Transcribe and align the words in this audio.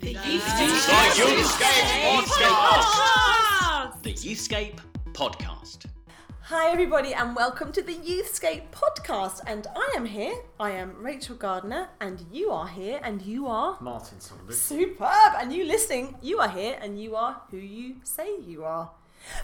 The 0.00 0.14
Youthscape 0.14 1.18
Podcast. 2.04 4.02
The 4.02 4.12
Youthscape 4.14 4.78
Podcast. 5.12 5.86
Hi, 6.42 6.70
everybody, 6.70 7.12
and 7.14 7.36
welcome 7.36 7.72
to 7.72 7.82
the 7.82 7.94
Youthscape 7.94 8.70
Podcast. 8.70 9.40
And 9.46 9.66
I 9.76 9.94
am 9.96 10.04
here. 10.06 10.34
I 10.58 10.70
am 10.70 10.94
Rachel 11.02 11.36
Gardner, 11.36 11.88
and 12.00 12.24
you 12.32 12.50
are 12.50 12.68
here, 12.68 13.00
and 13.02 13.20
you 13.22 13.46
are 13.46 13.76
Martin 13.80 14.20
Saunders. 14.20 14.60
superb. 14.60 15.34
And 15.38 15.52
you 15.52 15.64
listening, 15.64 16.16
you 16.22 16.38
are 16.38 16.48
here, 16.48 16.78
and 16.80 17.00
you 17.00 17.16
are 17.16 17.42
who 17.50 17.58
you 17.58 17.96
say 18.04 18.40
you 18.40 18.64
are. 18.64 18.90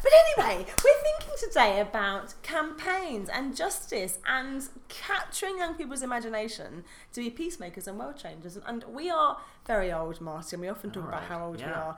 But 0.03 0.13
anyway, 0.39 0.67
we're 0.85 1.03
thinking 1.03 1.35
today 1.39 1.81
about 1.81 2.35
campaigns 2.43 3.29
and 3.29 3.57
justice 3.57 4.19
and 4.27 4.69
capturing 4.89 5.59
young 5.59 5.75
people's 5.75 6.03
imagination 6.03 6.85
to 7.13 7.21
be 7.21 7.31
peacemakers 7.31 7.87
and 7.87 7.99
world 7.99 8.17
changers. 8.17 8.57
And, 8.57 8.65
and 8.67 8.95
we 8.95 9.11
are 9.11 9.39
very 9.67 9.93
old, 9.93 10.21
Martin. 10.21 10.61
We 10.61 10.69
often 10.69 10.91
talk 10.91 11.09
about 11.09 11.25
how 11.25 11.47
old 11.47 11.59
we 11.59 11.65
are. 11.65 11.97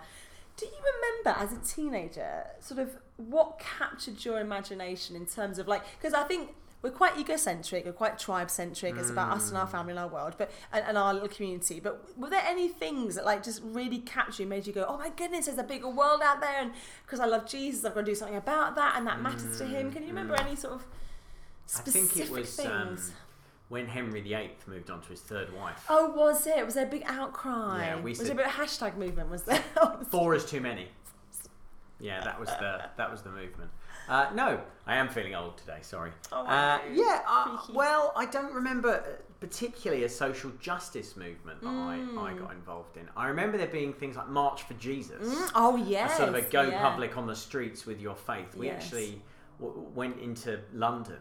Do 0.56 0.64
you 0.66 0.72
remember 0.72 1.40
as 1.40 1.52
a 1.52 1.60
teenager, 1.74 2.44
sort 2.60 2.80
of 2.80 2.96
what 3.16 3.58
captured 3.58 4.24
your 4.24 4.40
imagination 4.40 5.14
in 5.14 5.26
terms 5.26 5.58
of 5.58 5.68
like, 5.68 5.82
because 5.98 6.14
I 6.14 6.22
think 6.22 6.54
we're 6.82 6.90
quite 6.90 7.18
egocentric, 7.18 7.84
we're 7.84 7.92
quite 7.92 8.18
tribe 8.18 8.50
centric, 8.50 8.96
it's 8.96 9.10
about 9.10 9.36
us 9.36 9.48
and 9.48 9.58
our 9.58 9.66
family 9.66 9.90
and 9.90 9.98
our 9.98 10.08
world, 10.08 10.34
but 10.38 10.50
and, 10.72 10.84
and 10.86 10.98
our 10.98 11.12
little 11.14 11.28
community. 11.28 11.80
But 11.80 12.16
were 12.16 12.30
there 12.30 12.44
any 12.46 12.68
things 12.68 13.16
that 13.16 13.24
like 13.24 13.42
just 13.42 13.62
really 13.64 13.98
captured 13.98 14.42
you, 14.42 14.48
made 14.48 14.66
you 14.66 14.72
go, 14.72 14.84
oh 14.88 14.98
my 14.98 15.08
goodness, 15.10 15.46
there's 15.46 15.58
a 15.58 15.64
bigger 15.64 15.88
world 15.88 16.20
out 16.22 16.40
there, 16.40 16.60
and 16.60 16.72
because 17.04 17.18
I 17.20 17.26
love 17.26 17.46
Jesus, 17.46 17.84
I've 17.84 17.94
got 17.94 18.00
to 18.00 18.06
do 18.06 18.14
something 18.14 18.36
about 18.36 18.76
that, 18.76 18.94
and 18.96 19.06
that 19.06 19.20
matters 19.20 19.58
to 19.58 19.66
him. 19.66 19.90
Can 19.90 20.02
you 20.02 20.08
remember 20.08 20.36
any 20.36 20.54
sort 20.54 20.74
of 20.74 20.82
I 20.82 20.84
specific 21.66 22.10
think 22.10 22.26
it 22.28 22.32
was 22.32 22.58
um, 22.60 22.88
things? 22.88 23.12
when 23.68 23.86
Henry 23.86 24.20
VIII 24.20 24.50
moved 24.68 24.90
on 24.90 25.00
to 25.02 25.08
his 25.08 25.20
third 25.20 25.52
wife. 25.52 25.84
Oh, 25.88 26.10
was 26.10 26.46
it? 26.46 26.64
Was 26.64 26.74
there 26.74 26.86
a 26.86 26.88
big 26.88 27.02
outcry? 27.06 27.86
Yeah, 27.86 27.96
we 28.00 28.10
was 28.10 28.18
said- 28.18 28.26
there 28.28 28.34
a 28.34 28.36
bit 28.36 28.46
of 28.46 28.52
hashtag 28.52 28.96
movement? 28.96 29.30
Was 29.30 29.42
there? 29.42 29.64
Four 30.10 30.34
is 30.34 30.44
too 30.44 30.60
many. 30.60 30.88
Yeah, 31.98 32.20
that 32.20 32.38
was 32.38 32.50
the 32.50 32.84
that 32.96 33.10
was 33.10 33.22
the 33.22 33.30
movement. 33.30 33.70
Uh, 34.08 34.28
no, 34.34 34.60
I 34.86 34.96
am 34.96 35.08
feeling 35.08 35.34
old 35.34 35.58
today. 35.58 35.78
Sorry. 35.82 36.12
Oh, 36.32 36.44
uh, 36.46 36.78
yeah. 36.92 37.22
Uh, 37.26 37.58
well, 37.72 38.12
I 38.16 38.26
don't 38.26 38.52
remember 38.54 39.18
particularly 39.40 40.04
a 40.04 40.08
social 40.08 40.50
justice 40.60 41.16
movement 41.16 41.60
that 41.60 41.68
I, 41.68 41.94
I 41.94 42.32
Mm. 42.32 42.38
got 42.38 42.52
involved 42.52 42.96
in. 42.96 43.08
I 43.16 43.26
remember 43.28 43.58
there 43.58 43.66
being 43.66 43.92
things 43.92 44.16
like 44.16 44.28
March 44.28 44.62
for 44.62 44.74
Jesus. 44.74 45.50
oh 45.54 45.76
a 45.76 45.80
yes, 45.80 46.16
sort 46.16 46.28
of 46.30 46.34
a 46.36 46.42
go 46.42 46.62
yeah. 46.62 46.80
public 46.80 47.16
on 47.18 47.26
the 47.26 47.34
streets 47.36 47.84
with 47.84 48.00
your 48.00 48.14
faith. 48.14 48.54
We 48.54 48.66
Yes. 48.66 48.84
actually 48.84 49.22
w- 49.60 49.86
went 49.94 50.18
into 50.20 50.60
London 50.72 51.18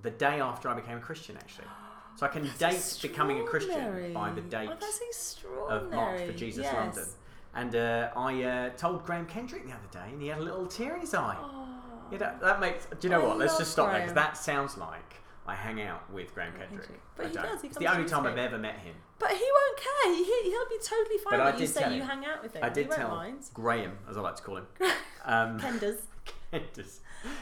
the 0.00 0.10
day 0.10 0.40
after 0.40 0.68
I 0.68 0.74
became 0.74 0.96
a 0.98 1.00
Christian, 1.00 1.36
actually. 1.36 1.66
So 2.14 2.26
I 2.26 2.28
can 2.28 2.48
date 2.58 2.98
becoming 3.00 3.40
a 3.40 3.44
Christian 3.44 4.12
by 4.12 4.30
the 4.32 4.42
date 4.42 4.68
Oh, 4.70 5.66
of 5.68 5.90
March 5.90 6.20
for 6.26 6.32
Jesus 6.34 6.64
yes. 6.64 6.74
London. 6.74 7.06
And 7.54 7.74
uh, 7.74 8.10
I 8.14 8.42
uh, 8.42 8.70
told 8.76 9.06
Graham 9.06 9.24
Kendrick 9.24 9.64
the 9.66 9.72
other 9.72 9.88
day, 9.90 10.10
and 10.12 10.20
he 10.20 10.28
had 10.28 10.36
a 10.38 10.42
little 10.42 10.66
tear 10.66 10.94
in 10.94 11.00
his 11.00 11.14
eye. 11.14 11.36
Oh. 11.40 11.81
You 12.12 12.18
know, 12.18 12.32
that 12.42 12.60
makes. 12.60 12.86
Do 12.86 12.96
you 13.02 13.10
know 13.10 13.22
I 13.22 13.26
what? 13.28 13.38
Let's 13.38 13.52
love 13.52 13.60
just 13.60 13.72
stop 13.72 13.90
there 13.90 14.00
because 14.00 14.12
Graham. 14.12 14.26
that 14.26 14.36
sounds 14.36 14.76
like 14.78 15.16
I 15.46 15.54
hang 15.54 15.80
out 15.82 16.10
with 16.12 16.34
Graham 16.34 16.52
Kendrick. 16.52 16.82
Kendrick. 16.82 17.00
But 17.16 17.26
I 17.26 17.28
he 17.28 17.34
don't. 17.34 17.42
does, 17.44 17.60
he 17.62 17.68
it's 17.68 17.76
comes 17.78 17.86
the 17.86 17.92
only 17.92 18.04
to 18.04 18.10
time 18.10 18.26
I've 18.26 18.38
ever 18.38 18.58
met 18.58 18.78
him. 18.78 18.94
But 19.18 19.30
he 19.30 19.44
won't 19.44 19.78
care. 19.78 20.14
He, 20.14 20.50
he'll 20.50 20.68
be 20.68 20.78
totally 20.84 21.18
fine 21.18 21.32
But 21.32 21.40
I 21.40 21.50
with 21.52 21.60
you 21.60 21.66
did 21.66 21.74
say 21.74 21.94
you 21.94 22.02
him. 22.02 22.08
hang 22.08 22.24
out 22.24 22.42
with 22.42 22.54
him. 22.54 22.64
I 22.64 22.68
did 22.68 22.84
he 22.84 22.88
won't 22.88 23.00
tell 23.00 23.08
mind. 23.10 23.38
Graham, 23.54 23.98
as 24.08 24.16
I 24.16 24.20
like 24.20 24.36
to 24.36 24.42
call 24.42 24.56
him. 24.58 24.66
Um, 25.24 25.60
Kenders. 25.60 25.98
Kenders. 26.52 26.98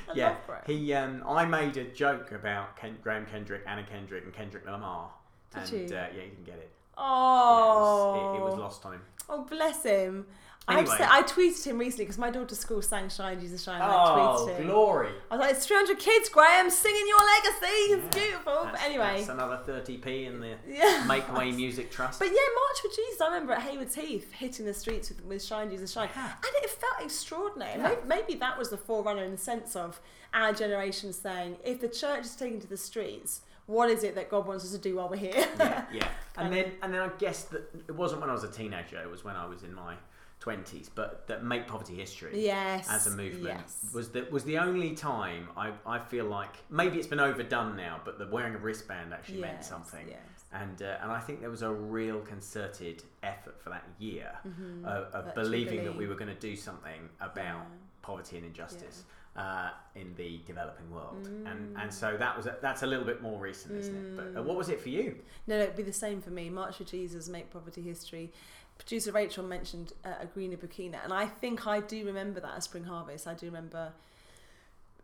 I 0.07 0.13
yeah, 0.15 0.29
love 0.29 0.37
Graham. 0.47 0.63
he. 0.67 0.93
Um, 0.93 1.25
I 1.27 1.47
made 1.47 1.79
a 1.79 1.85
joke 1.85 2.33
about 2.33 2.77
Ken, 2.77 2.99
Graham 3.03 3.25
Kendrick, 3.25 3.63
Anna 3.67 3.83
Kendrick, 3.85 4.25
and 4.25 4.35
Kendrick 4.35 4.67
Lamar, 4.67 5.11
Did 5.55 5.63
and 5.63 5.73
you? 5.73 5.97
Uh, 5.97 6.01
yeah, 6.01 6.07
he 6.13 6.21
didn't 6.29 6.45
get 6.45 6.57
it. 6.57 6.71
Oh. 6.99 8.15
Yeah, 8.15 8.21
it, 8.21 8.25
was, 8.33 8.35
it, 8.35 8.39
it 8.39 8.45
was 8.51 8.61
lost 8.61 8.85
on 8.85 8.93
him. 8.93 9.03
Oh, 9.31 9.45
bless 9.49 9.83
him. 9.85 10.27
I, 10.69 10.79
Anyway. 10.81 10.97
say, 10.99 11.07
I 11.09 11.23
tweeted 11.23 11.65
him 11.65 11.79
recently 11.79 12.05
because 12.05 12.19
my 12.19 12.31
daughter's 12.31 12.59
school 12.61 12.81
sang 12.81 13.09
Shine 13.09 13.41
Jesus 13.41 13.63
Shine. 13.63 13.81
and 13.81 13.85
I 13.91 14.05
Oh, 14.05 14.47
tweeted 14.47 14.57
him. 14.59 14.67
glory! 14.69 15.09
I 15.31 15.35
was 15.37 15.41
like, 15.41 15.57
it's 15.57 15.67
300 15.67 15.99
kids, 15.99 16.29
Graham, 16.29 16.71
singing 16.71 17.07
your 17.09 17.19
legacy. 17.19 17.67
It's 18.07 18.17
Yeah, 18.17 18.23
beautiful. 18.23 18.69
But 18.71 18.81
anyway. 18.83 19.15
that's 19.17 19.29
another 19.31 19.61
thirty 19.67 19.97
p 19.99 20.27
in 20.27 20.39
the 20.41 20.55
Yeah. 20.69 21.05
Make 21.09 21.33
Way 21.37 21.51
Music 21.65 21.91
Trust. 21.91 22.21
But 22.21 22.29
yeah, 22.29 22.35
March 22.35 22.81
for 22.83 22.89
Jesus, 22.95 23.21
I 23.21 23.27
remember 23.29 23.53
at 23.55 23.63
Hayward's 23.63 23.95
Heath 23.97 24.31
hitting 24.33 24.65
the 24.67 24.75
streets 24.75 25.09
with, 25.09 25.25
with 25.25 25.43
Shine 25.43 25.71
Jesus 25.71 25.91
Shine. 25.91 26.09
Yeah. 26.15 26.27
And 26.27 26.65
it 26.65 26.71
felt 26.71 27.03
extraordinary. 27.03 27.73
Yeah. 27.81 27.89
Maybe, 27.89 28.01
maybe 28.07 28.35
that 28.41 28.57
was 28.57 28.69
the 28.71 28.77
forerunner 28.79 29.25
in 29.25 29.33
the 29.33 29.39
sense 29.39 29.75
of 29.75 30.01
our 30.35 30.53
generation 30.53 31.13
saying, 31.13 31.57
if 31.65 31.81
the 31.81 31.89
church 31.89 32.27
is 32.27 32.37
taken 32.37 32.61
to 32.61 32.69
the 32.69 32.77
streets, 32.77 33.41
what 33.67 33.91
is 33.91 34.05
it 34.05 34.15
that 34.15 34.31
God 34.31 34.47
wants 34.47 34.65
us 34.65 34.71
to 34.73 34.79
do 34.79 34.97
while 34.97 35.09
we're 35.09 35.17
here? 35.17 35.33
yeah, 35.59 35.85
yeah. 35.93 36.09
And 36.37 36.53
then 36.55 36.73
and 36.83 36.95
then 36.95 37.01
I 37.03 37.09
guess 37.19 37.43
that 37.45 37.63
it 37.89 37.93
wasn't 37.97 38.21
when 38.21 38.31
I 38.31 38.33
was 38.35 38.45
a 38.45 38.51
teenager. 38.51 39.01
It 39.03 39.11
was 39.11 39.25
when 39.25 39.35
I 39.37 39.47
was 39.47 39.63
in 39.65 39.75
my 39.75 39.97
twenties. 40.41 40.91
But 40.93 41.27
that 41.29 41.45
Make 41.45 41.69
Poverty 41.69 41.95
History. 41.95 42.43
yes. 42.45 42.89
As 42.91 43.07
a 43.07 43.11
movement 43.11 43.45
Yes. 43.61 43.87
was 43.93 44.09
the 44.11 44.27
was 44.31 44.43
the 44.45 44.59
only 44.59 44.95
time 44.95 45.49
I, 45.57 45.73
I 45.87 45.99
feel 45.99 46.25
like 46.25 46.57
maybe 46.71 46.99
it's 46.99 47.07
been 47.07 47.21
overdone 47.21 47.77
now, 47.77 48.01
but 48.05 48.19
the 48.19 48.27
wearing 48.27 48.55
a 48.55 48.59
wristband 48.59 49.13
actually 49.13 49.41
meant 49.41 49.65
something. 49.65 50.07
yes. 50.09 50.19
And 50.53 50.83
uh, 50.83 50.97
and 51.03 51.13
I 51.13 51.21
think 51.21 51.41
there 51.41 51.51
was 51.51 51.63
a 51.63 51.71
real 51.71 52.21
concerted 52.21 53.05
effort 53.23 53.61
for 53.63 53.71
that 53.71 53.85
year 53.99 54.33
Mhm. 54.49 54.85
of, 54.85 55.15
of 55.15 55.25
That 55.27 55.35
believing 55.35 55.85
that 55.85 55.95
we 55.97 56.07
were 56.09 56.17
going 56.17 56.35
to 56.35 56.41
do 56.41 56.57
something 56.57 57.09
about 57.21 57.67
Yeah. 57.69 57.77
poverty 58.03 58.37
and 58.39 58.47
injustice 58.47 59.05
uh, 59.37 59.71
in 59.95 60.13
the 60.17 60.41
developing 60.45 60.91
world. 60.91 61.25
And 61.47 61.77
Mm. 61.77 61.83
and 61.83 61.95
so 61.95 62.17
that 62.17 62.37
was 62.37 62.47
a, 62.47 62.57
that's 62.61 62.83
a 62.83 62.87
little 62.87 63.05
bit 63.05 63.23
more 63.23 63.39
recent, 63.39 63.77
isn't 63.79 63.95
it? 63.95 64.17
But 64.17 64.41
uh, 64.41 64.43
what 64.43 64.57
was 64.57 64.69
it 64.71 64.81
for 64.81 64.89
you? 64.89 65.21
No, 65.47 65.57
no, 65.57 65.63
it'd 65.65 65.77
be 65.77 65.85
the 65.85 65.93
same 65.93 66.21
for 66.21 66.31
me. 66.31 66.51
March 66.51 66.79
for 66.79 66.85
Jesus, 66.85 67.29
Make 67.29 67.49
Poverty 67.51 67.83
History. 67.83 68.33
Producer 68.81 69.13
Rachel 69.13 69.45
mentioned 69.45 69.93
uh, 70.07 70.15
a 70.23 70.27
greener 70.27 70.57
Burkina, 70.57 71.05
and 71.05 71.13
I 71.13 71.27
think 71.27 71.67
I 71.67 71.81
do 71.81 72.07
remember 72.07 72.41
that 72.41 72.55
at 72.57 72.65
Spring 72.65 72.85
Harvest. 72.85 73.27
I 73.27 73.35
do 73.35 73.45
remember 73.45 73.93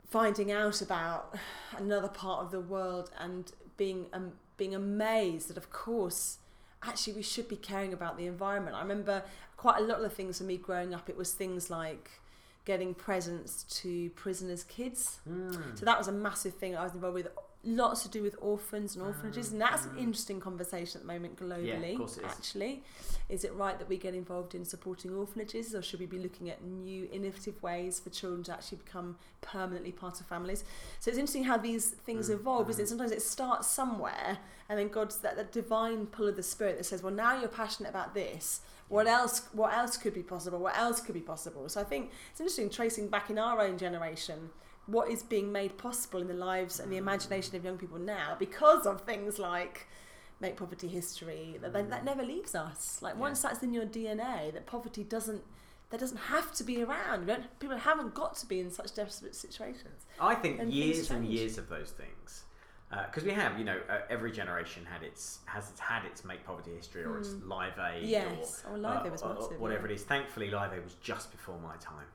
finding 0.09 0.51
out 0.51 0.81
about 0.81 1.37
another 1.77 2.09
part 2.09 2.43
of 2.43 2.51
the 2.51 2.61
world 2.61 3.11
and 3.19 3.53
being 3.77 4.07
um, 4.15 4.33
being 4.57 4.75
amazed 4.75 5.51
that, 5.51 5.59
of 5.59 5.71
course, 5.71 6.39
actually 6.83 7.13
we 7.13 7.23
should 7.23 7.49
be 7.49 7.57
caring 7.57 7.93
about 7.93 8.17
the 8.17 8.25
environment. 8.27 8.75
I 8.75 8.81
remember 8.81 9.23
quite 9.59 9.79
a 9.79 9.83
lot 9.83 9.99
of 9.99 10.05
the 10.05 10.09
things 10.09 10.39
for 10.39 10.45
me 10.45 10.57
growing 10.57 10.95
up. 10.95 11.11
It 11.11 11.17
was 11.19 11.33
things 11.33 11.69
like 11.69 12.13
getting 12.65 12.95
presents 12.95 13.65
to 13.83 14.09
prisoners' 14.11 14.65
kids. 14.65 15.21
So 15.75 15.85
that 15.85 15.99
was 15.99 16.09
a 16.09 16.13
massive 16.13 16.55
thing 16.55 16.75
I 16.75 16.83
was 16.83 16.95
involved 16.95 17.15
with. 17.15 17.29
Lots 17.69 18.05
to 18.05 18.09
do 18.09 18.23
with 18.23 18.37
orphans 18.41 18.95
and 18.95 19.05
orphanages, 19.05 19.51
and 19.51 19.61
that's 19.61 19.87
an 19.87 19.97
mm. 19.97 19.99
interesting 19.99 20.39
conversation 20.39 21.01
at 21.01 21.07
the 21.07 21.13
moment 21.13 21.37
globally. 21.37 21.97
course 21.97 22.17
it 22.17 22.25
is. 22.25 22.31
Actually, 22.31 22.85
is 23.29 23.43
it 23.43 23.53
right 23.55 23.77
that 23.81 23.89
we 23.89 23.97
get 23.97 24.15
involved 24.15 24.55
in 24.55 24.65
supporting 24.65 25.13
orphanages, 25.13 25.75
or 25.75 25.83
should 25.83 25.99
we 25.99 26.07
be 26.07 26.21
looking 26.21 26.49
at 26.49 26.63
new, 26.63 27.09
innovative 27.11 27.61
ways 27.65 27.99
for 27.99 28.11
children 28.11 28.45
to 28.45 28.53
actually 28.53 28.79
become 28.79 29.17
permanently 29.41 29.91
part 29.91 30.21
of 30.21 30.27
families? 30.27 30.63
So 31.01 31.11
it's 31.11 31.19
interesting 31.19 31.43
how 31.43 31.57
these 31.57 31.91
things 31.91 32.31
mm, 32.31 32.35
evolve, 32.35 32.71
isn't 32.71 32.83
it? 32.83 32.87
Mm. 32.87 32.89
Sometimes 32.89 33.11
it 33.11 33.23
starts 33.23 33.67
somewhere, 33.67 34.39
and 34.69 34.79
then 34.79 34.87
God's 34.87 35.19
that, 35.19 35.35
that 35.35 35.51
divine 35.51 36.07
pull 36.07 36.29
of 36.29 36.37
the 36.37 36.45
Spirit 36.45 36.79
that 36.79 36.85
says, 36.85 37.03
"Well, 37.03 37.13
now 37.13 37.37
you're 37.37 37.49
passionate 37.49 37.89
about 37.89 38.15
this." 38.15 38.61
What 38.89 39.09
else? 39.09 39.49
What 39.53 39.75
else 39.75 39.97
could 39.97 40.15
be 40.15 40.23
possible? 40.23 40.61
What 40.61 40.79
else 40.79 41.01
could 41.01 41.15
be 41.15 41.21
possible? 41.21 41.69
So 41.69 41.81
I 41.81 41.85
think 41.85 42.13
it's 42.31 42.41
interesting 42.41 42.71
tracing 42.71 43.09
back 43.09 43.29
in 43.29 43.39
our 43.39 43.61
own 43.61 43.77
generation 43.77 44.51
what 44.87 45.11
is 45.11 45.23
being 45.23 45.51
made 45.53 45.77
possible 45.79 46.21
in 46.21 46.29
the 46.29 46.35
lives 46.35 46.79
and 46.81 46.91
the 46.93 46.97
imagination 46.97 47.57
of 47.57 47.65
young 47.65 47.77
people 47.79 47.99
now 47.99 48.37
because 48.39 48.87
of 48.87 49.01
things 49.03 49.39
like 49.39 49.87
make 50.41 50.57
poverty 50.57 50.87
history 50.89 51.57
that, 51.61 51.73
that, 51.73 51.91
that 51.91 52.05
never 52.05 52.23
leaves 52.23 52.55
us 52.55 53.01
like 53.03 53.17
once 53.19 53.41
that's 53.43 53.63
in 53.63 53.73
your 53.75 53.87
dna 53.87 54.53
that 54.53 54.67
poverty 54.67 55.03
doesn't 55.03 55.43
that 55.91 55.99
doesn't 56.01 56.17
have 56.19 56.53
to 56.53 56.63
be 56.65 56.83
around 56.83 57.31
people 57.59 57.77
haven't 57.79 58.15
got 58.15 58.37
to 58.37 58.47
be 58.47 58.61
in 58.61 58.71
such 58.71 58.95
desperate 58.95 59.35
situations 59.35 60.05
I 60.21 60.35
think 60.35 60.61
And 60.61 60.73
years 60.73 61.11
and 61.11 61.27
years 61.27 61.59
of 61.59 61.69
those 61.69 61.91
things, 61.91 62.45
because 63.07 63.25
we 63.25 63.33
have, 63.33 63.59
you 63.59 63.65
know, 63.65 63.79
uh, 63.91 63.99
every 64.09 64.31
generation 64.33 64.85
had 64.91 65.03
its 65.03 65.41
has 65.47 65.69
its, 65.71 65.81
had 65.81 66.05
its 66.05 66.25
make 66.25 66.45
poverty 66.47 66.71
history 66.75 67.05
or 67.05 67.19
its 67.19 67.35
Live 67.45 67.79
Aid, 67.79 68.05
Mm. 68.05 68.09
Yes. 68.09 68.63
or, 68.67 68.75
Oh, 68.77 68.79
Live 68.79 69.01
Aid 69.03 69.09
uh, 69.09 69.11
was 69.13 69.23
or- 69.23 69.31
or 69.31 69.35
massive, 69.35 69.61
whatever 69.61 69.87
yeah. 69.87 69.93
it 69.93 69.97
is. 69.97 70.05
Thankfully, 70.05 70.51
Live 70.51 70.73
Aid 70.73 70.83
was 70.85 70.95
just 71.03 71.31
before 71.33 71.59
my 71.59 71.77
time, 71.77 72.07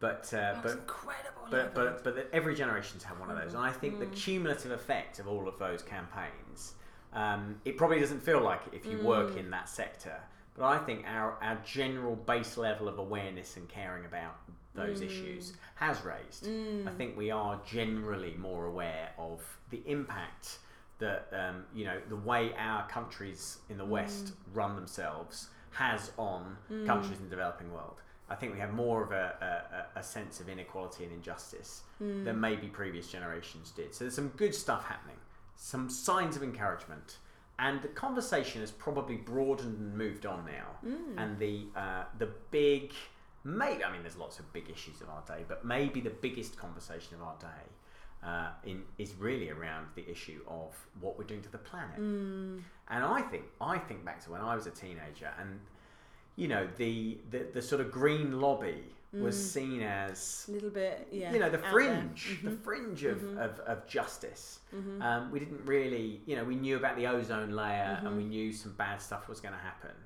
but 0.00 0.32
uh, 0.34 0.54
but 0.62 0.72
incredible 0.72 1.42
but 1.50 1.74
but 1.74 2.04
but 2.04 2.14
that 2.16 2.28
every 2.32 2.54
generation's 2.54 3.02
had 3.02 3.18
one 3.18 3.30
of 3.30 3.36
those, 3.40 3.54
and 3.54 3.62
I 3.62 3.72
think 3.72 3.98
the 3.98 4.06
Mm. 4.06 4.14
cumulative 4.14 4.70
effect 4.72 5.18
of 5.18 5.26
all 5.28 5.48
of 5.48 5.58
those 5.58 5.82
campaigns, 5.82 6.74
um, 7.12 7.60
it 7.64 7.76
probably 7.76 8.00
doesn't 8.00 8.20
feel 8.20 8.40
like 8.40 8.60
it 8.68 8.74
if 8.74 8.86
you 8.86 8.98
work 8.98 9.30
Mm. 9.32 9.38
in 9.38 9.50
that 9.50 9.68
sector. 9.68 10.20
But 10.56 10.64
I 10.66 10.78
think 10.78 11.04
our 11.06 11.36
our 11.42 11.56
general 11.64 12.16
base 12.16 12.56
level 12.56 12.88
of 12.88 12.98
awareness 12.98 13.56
and 13.56 13.68
caring 13.68 14.04
about 14.04 14.36
those 14.74 15.00
issues 15.00 15.54
has 15.76 16.02
raised. 16.04 16.46
I 16.86 16.90
think 16.92 17.16
we 17.16 17.30
are 17.32 17.60
generally 17.66 18.34
more 18.38 18.66
aware 18.66 19.10
of 19.18 19.40
the 19.70 19.82
impact 19.86 20.58
that 20.98 21.28
um, 21.32 21.64
you 21.74 21.84
know 21.84 21.98
the 22.08 22.16
way 22.16 22.52
our 22.56 22.86
countries 22.88 23.58
in 23.68 23.78
the 23.78 23.84
West 23.84 24.32
run 24.52 24.76
themselves 24.76 25.48
has 25.70 26.12
on 26.16 26.56
countries 26.86 27.18
in 27.18 27.24
the 27.24 27.30
developing 27.30 27.72
world. 27.72 27.96
I 28.30 28.34
think 28.34 28.52
we 28.52 28.60
have 28.60 28.72
more 28.72 29.02
of 29.02 29.12
a, 29.12 29.86
a, 29.96 30.00
a 30.00 30.02
sense 30.02 30.40
of 30.40 30.48
inequality 30.48 31.04
and 31.04 31.12
injustice 31.12 31.82
than 32.24 32.40
maybe 32.40 32.66
previous 32.66 33.10
generations 33.10 33.70
did. 33.70 33.94
So 33.94 34.04
there's 34.04 34.14
some 34.14 34.28
good 34.36 34.54
stuff 34.54 34.84
happening, 34.84 35.16
some 35.56 35.88
signs 35.88 36.36
of 36.36 36.42
encouragement, 36.42 37.18
and 37.58 37.82
the 37.82 37.88
conversation 37.88 38.60
has 38.60 38.70
probably 38.70 39.16
broadened 39.16 39.78
and 39.78 39.96
moved 39.96 40.26
on 40.26 40.44
now. 40.44 40.88
Mm. 40.88 41.14
And 41.16 41.38
the 41.38 41.66
uh, 41.74 42.04
the 42.18 42.28
big, 42.50 42.92
maybe 43.44 43.84
I 43.84 43.90
mean, 43.90 44.02
there's 44.02 44.16
lots 44.16 44.38
of 44.38 44.52
big 44.52 44.70
issues 44.70 45.00
of 45.00 45.08
our 45.08 45.22
day, 45.26 45.44
but 45.48 45.64
maybe 45.64 46.00
the 46.00 46.10
biggest 46.10 46.56
conversation 46.56 47.16
of 47.16 47.22
our 47.22 47.36
day 47.40 47.64
uh, 48.22 48.50
in 48.64 48.82
is 48.98 49.14
really 49.14 49.50
around 49.50 49.86
the 49.94 50.08
issue 50.08 50.40
of 50.46 50.76
what 51.00 51.18
we're 51.18 51.24
doing 51.24 51.42
to 51.42 51.50
the 51.50 51.58
planet. 51.58 51.98
Mm. 51.98 52.62
And 52.90 53.04
I 53.04 53.22
think 53.22 53.44
I 53.60 53.78
think 53.78 54.04
back 54.04 54.22
to 54.24 54.30
when 54.30 54.40
I 54.40 54.54
was 54.54 54.66
a 54.66 54.70
teenager, 54.70 55.30
and 55.40 55.58
you 56.38 56.48
know 56.48 56.66
the 56.76 57.18
the, 57.32 57.40
the 57.52 57.60
sort 57.70 57.80
of 57.82 57.90
green 57.90 58.40
lobby 58.40 58.80
was 59.12 59.36
seen 59.52 59.80
as 59.82 60.44
A 60.48 60.52
little 60.52 60.68
bit, 60.70 61.08
yeah. 61.10 61.32
you 61.32 61.38
know 61.40 61.48
the 61.50 61.58
fringe, 61.72 62.38
the 62.44 62.50
Mhm. 62.50 62.62
fringe 62.62 63.04
of, 63.04 63.20
of, 63.38 63.58
of 63.60 63.86
justice. 63.86 64.60
Mhm. 64.74 65.02
Um, 65.02 65.30
we 65.32 65.38
didn't 65.40 65.64
really, 65.64 66.20
you 66.26 66.36
know, 66.36 66.44
we 66.44 66.56
knew 66.64 66.76
about 66.76 66.94
the 66.96 67.06
ozone 67.06 67.52
layer 67.62 67.96
and 67.98 68.06
Mm-hmm. 68.06 68.16
we 68.18 68.24
knew 68.24 68.52
some 68.52 68.72
bad 68.84 69.00
stuff 69.00 69.26
was 69.26 69.40
going 69.40 69.54
to 69.54 69.64
happen. 69.70 69.96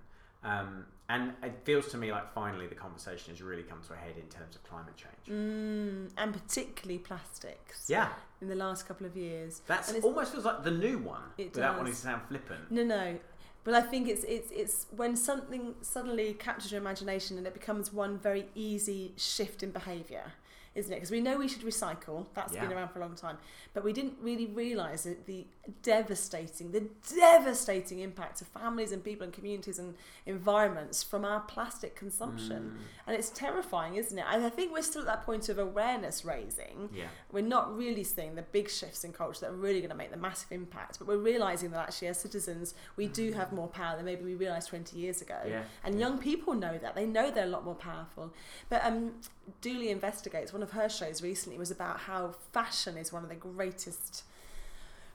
Um, 0.45 0.87
and 1.09 1.33
it 1.43 1.55
feels 1.65 1.89
to 1.89 1.97
me 1.99 2.13
like 2.13 2.33
finally 2.33 2.67
the 2.69 2.77
conversation 2.87 3.33
has 3.33 3.43
really 3.43 3.65
come 3.65 3.81
to 3.89 3.93
a 3.93 3.97
head 3.97 4.15
in 4.17 4.29
terms 4.29 4.55
of 4.57 4.63
climate 4.71 4.97
change. 4.97 5.25
Mm, 5.29 6.11
and 6.17 6.33
particularly 6.33 6.99
plastics. 6.99 7.87
Yeah, 7.89 8.11
In 8.41 8.47
the 8.49 8.55
last 8.67 8.87
couple 8.89 9.07
of 9.07 9.17
years. 9.17 9.63
that's 9.67 9.91
And 9.93 10.03
almost 10.05 10.31
feels 10.33 10.45
like 10.45 10.63
the 10.63 10.71
new 10.87 10.99
one 10.99 11.23
It 11.39 11.55
without 11.55 11.73
does. 11.73 11.79
wanting 11.79 11.95
to 11.95 11.99
sound 12.01 12.23
flippant. 12.29 12.71
No, 12.71 12.85
no. 12.85 13.19
But 13.65 13.75
I 13.75 13.81
think 13.81 14.09
it's 14.09 14.25
it's 14.25 14.51
it's 14.51 14.87
when 14.97 15.17
something 15.17 15.75
suddenly 15.83 16.35
captures 16.35 16.73
your 16.73 16.81
imagination 16.81 17.39
and 17.39 17.47
it 17.47 17.55
becomes 17.55 17.93
one 17.93 18.19
very 18.19 18.47
easy 18.55 19.13
shift 19.17 19.63
in 19.63 19.71
behaviour, 19.71 20.33
isn't 20.75 20.93
it? 20.93 20.97
Because 20.97 21.11
we 21.11 21.21
know 21.21 21.37
we 21.37 21.49
should 21.49 21.63
recycle. 21.63 22.27
That's 22.35 22.53
been 22.55 22.73
around 22.73 22.89
for 22.89 22.99
a 22.99 23.03
long 23.03 23.15
time, 23.15 23.39
but 23.75 23.85
we 23.85 23.93
didn't 23.93 24.15
really 24.21 24.47
realise 24.47 25.07
the 25.27 25.47
devastating, 25.83 26.73
the 26.73 26.85
devastating 27.15 28.01
impact 28.01 28.39
to 28.39 28.45
families 28.45 28.93
and 28.93 29.05
people 29.05 29.25
and 29.25 29.33
communities 29.33 29.79
and 29.79 29.95
environments 30.27 31.03
from 31.03 31.25
our 31.25 31.41
plastic 31.41 31.95
consumption. 31.95 32.77
Mm. 32.77 32.83
And 33.07 33.17
it's 33.17 33.31
terrifying, 33.31 33.97
isn't 33.97 34.19
it? 34.19 34.25
And 34.29 34.45
I 34.45 34.51
think 34.51 34.73
we're 34.73 34.83
still 34.83 35.03
at 35.03 35.07
that 35.07 35.25
point 35.25 35.49
of 35.49 35.59
awareness 35.59 36.25
raising 36.25 36.89
Yeah. 36.95 37.05
we're 37.31 37.43
not 37.43 37.77
really 37.77 38.05
seeing 38.05 38.35
the 38.35 38.43
big 38.43 38.69
shifts 38.71 39.05
in 39.05 39.13
culture 39.13 39.41
that 39.43 39.51
are 39.51 39.55
really 39.55 39.81
going 39.81 39.91
to 39.91 39.97
make 39.97 40.11
the 40.11 40.17
massive 40.17 40.53
impact, 40.53 40.99
but 40.99 41.07
we're 41.07 41.17
realizing 41.17 41.71
that 41.71 41.81
actually 41.81 42.09
as 42.09 42.19
citizens 42.19 42.75
we 42.97 43.07
do 43.07 43.33
have 43.33 43.53
more 43.53 43.69
power 43.69 43.97
than 43.97 44.05
maybe 44.05 44.25
we 44.25 44.35
realized 44.35 44.69
20 44.69 44.97
years 44.99 45.21
ago. 45.23 45.39
Yeah, 45.47 45.63
And 45.85 45.95
yeah. 45.95 46.01
young 46.01 46.19
people 46.19 46.55
know 46.55 46.79
that. 46.79 46.95
They 46.95 47.07
know 47.07 47.31
they're 47.31 47.45
a 47.45 47.49
lot 47.49 47.65
more 47.65 47.75
powerful. 47.75 48.33
But 48.69 48.85
um, 48.85 49.13
Dooley 49.61 49.91
Investigates, 49.91 50.53
one 50.53 50.63
of 50.63 50.73
her 50.73 50.89
shows 50.89 51.23
recently 51.23 51.59
was 51.59 51.71
about 51.71 52.01
how 52.01 52.35
fashion 52.53 52.97
is 52.97 53.13
one 53.13 53.23
of 53.23 53.29
the 53.29 53.35
greatest 53.35 54.25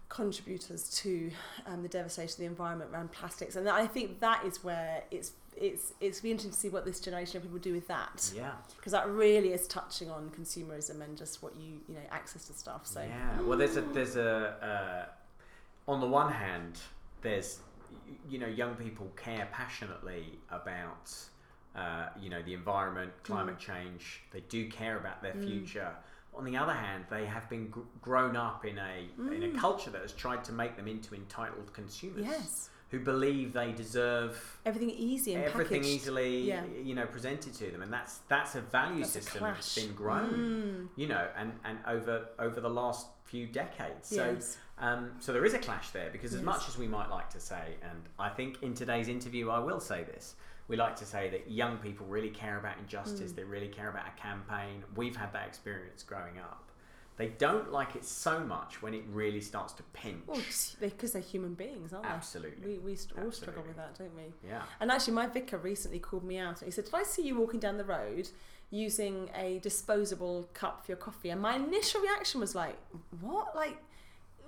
contributors 0.10 0.90
to 1.02 1.32
um, 1.66 1.84
the 1.84 1.90
devastation 1.90 2.34
of 2.36 2.40
the 2.40 2.46
environment 2.46 2.92
around 2.94 3.12
plastics. 3.12 3.56
And 3.56 3.68
I 3.68 3.86
think 3.88 4.20
that 4.22 4.46
is 4.46 4.64
where 4.64 5.04
it's 5.12 5.32
it's 5.60 5.94
it's 6.00 6.22
be 6.22 6.30
interesting 6.30 6.52
to 6.52 6.58
see 6.58 6.70
what 6.70 6.86
this 6.86 7.00
generation 7.00 7.38
of 7.38 7.44
people 7.44 7.58
do 7.58 7.74
with 7.74 7.88
that 7.88 8.32
Yeah. 8.36 8.52
because 8.76 8.92
that 8.92 9.10
really 9.10 9.54
is 9.54 9.68
touching 9.68 10.10
on 10.10 10.30
consumerism 10.30 11.02
and 11.02 11.18
just 11.18 11.42
what 11.42 11.56
you 11.56 11.80
you 11.88 11.96
know 11.96 12.02
access 12.12 12.46
to 12.46 12.54
stuff. 12.54 12.86
So 12.86 13.02
Yeah. 13.02 13.42
Well, 13.42 13.58
there's 13.58 13.76
a 13.78 13.82
there's 13.82 14.16
a 14.18 15.08
uh, 15.88 15.92
on 15.92 16.00
the 16.00 16.08
one 16.08 16.32
hand, 16.32 16.80
there's 17.22 17.60
you 18.30 18.40
know 18.40 18.48
young 18.48 18.76
people 18.76 19.12
care 19.18 19.48
passionately 19.52 20.38
about 20.52 21.12
uh, 21.76 22.08
you 22.20 22.30
know 22.30 22.42
the 22.42 22.54
environment, 22.54 23.12
climate 23.24 23.60
change. 23.60 24.22
They 24.32 24.42
do 24.42 24.70
care 24.70 24.98
about 24.98 25.22
their 25.22 25.34
future. 25.36 25.92
On 26.36 26.44
the 26.46 26.56
other 26.58 26.74
hand, 26.74 27.06
they 27.10 27.26
have 27.26 27.50
been 27.50 27.68
gr- 27.70 27.80
grown 28.02 28.36
up 28.36 28.64
in 28.66 28.78
a 28.78 29.08
in 29.36 29.44
a 29.44 29.60
culture 29.60 29.90
that 29.90 30.02
has 30.02 30.12
tried 30.14 30.44
to 30.46 30.54
make 30.54 30.76
them 30.76 30.88
into 30.88 31.16
entitled 31.16 31.74
consumers 31.74 32.26
yes, 32.26 32.70
who 32.92 33.00
believe 33.00 33.54
they 33.54 33.72
deserve 33.72 34.60
everything 34.66 34.92
easy 34.92 35.34
and 35.34 35.44
everything 35.46 35.82
packaged. 35.82 35.96
easily 36.04 36.42
Yeah. 36.48 36.64
you 36.84 36.94
know 36.94 37.08
presented 37.08 37.54
to 37.56 37.72
them 37.72 37.82
and 37.82 37.92
that's 37.92 38.20
that's 38.30 38.54
a 38.56 38.62
value 38.62 39.00
That's 39.00 39.16
a 39.16 39.22
system 39.24 39.44
that's 39.44 39.74
clash. 39.74 39.86
been 39.86 39.96
grown 39.96 40.30
Mm. 40.30 40.88
you 40.96 41.08
know 41.08 41.28
and 41.36 41.54
and 41.66 41.80
over 41.88 42.28
over 42.38 42.62
the 42.62 42.70
last 42.70 43.08
few 43.24 43.48
decades 43.48 44.08
so 44.10 44.24
Yes. 44.34 44.58
um, 44.78 45.12
so 45.20 45.34
there 45.34 45.44
is 45.44 45.56
a 45.56 45.60
clash 45.60 45.90
there 45.90 46.10
because 46.12 46.34
as 46.34 46.42
Yes. 46.42 46.46
much 46.46 46.68
as 46.70 46.78
we 46.78 46.88
might 46.88 47.10
like 47.10 47.30
to 47.32 47.40
say 47.40 47.76
and 47.82 48.04
i 48.20 48.30
think 48.30 48.62
in 48.62 48.76
today's 48.76 49.08
interview 49.08 49.50
i 49.50 49.58
will 49.60 49.80
say 49.80 50.04
this 50.04 50.36
we 50.68 50.76
like 50.76 50.96
to 50.98 51.06
say 51.06 51.30
that 51.30 51.50
young 51.50 51.78
people 51.78 52.06
really 52.08 52.30
care 52.30 52.58
about 52.58 52.78
injustice 52.80 53.32
Mm. 53.32 53.36
they 53.36 53.44
really 53.44 53.68
care 53.70 53.90
about 53.90 54.06
a 54.08 54.22
campaign 54.22 54.84
we've 54.96 55.16
had 55.16 55.32
that 55.34 55.48
experience 55.48 56.04
growing 56.04 56.38
up 56.40 56.64
they 57.18 57.30
don't 57.30 57.72
like 57.72 57.96
it 57.96 58.06
so 58.06 58.40
much 58.42 58.82
when 58.84 58.94
it 58.94 59.04
really 59.12 59.42
starts 59.42 59.74
to 59.74 59.84
pinch 59.94 60.22
Well, 60.28 60.40
because 60.80 61.14
they're 61.14 61.22
human 61.22 61.56
beings, 61.56 61.92
aren't 61.92 62.06
they? 62.06 62.12
Absolutely. 62.12 62.74
We, 62.74 62.78
we 62.78 62.96
st- 62.96 63.18
all 63.20 63.32
struggle 63.32 63.64
with 63.66 63.76
that, 63.76 63.98
don't 63.98 64.16
we? 64.16 64.26
yeah 64.48 64.62
And 64.80 64.92
actually, 64.92 65.14
my 65.16 65.26
vicar 65.26 65.58
recently 65.58 65.98
called 65.98 66.24
me 66.24 66.38
out. 66.38 66.62
And 66.62 66.68
he 66.68 66.72
said, 66.72 66.86
"Did 66.86 66.94
I 66.94 67.02
see 67.02 67.24
you 67.24 67.36
walking 67.40 67.60
down 67.60 67.78
the 67.78 67.86
road 67.86 68.30
using 68.70 69.32
a 69.34 69.58
disposable 69.60 70.48
cup 70.54 70.86
for 70.86 70.92
your 70.92 70.98
coffee?" 70.98 71.32
And 71.32 71.42
my 71.42 71.56
initial 71.56 72.02
reaction 72.02 72.40
was 72.40 72.54
like, 72.54 72.78
"What?" 73.22 73.56
Like, 73.56 73.78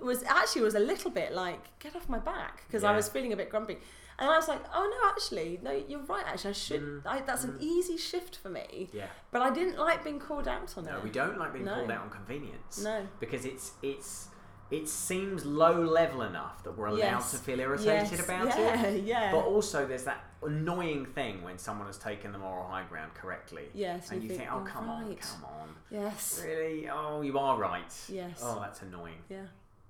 it 0.00 0.04
was 0.04 0.22
actually 0.22 0.62
was 0.62 0.76
a 0.76 0.80
little 0.92 1.10
bit 1.10 1.32
like, 1.32 1.76
"Get 1.80 1.96
off 1.96 2.08
my 2.08 2.20
back," 2.20 2.62
because 2.68 2.84
I 2.84 2.94
was 2.94 3.08
feeling 3.08 3.32
a 3.32 3.36
bit 3.36 3.50
grumpy. 3.50 3.78
And 4.20 4.28
I 4.28 4.36
was 4.36 4.48
like, 4.48 4.60
"Oh 4.74 4.86
no, 5.02 5.08
actually, 5.08 5.58
no, 5.62 5.72
you're 5.88 6.02
right. 6.02 6.24
Actually, 6.26 6.50
I 6.50 6.52
should. 6.52 6.82
Mm, 6.82 7.02
I, 7.06 7.20
that's 7.22 7.44
an 7.44 7.56
easy 7.58 7.96
shift 7.96 8.36
for 8.36 8.50
me." 8.50 8.90
yeah 8.92 9.06
But 9.30 9.40
I 9.42 9.50
didn't 9.50 9.78
like 9.78 10.04
being 10.04 10.18
called 10.20 10.46
out 10.46 10.76
on 10.76 10.84
that. 10.84 10.92
No, 10.92 10.98
it. 10.98 11.04
we 11.04 11.10
don't 11.10 11.38
like 11.38 11.52
being 11.54 11.64
No. 11.64 11.74
called 11.76 11.90
out 11.90 12.02
on 12.02 12.10
convenience. 12.10 12.82
No. 12.84 13.06
Because 13.18 13.44
it's 13.46 13.72
it's 13.82 14.28
it 14.70 14.88
seems 14.88 15.44
low 15.44 15.80
level 15.82 16.22
enough 16.22 16.62
that 16.62 16.76
we're 16.78 16.86
allowed 16.86 16.98
Yes. 16.98 17.30
to 17.32 17.38
feel 17.38 17.58
irritated 17.58 18.12
Yes. 18.18 18.24
about 18.24 18.46
yeah, 18.46 18.82
it. 18.82 19.02
Yeah, 19.14 19.32
But 19.32 19.44
also 19.46 19.84
there's 19.86 20.04
that 20.04 20.22
annoying 20.44 21.06
thing 21.06 21.42
when 21.42 21.58
someone 21.58 21.88
has 21.88 21.98
taken 21.98 22.30
the 22.30 22.38
moral 22.38 22.68
high 22.68 22.84
ground 22.84 23.12
correctly. 23.14 23.64
Yes, 23.74 24.10
And 24.12 24.22
you 24.22 24.28
you 24.28 24.36
think, 24.36 24.48
think, 24.48 24.52
oh 24.52 24.58
"You're 24.58 24.66
come 24.68 24.88
on, 24.88 25.16
come 25.16 25.44
on. 25.44 25.68
yes. 25.90 26.40
Really? 26.44 26.88
Oh 26.88 27.22
you 27.22 27.36
are 27.38 27.56
right. 27.58 27.92
Yes. 28.08 28.40
Oh 28.44 28.60
that's 28.60 28.82
annoying. 28.82 29.22
Yeah. 29.28 29.38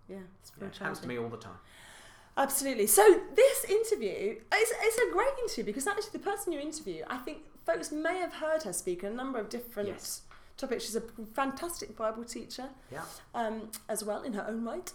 Yeah. 0.08 0.16
It's 0.40 0.52
Yeah, 0.58 0.66
it 0.68 0.76
happens 0.78 1.00
to 1.00 1.08
me 1.08 1.18
all 1.18 1.28
the 1.28 1.36
time. 1.36 1.58
Absolutely. 2.36 2.86
So 2.86 3.20
this 3.34 3.64
interview 3.64 4.36
is 4.36 4.72
it's 4.82 4.98
a 4.98 5.12
great 5.12 5.28
interview 5.42 5.64
because 5.64 5.86
actually 5.86 6.10
the 6.12 6.18
person 6.20 6.52
you 6.52 6.60
interview, 6.60 7.04
I 7.08 7.18
think 7.18 7.38
folks 7.66 7.92
may 7.92 8.18
have 8.18 8.34
heard 8.34 8.62
her 8.62 8.72
speak 8.72 9.04
on 9.04 9.12
a 9.12 9.14
number 9.14 9.38
of 9.38 9.48
different 9.48 9.88
Yes. 9.90 10.22
topics. 10.56 10.84
She's 10.84 10.96
a 10.96 11.02
fantastic 11.34 11.96
Bible 11.96 12.24
teacher 12.24 12.68
Yeah. 12.90 13.02
um, 13.34 13.70
as 13.88 14.04
well 14.04 14.22
in 14.22 14.32
her 14.34 14.46
own 14.48 14.64
right. 14.64 14.90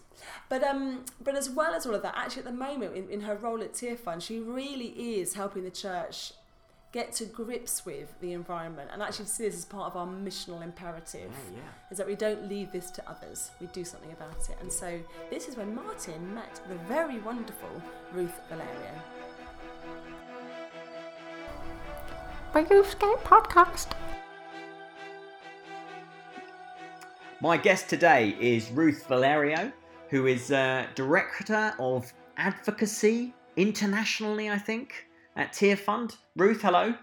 But 0.50 0.64
um, 0.64 1.06
but 1.22 1.36
as 1.36 1.50
well 1.50 1.74
as 1.74 1.86
all 1.86 1.94
of 1.94 2.02
that, 2.02 2.16
actually 2.18 2.40
at 2.42 2.46
the 2.46 2.52
moment 2.54 2.96
in, 2.96 3.10
in 3.10 3.22
her 3.22 3.36
role 3.36 3.62
at 3.62 3.74
Tear 3.74 3.98
Fund, 3.98 4.24
she 4.24 4.40
really 4.40 5.20
is 5.20 5.34
helping 5.36 5.64
the 5.64 5.72
church 5.72 6.32
get 6.96 7.12
to 7.12 7.26
grips 7.26 7.86
with 7.86 8.18
the 8.22 8.32
environment 8.32 8.90
and 8.94 9.04
actually 9.04 9.26
see 9.26 9.44
this 9.44 9.58
as 9.58 9.66
part 9.66 9.92
of 9.92 9.98
our 9.98 10.08
missional 10.08 10.64
imperative 10.64 11.30
Yeah, 11.52 11.58
yeah. 11.58 11.92
is 11.92 11.98
that 11.98 12.08
we 12.08 12.16
don't 12.16 12.48
leave 12.48 12.72
this 12.72 12.90
to 12.92 13.10
others. 13.10 13.52
We 13.60 13.68
do 13.68 13.84
something 13.84 14.14
about 14.14 14.50
it. 14.50 14.56
And 14.62 14.72
so 14.72 14.98
this 15.30 15.50
is 15.50 15.58
when 15.58 15.76
Martin 15.76 16.34
met 16.34 16.62
the 16.70 16.76
very 16.88 17.20
wonderful 17.20 17.82
Ruth 18.14 18.40
Valerio. 18.48 18.94
The 22.54 23.18
Podcast. 23.26 23.88
My 27.42 27.58
guest 27.58 27.90
today 27.90 28.38
is 28.40 28.72
Ruth 28.72 29.06
Valerio, 29.10 29.70
who 30.10 30.28
is 30.28 30.50
uh, 30.50 30.88
Director 30.96 31.74
of 31.78 32.14
Advocacy 32.38 33.34
internationally, 33.58 34.50
I 34.50 34.58
think, 34.58 35.05
at 35.36 35.54
Tearfund. 35.54 36.16
Ruth, 36.36 36.62
hello. 36.62 36.94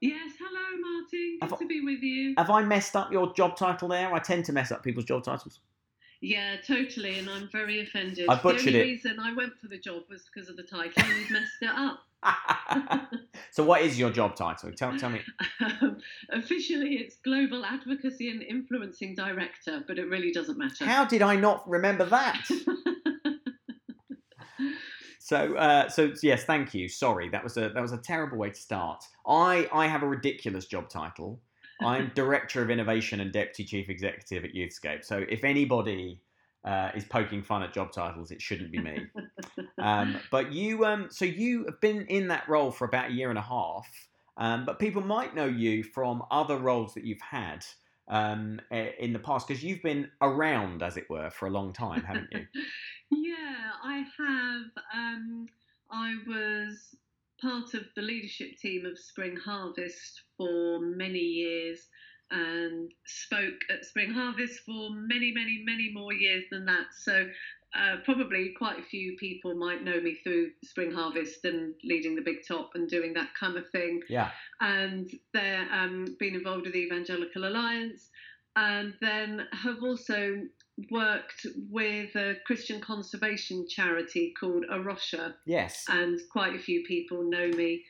Yes, 0.00 0.32
hello, 0.38 0.80
Martin. 0.80 1.38
Good 1.40 1.50
Have 1.50 1.58
to 1.58 1.66
be 1.66 1.80
with 1.80 2.02
you. 2.02 2.34
Have 2.38 2.50
I 2.50 2.62
messed 2.62 2.94
up 2.96 3.12
your 3.12 3.32
job 3.34 3.56
title 3.56 3.88
there? 3.88 4.12
I 4.14 4.18
tend 4.20 4.44
to 4.46 4.52
mess 4.52 4.70
up 4.70 4.82
people's 4.84 5.06
job 5.06 5.24
titles. 5.24 5.60
yeah, 6.20 6.56
totally, 6.66 7.18
and 7.18 7.28
I'm 7.28 7.48
very 7.50 7.80
offended. 7.80 8.28
I 8.28 8.36
butchered 8.36 8.74
the 8.74 8.78
it. 8.78 8.82
only 8.82 8.92
reason 8.92 9.18
I 9.20 9.34
went 9.34 9.58
for 9.60 9.68
the 9.68 9.78
job 9.78 10.02
was 10.08 10.22
because 10.32 10.48
of 10.48 10.56
the 10.56 10.62
title. 10.62 10.92
You've 11.04 11.30
messed 11.30 11.62
it 11.62 11.70
up. 11.70 12.00
so, 13.50 13.64
what 13.64 13.82
is 13.82 13.98
your 13.98 14.10
job 14.10 14.34
title? 14.36 14.72
Tell, 14.72 14.96
tell 14.98 15.10
me. 15.10 15.20
Um, 15.60 15.98
officially, 16.30 16.94
it's 16.96 17.16
Global 17.16 17.64
Advocacy 17.64 18.30
and 18.30 18.42
Influencing 18.42 19.14
Director, 19.14 19.84
but 19.86 19.98
it 19.98 20.08
really 20.08 20.32
doesn't 20.32 20.58
matter. 20.58 20.84
How 20.84 21.04
did 21.04 21.22
I 21.22 21.36
not 21.36 21.68
remember 21.68 22.04
that? 22.06 22.48
So, 25.28 25.56
uh, 25.56 25.90
so 25.90 26.12
yes, 26.22 26.44
thank 26.44 26.72
you. 26.72 26.88
Sorry, 26.88 27.28
that 27.28 27.44
was 27.44 27.58
a 27.58 27.68
that 27.74 27.82
was 27.82 27.92
a 27.92 27.98
terrible 27.98 28.38
way 28.38 28.48
to 28.48 28.60
start. 28.60 29.04
I 29.26 29.68
I 29.72 29.86
have 29.86 30.02
a 30.02 30.08
ridiculous 30.08 30.64
job 30.64 30.88
title. 30.88 31.38
I'm 31.82 32.10
Director 32.14 32.62
of 32.62 32.70
Innovation 32.70 33.20
and 33.20 33.30
Deputy 33.30 33.64
Chief 33.64 33.90
Executive 33.90 34.44
at 34.46 34.54
Youthscape. 34.54 35.04
So, 35.04 35.26
if 35.28 35.44
anybody 35.44 36.22
uh, 36.64 36.92
is 36.94 37.04
poking 37.04 37.42
fun 37.42 37.62
at 37.62 37.74
job 37.74 37.92
titles, 37.92 38.30
it 38.30 38.40
shouldn't 38.40 38.72
be 38.72 38.80
me. 38.80 39.06
um, 39.78 40.18
but 40.30 40.50
you, 40.50 40.86
um, 40.86 41.08
so 41.10 41.26
you 41.26 41.66
have 41.66 41.78
been 41.82 42.06
in 42.06 42.28
that 42.28 42.48
role 42.48 42.70
for 42.70 42.86
about 42.86 43.10
a 43.10 43.12
year 43.12 43.28
and 43.28 43.38
a 43.38 43.42
half. 43.42 43.86
Um, 44.38 44.64
but 44.64 44.78
people 44.78 45.02
might 45.02 45.34
know 45.34 45.44
you 45.46 45.82
from 45.84 46.22
other 46.30 46.56
roles 46.56 46.94
that 46.94 47.04
you've 47.04 47.20
had. 47.20 47.66
um, 48.08 48.60
eh, 48.70 48.90
in 48.98 49.12
the 49.12 49.18
past 49.18 49.46
because 49.46 49.62
you've 49.62 49.82
been 49.82 50.10
around, 50.22 50.82
as 50.82 50.96
it 50.96 51.08
were, 51.10 51.30
for 51.30 51.46
a 51.46 51.50
long 51.50 51.72
time, 51.72 52.02
haven't 52.02 52.28
you? 52.32 52.46
yeah, 53.10 53.70
I 53.82 54.04
have. 54.18 54.84
Um, 54.94 55.46
I 55.90 56.14
was 56.26 56.94
part 57.40 57.74
of 57.74 57.82
the 57.94 58.02
leadership 58.02 58.58
team 58.60 58.84
of 58.84 58.98
Spring 58.98 59.36
Harvest 59.36 60.22
for 60.36 60.80
many 60.80 61.18
years 61.18 61.86
and 62.30 62.90
spoke 63.06 63.60
at 63.70 63.84
Spring 63.84 64.12
Harvest 64.12 64.60
for 64.66 64.90
many, 64.90 65.32
many, 65.32 65.62
many 65.64 65.90
more 65.92 66.12
years 66.12 66.44
than 66.50 66.66
that. 66.66 66.86
So 67.00 67.26
uh, 67.74 67.96
probably 68.04 68.54
quite 68.56 68.78
a 68.78 68.82
few 68.82 69.16
people 69.18 69.54
might 69.54 69.84
know 69.84 70.00
me 70.00 70.18
through 70.22 70.50
Spring 70.64 70.90
Harvest 70.90 71.44
and 71.44 71.74
leading 71.84 72.14
the 72.16 72.22
Big 72.22 72.46
Top 72.46 72.70
and 72.74 72.88
doing 72.88 73.14
that 73.14 73.28
kind 73.38 73.56
of 73.56 73.68
thing. 73.70 74.00
Yeah. 74.08 74.30
And 74.60 75.10
they're 75.32 75.66
um, 75.72 76.16
been 76.18 76.34
involved 76.34 76.64
with 76.64 76.74
the 76.74 76.80
Evangelical 76.80 77.46
Alliance, 77.46 78.08
and 78.56 78.94
then 79.00 79.46
have 79.52 79.82
also 79.82 80.42
worked 80.90 81.46
with 81.70 82.14
a 82.16 82.36
Christian 82.46 82.80
conservation 82.80 83.66
charity 83.68 84.34
called 84.38 84.64
A 84.70 84.80
Rocha, 84.80 85.34
Yes. 85.44 85.84
and 85.88 86.20
quite 86.30 86.54
a 86.54 86.58
few 86.58 86.84
people 86.84 87.22
know 87.22 87.48
me 87.48 87.84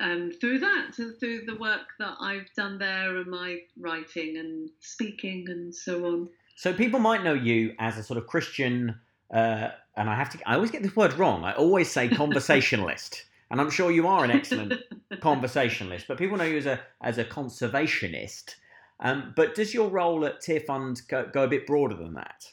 um, 0.00 0.32
through 0.40 0.58
that, 0.60 0.98
and 0.98 1.18
through 1.20 1.42
the 1.46 1.54
work 1.56 1.86
that 1.98 2.16
I've 2.20 2.52
done 2.56 2.78
there, 2.78 3.16
and 3.16 3.26
my 3.28 3.60
writing 3.78 4.36
and 4.36 4.68
speaking 4.80 5.46
and 5.48 5.72
so 5.74 6.04
on. 6.06 6.28
So 6.56 6.72
people 6.72 7.00
might 7.00 7.22
know 7.22 7.34
you 7.34 7.74
as 7.78 7.96
a 7.98 8.02
sort 8.02 8.18
of 8.18 8.26
Christian, 8.26 8.98
uh, 9.32 9.68
and 9.96 10.10
I 10.10 10.14
have 10.16 10.30
to. 10.30 10.38
I 10.48 10.54
always 10.54 10.70
get 10.72 10.82
this 10.82 10.96
word 10.96 11.12
wrong. 11.14 11.44
I 11.44 11.52
always 11.52 11.90
say 11.90 12.08
conversationalist, 12.22 13.24
and 13.50 13.60
I'm 13.60 13.70
sure 13.70 13.90
you 13.92 14.08
are 14.08 14.24
an 14.24 14.30
excellent 14.32 14.74
conversationalist. 15.20 16.06
But 16.08 16.18
people 16.18 16.36
know 16.36 16.44
you 16.44 16.56
as 16.58 16.66
a 16.66 16.80
as 17.00 17.18
a 17.18 17.24
conservationist. 17.24 18.56
Um, 19.00 19.32
but 19.36 19.54
does 19.54 19.74
your 19.74 19.88
role 19.88 20.24
at 20.24 20.40
Tearfund 20.40 21.06
go, 21.08 21.28
go 21.32 21.44
a 21.44 21.48
bit 21.48 21.66
broader 21.66 21.96
than 21.96 22.14
that? 22.14 22.44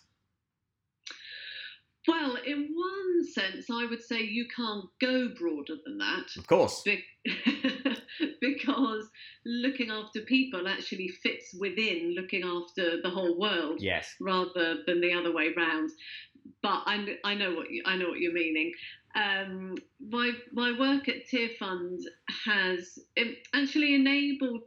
Well, 2.08 2.36
in 2.48 2.70
one 2.74 3.24
sense, 3.26 3.68
I 3.72 3.86
would 3.86 4.02
say 4.02 4.22
you 4.22 4.48
can't 4.56 4.86
go 5.00 5.30
broader 5.40 5.76
than 5.86 6.00
that. 6.00 6.36
Of 6.36 6.48
course. 6.48 6.82
Be- 6.84 7.06
because 8.42 9.08
looking 9.46 9.92
after 9.92 10.22
people 10.22 10.68
actually 10.68 11.10
fits 11.10 11.54
within 11.60 12.16
looking 12.16 12.44
after 12.44 13.00
the 13.02 13.10
whole 13.10 13.40
world 13.40 13.78
Yes. 13.80 14.16
rather 14.20 14.78
than 14.88 15.00
the 15.00 15.14
other 15.14 15.32
way 15.32 15.54
round. 15.56 15.92
But 16.64 16.82
I, 16.88 17.18
I 17.24 17.36
know 17.36 17.54
what 17.54 17.70
you, 17.70 17.84
I 17.86 17.96
know 17.98 18.10
what 18.10 18.20
you're 18.20 18.34
meaning. 18.34 18.72
Um, 19.14 19.76
my 20.00 20.32
my 20.54 20.78
work 20.80 21.08
at 21.08 21.28
Tear 21.30 21.50
Fund 21.60 22.00
has 22.46 22.98
actually 23.54 23.94
enabled 23.94 24.62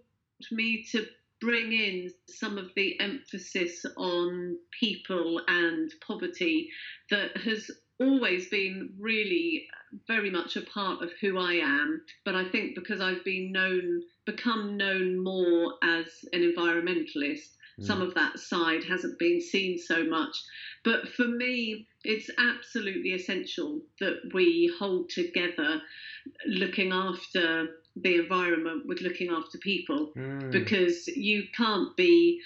me 0.52 0.84
to 0.92 1.06
bring 1.44 1.72
in 1.72 2.10
some 2.26 2.56
of 2.56 2.70
the 2.74 2.98
emphasis 3.00 3.84
on 3.96 4.56
people 4.80 5.40
and 5.46 5.92
poverty 6.06 6.70
that 7.10 7.36
has 7.36 7.70
always 8.00 8.48
been 8.48 8.90
really 8.98 9.66
very 10.08 10.30
much 10.30 10.56
a 10.56 10.62
part 10.62 11.02
of 11.02 11.10
who 11.20 11.38
I 11.38 11.54
am. 11.54 12.00
But 12.24 12.34
I 12.34 12.48
think 12.48 12.74
because 12.74 13.00
I've 13.00 13.24
been 13.24 13.52
known, 13.52 14.02
become 14.24 14.76
known 14.76 15.22
more 15.22 15.74
as 15.82 16.06
an 16.32 16.40
environmentalist, 16.40 17.50
mm. 17.78 17.84
some 17.84 18.00
of 18.00 18.14
that 18.14 18.38
side 18.38 18.84
hasn't 18.84 19.18
been 19.18 19.40
seen 19.40 19.78
so 19.78 20.04
much. 20.04 20.34
But 20.82 21.08
for 21.08 21.28
me, 21.28 21.86
it's 22.02 22.30
absolutely 22.38 23.10
essential 23.10 23.80
that 24.00 24.16
we 24.32 24.72
hold 24.78 25.10
together 25.10 25.80
looking 26.46 26.92
after 26.92 27.68
the 27.96 28.16
environment 28.16 28.86
with 28.86 29.00
looking 29.00 29.30
after 29.30 29.56
people 29.58 30.12
Mm. 30.16 30.50
because 30.50 31.06
you 31.08 31.44
can't 31.56 31.96
be 31.96 32.40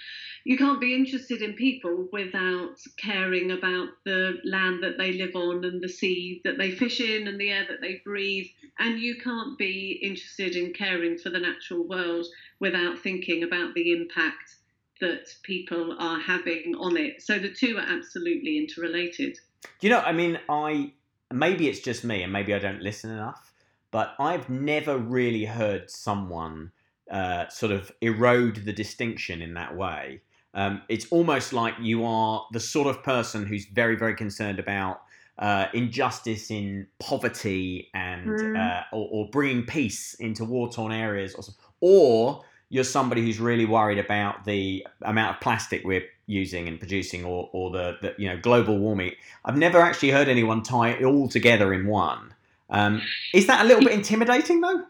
you 0.44 0.56
can't 0.56 0.80
be 0.80 0.94
interested 0.94 1.42
in 1.42 1.54
people 1.54 2.08
without 2.12 2.76
caring 2.96 3.50
about 3.50 3.88
the 4.04 4.38
land 4.44 4.82
that 4.82 4.96
they 4.98 5.12
live 5.12 5.34
on 5.34 5.64
and 5.64 5.82
the 5.82 5.88
sea 5.88 6.40
that 6.44 6.58
they 6.58 6.70
fish 6.70 7.00
in 7.00 7.26
and 7.28 7.40
the 7.40 7.50
air 7.50 7.66
that 7.68 7.80
they 7.80 8.00
breathe 8.04 8.46
and 8.78 9.00
you 9.00 9.16
can't 9.16 9.58
be 9.58 9.98
interested 10.02 10.54
in 10.54 10.72
caring 10.72 11.18
for 11.18 11.30
the 11.30 11.38
natural 11.38 11.82
world 11.86 12.26
without 12.60 12.98
thinking 12.98 13.42
about 13.42 13.74
the 13.74 13.92
impact 13.92 14.56
that 15.00 15.26
people 15.42 15.96
are 15.98 16.20
having 16.20 16.74
on 16.78 16.96
it 16.96 17.22
so 17.22 17.38
the 17.38 17.52
two 17.52 17.76
are 17.78 17.86
absolutely 17.88 18.58
interrelated 18.58 19.38
Do 19.80 19.86
you 19.86 19.90
know? 19.90 20.00
I 20.00 20.12
mean, 20.12 20.38
I 20.48 20.92
maybe 21.32 21.68
it's 21.68 21.80
just 21.80 22.04
me, 22.04 22.22
and 22.22 22.32
maybe 22.32 22.54
I 22.54 22.58
don't 22.58 22.80
listen 22.80 23.10
enough. 23.10 23.47
But 23.90 24.14
I've 24.18 24.48
never 24.50 24.98
really 24.98 25.44
heard 25.44 25.90
someone 25.90 26.72
uh, 27.10 27.48
sort 27.48 27.72
of 27.72 27.90
erode 28.00 28.64
the 28.64 28.72
distinction 28.72 29.40
in 29.40 29.54
that 29.54 29.76
way. 29.76 30.20
Um, 30.54 30.82
it's 30.88 31.06
almost 31.10 31.52
like 31.52 31.74
you 31.80 32.04
are 32.04 32.46
the 32.52 32.60
sort 32.60 32.86
of 32.86 33.02
person 33.02 33.46
who's 33.46 33.66
very, 33.66 33.96
very 33.96 34.14
concerned 34.14 34.58
about 34.58 35.02
uh, 35.38 35.66
injustice 35.72 36.50
in 36.50 36.86
poverty 36.98 37.88
and 37.94 38.28
Mm. 38.28 38.56
uh, 38.56 38.82
or, 38.92 39.08
or 39.10 39.30
bringing 39.30 39.64
peace 39.64 40.14
into 40.14 40.44
war-torn 40.44 40.92
areas, 40.92 41.34
or, 41.34 41.44
or 41.80 42.44
you're 42.70 42.84
somebody 42.84 43.22
who's 43.22 43.38
really 43.40 43.64
worried 43.64 43.98
about 43.98 44.44
the 44.44 44.86
amount 45.02 45.36
of 45.36 45.40
plastic 45.40 45.82
we're 45.84 46.04
using 46.26 46.66
and 46.68 46.78
producing, 46.78 47.24
or, 47.24 47.48
or 47.52 47.70
the, 47.70 47.96
the 48.02 48.14
you 48.18 48.28
know 48.28 48.36
global 48.38 48.78
warming. 48.78 49.12
I've 49.44 49.56
never 49.56 49.78
actually 49.78 50.10
heard 50.10 50.28
anyone 50.28 50.62
tie 50.62 50.90
it 50.90 51.04
all 51.04 51.28
together 51.28 51.72
in 51.72 51.86
one. 51.86 52.34
Um, 52.70 53.02
is 53.32 53.46
that 53.46 53.64
a 53.64 53.68
little 53.68 53.82
bit 53.82 53.92
intimidating, 53.92 54.60
though? 54.60 54.82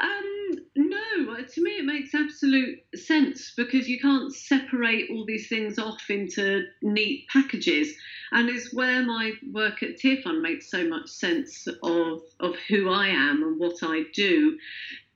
Um, 0.00 0.58
no, 0.76 1.42
to 1.42 1.62
me 1.62 1.72
it 1.72 1.84
makes 1.84 2.14
absolute 2.14 2.80
sense 2.94 3.52
because 3.56 3.88
you 3.88 4.00
can't 4.00 4.34
separate 4.34 5.10
all 5.10 5.24
these 5.24 5.48
things 5.48 5.78
off 5.78 6.08
into 6.08 6.64
neat 6.82 7.26
packages, 7.28 7.94
and 8.32 8.48
it's 8.48 8.72
where 8.72 9.04
my 9.04 9.32
work 9.52 9.82
at 9.82 9.98
Tear 9.98 10.18
Fund 10.22 10.42
makes 10.42 10.70
so 10.70 10.88
much 10.88 11.08
sense 11.08 11.66
of 11.82 12.22
of 12.40 12.56
who 12.68 12.90
I 12.90 13.08
am 13.08 13.42
and 13.42 13.58
what 13.58 13.82
I 13.82 14.04
do. 14.12 14.58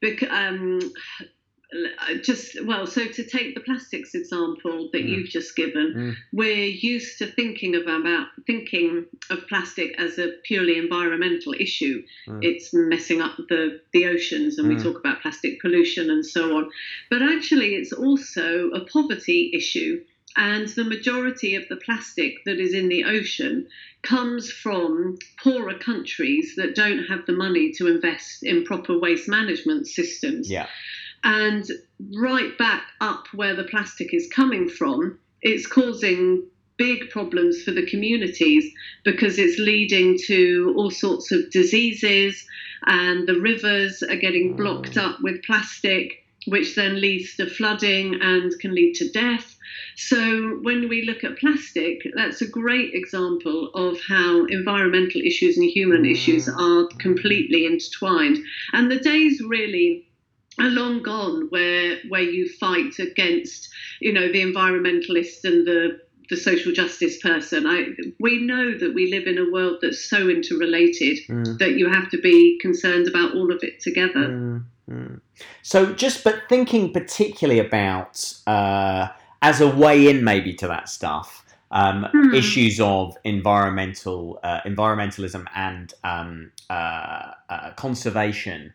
Because 0.01 0.29
um, 0.31 0.81
just 2.23 2.63
well, 2.65 2.87
so 2.87 3.07
to 3.07 3.25
take 3.25 3.55
the 3.55 3.61
plastics 3.61 4.15
example 4.15 4.91
that 4.93 5.03
Mm. 5.05 5.09
you've 5.09 5.29
just 5.29 5.57
given, 5.57 5.95
Mm. 5.95 6.17
we're 6.33 6.67
used 6.67 7.19
to 7.19 7.27
thinking 7.27 7.75
of 7.75 7.83
about 7.83 8.29
thinking 8.47 9.07
of 9.31 9.47
plastic 9.49 9.95
as 9.99 10.19
a 10.19 10.33
purely 10.45 10.77
environmental 10.77 11.55
issue. 11.59 12.03
Mm. 12.29 12.41
It's 12.45 12.73
messing 12.73 13.21
up 13.21 13.37
the 13.49 13.81
the 13.93 14.07
oceans, 14.07 14.59
and 14.59 14.67
Mm. 14.71 14.77
we 14.77 14.83
talk 14.83 14.99
about 14.99 15.23
plastic 15.23 15.61
pollution 15.61 16.11
and 16.11 16.25
so 16.25 16.57
on. 16.57 16.71
But 17.11 17.23
actually, 17.23 17.75
it's 17.75 17.93
also 17.93 18.71
a 18.71 18.81
poverty 18.85 19.51
issue. 19.55 20.01
And 20.35 20.67
the 20.69 20.85
majority 20.85 21.57
of 21.57 21.69
the 21.69 21.77
plastic 21.77 22.43
that 22.47 22.59
is 22.59 22.73
in 22.73 22.89
the 22.89 23.05
ocean 23.05 23.69
comes 24.03 24.51
from 24.51 25.19
poorer 25.43 25.79
countries 25.79 26.55
that 26.57 26.75
don't 26.75 27.05
have 27.05 27.27
the 27.27 27.35
money 27.35 27.71
to 27.73 27.87
invest 27.87 28.43
in 28.43 28.65
proper 28.65 28.99
waste 28.99 29.29
management 29.29 29.87
systems. 29.87 30.51
Yeah. 30.51 30.69
And 31.25 31.65
right 32.17 32.57
back 32.59 32.85
up 33.01 33.27
where 33.33 33.55
the 33.55 33.65
plastic 33.65 34.13
is 34.13 34.29
coming 34.35 34.69
from, 34.69 35.19
it's 35.41 35.67
causing 35.67 36.45
big 36.77 37.11
problems 37.11 37.63
for 37.63 37.71
the 37.71 37.87
communities 37.87 38.65
because 39.05 39.39
it's 39.39 39.59
leading 39.59 40.19
to 40.27 40.75
all 40.77 40.91
sorts 40.91 41.31
of 41.31 41.51
diseases, 41.51 42.45
and 42.87 43.29
the 43.29 43.41
rivers 43.41 44.03
are 44.03 44.17
getting 44.17 44.57
blocked 44.57 44.97
up 44.97 45.19
with 45.23 45.45
plastic, 45.45 46.25
which 46.47 46.75
then 46.75 47.01
leads 47.01 47.37
to 47.37 47.49
flooding 47.49 48.19
and 48.21 48.53
can 48.61 48.75
lead 48.75 48.95
to 48.95 49.09
death. 49.11 49.57
So, 49.97 50.59
when 50.63 50.89
we 50.89 51.03
look 51.03 51.23
at 51.23 51.39
plastic, 51.39 52.03
that's 52.17 52.43
a 52.43 52.49
great 52.49 52.95
example 52.95 53.71
of 53.75 53.99
how 54.09 54.45
environmental 54.47 55.21
issues 55.21 55.57
and 55.57 55.71
human 55.71 56.05
issues 56.05 56.49
mm. 56.49 56.57
are 56.59 56.89
completely 56.99 57.65
intertwined. 57.65 58.39
And 58.73 58.91
the 58.91 58.99
days 58.99 59.41
really 59.41 60.05
are 60.59 60.69
long 60.69 61.03
gone 61.03 61.47
where 61.51 61.99
where 62.09 62.23
you 62.23 62.49
fight 62.61 62.99
against 62.99 63.69
you 64.01 64.13
know 64.13 64.31
the 64.33 64.43
environmentalist 64.43 65.45
and 65.45 65.67
the 65.67 65.99
the 66.31 66.37
social 66.37 66.73
justice 66.73 67.19
person 67.21 67.67
i 67.67 67.87
we 68.21 68.39
know 68.39 68.77
that 68.79 68.95
we 68.95 69.11
live 69.11 69.27
in 69.27 69.39
a 69.39 69.51
world 69.51 69.79
that's 69.83 70.09
so 70.09 70.29
interrelated 70.29 71.19
Mm. 71.29 71.59
that 71.59 71.73
you 71.73 71.91
have 71.91 72.09
to 72.11 72.19
be 72.21 72.59
concerned 72.61 73.09
about 73.09 73.35
all 73.35 73.53
of 73.53 73.63
it 73.63 73.81
together 73.81 74.29
Mm, 74.29 74.65
mm. 74.91 75.21
So, 75.63 75.93
just 75.93 76.25
but 76.25 76.43
thinking 76.49 76.93
particularly 76.93 77.61
about 77.61 78.35
uh, 78.47 79.09
as 79.41 79.61
a 79.61 79.69
way 79.69 80.09
in, 80.09 80.25
maybe 80.25 80.53
to 80.55 80.67
that 80.69 80.89
stuff, 80.89 81.45
um, 81.71 82.07
Hmm. 82.13 82.35
issues 82.35 82.81
of 82.81 83.17
environmental 83.25 84.39
uh, 84.43 84.61
environmentalism 84.67 85.47
and 85.55 85.95
um, 86.05 86.53
uh, 86.71 87.33
uh, 87.49 87.71
conservation. 87.77 88.73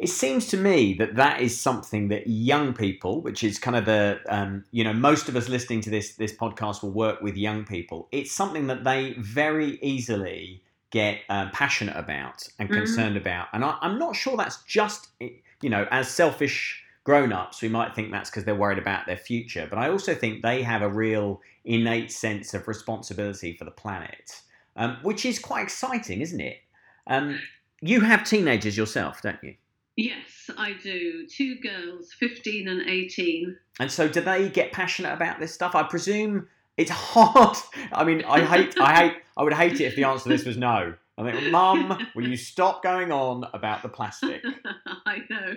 It 0.00 0.08
seems 0.08 0.46
to 0.46 0.56
me 0.56 0.94
that 0.94 1.16
that 1.16 1.42
is 1.42 1.60
something 1.60 2.08
that 2.08 2.26
young 2.26 2.72
people, 2.72 3.20
which 3.20 3.44
is 3.44 3.58
kind 3.58 3.76
of 3.76 3.84
the 3.84 4.18
um, 4.28 4.64
you 4.72 4.82
know 4.82 4.94
most 4.94 5.28
of 5.28 5.36
us 5.36 5.48
listening 5.48 5.82
to 5.82 5.90
this 5.90 6.14
this 6.16 6.32
podcast 6.32 6.82
will 6.82 6.90
work 6.92 7.20
with 7.20 7.36
young 7.36 7.64
people. 7.66 8.08
It's 8.10 8.32
something 8.32 8.66
that 8.68 8.82
they 8.82 9.14
very 9.18 9.78
easily 9.82 10.62
get 10.90 11.20
uh, 11.28 11.50
passionate 11.52 11.96
about 11.96 12.48
and 12.58 12.70
Mhm. 12.70 12.74
concerned 12.74 13.16
about, 13.18 13.48
and 13.52 13.62
I, 13.62 13.76
I'm 13.82 13.98
not 13.98 14.16
sure 14.16 14.36
that's 14.38 14.62
just 14.64 15.08
you 15.20 15.68
know 15.68 15.86
as 15.90 16.08
selfish 16.08 16.82
grown 17.04 17.32
ups, 17.32 17.60
we 17.60 17.68
might 17.68 17.94
think 17.94 18.10
that's 18.10 18.30
because 18.30 18.44
they're 18.44 18.54
worried 18.54 18.78
about 18.78 19.06
their 19.06 19.16
future. 19.16 19.66
But 19.68 19.78
I 19.78 19.90
also 19.90 20.14
think 20.14 20.42
they 20.42 20.62
have 20.62 20.82
a 20.82 20.88
real 20.88 21.40
innate 21.64 22.12
sense 22.12 22.54
of 22.54 22.68
responsibility 22.68 23.54
for 23.54 23.64
the 23.64 23.70
planet, 23.70 24.40
um, 24.76 24.96
which 25.02 25.24
is 25.24 25.38
quite 25.38 25.62
exciting, 25.62 26.20
isn't 26.20 26.40
it? 26.40 26.58
Um, 27.06 27.38
you 27.80 28.00
have 28.00 28.24
teenagers 28.24 28.76
yourself, 28.76 29.22
don't 29.22 29.42
you? 29.42 29.54
Yes, 30.00 30.50
I 30.56 30.72
do. 30.82 31.26
Two 31.26 31.56
girls, 31.56 32.12
15 32.18 32.68
and 32.68 32.88
18. 32.88 33.56
And 33.80 33.90
so, 33.90 34.08
do 34.08 34.20
they 34.20 34.48
get 34.48 34.72
passionate 34.72 35.12
about 35.12 35.40
this 35.40 35.52
stuff? 35.52 35.74
I 35.74 35.82
presume 35.82 36.48
it's 36.76 36.90
hard. 36.94 37.56
I 37.92 38.04
mean, 38.04 38.24
I 38.24 38.40
hate, 38.44 38.74
I 38.80 38.94
hate, 38.94 39.14
I 39.36 39.42
would 39.42 39.52
hate 39.52 39.74
it 39.74 39.84
if 39.84 39.96
the 39.96 40.04
answer 40.04 40.24
to 40.24 40.28
this 40.30 40.44
was 40.46 40.56
no. 40.56 40.94
I 41.18 41.30
think, 41.32 41.50
Mum, 41.50 42.08
will 42.14 42.26
you 42.26 42.36
stop 42.36 42.82
going 42.82 43.12
on 43.12 43.44
about 43.52 43.82
the 43.82 43.90
plastic? 43.90 44.42
I 45.06 45.18
know. 45.28 45.54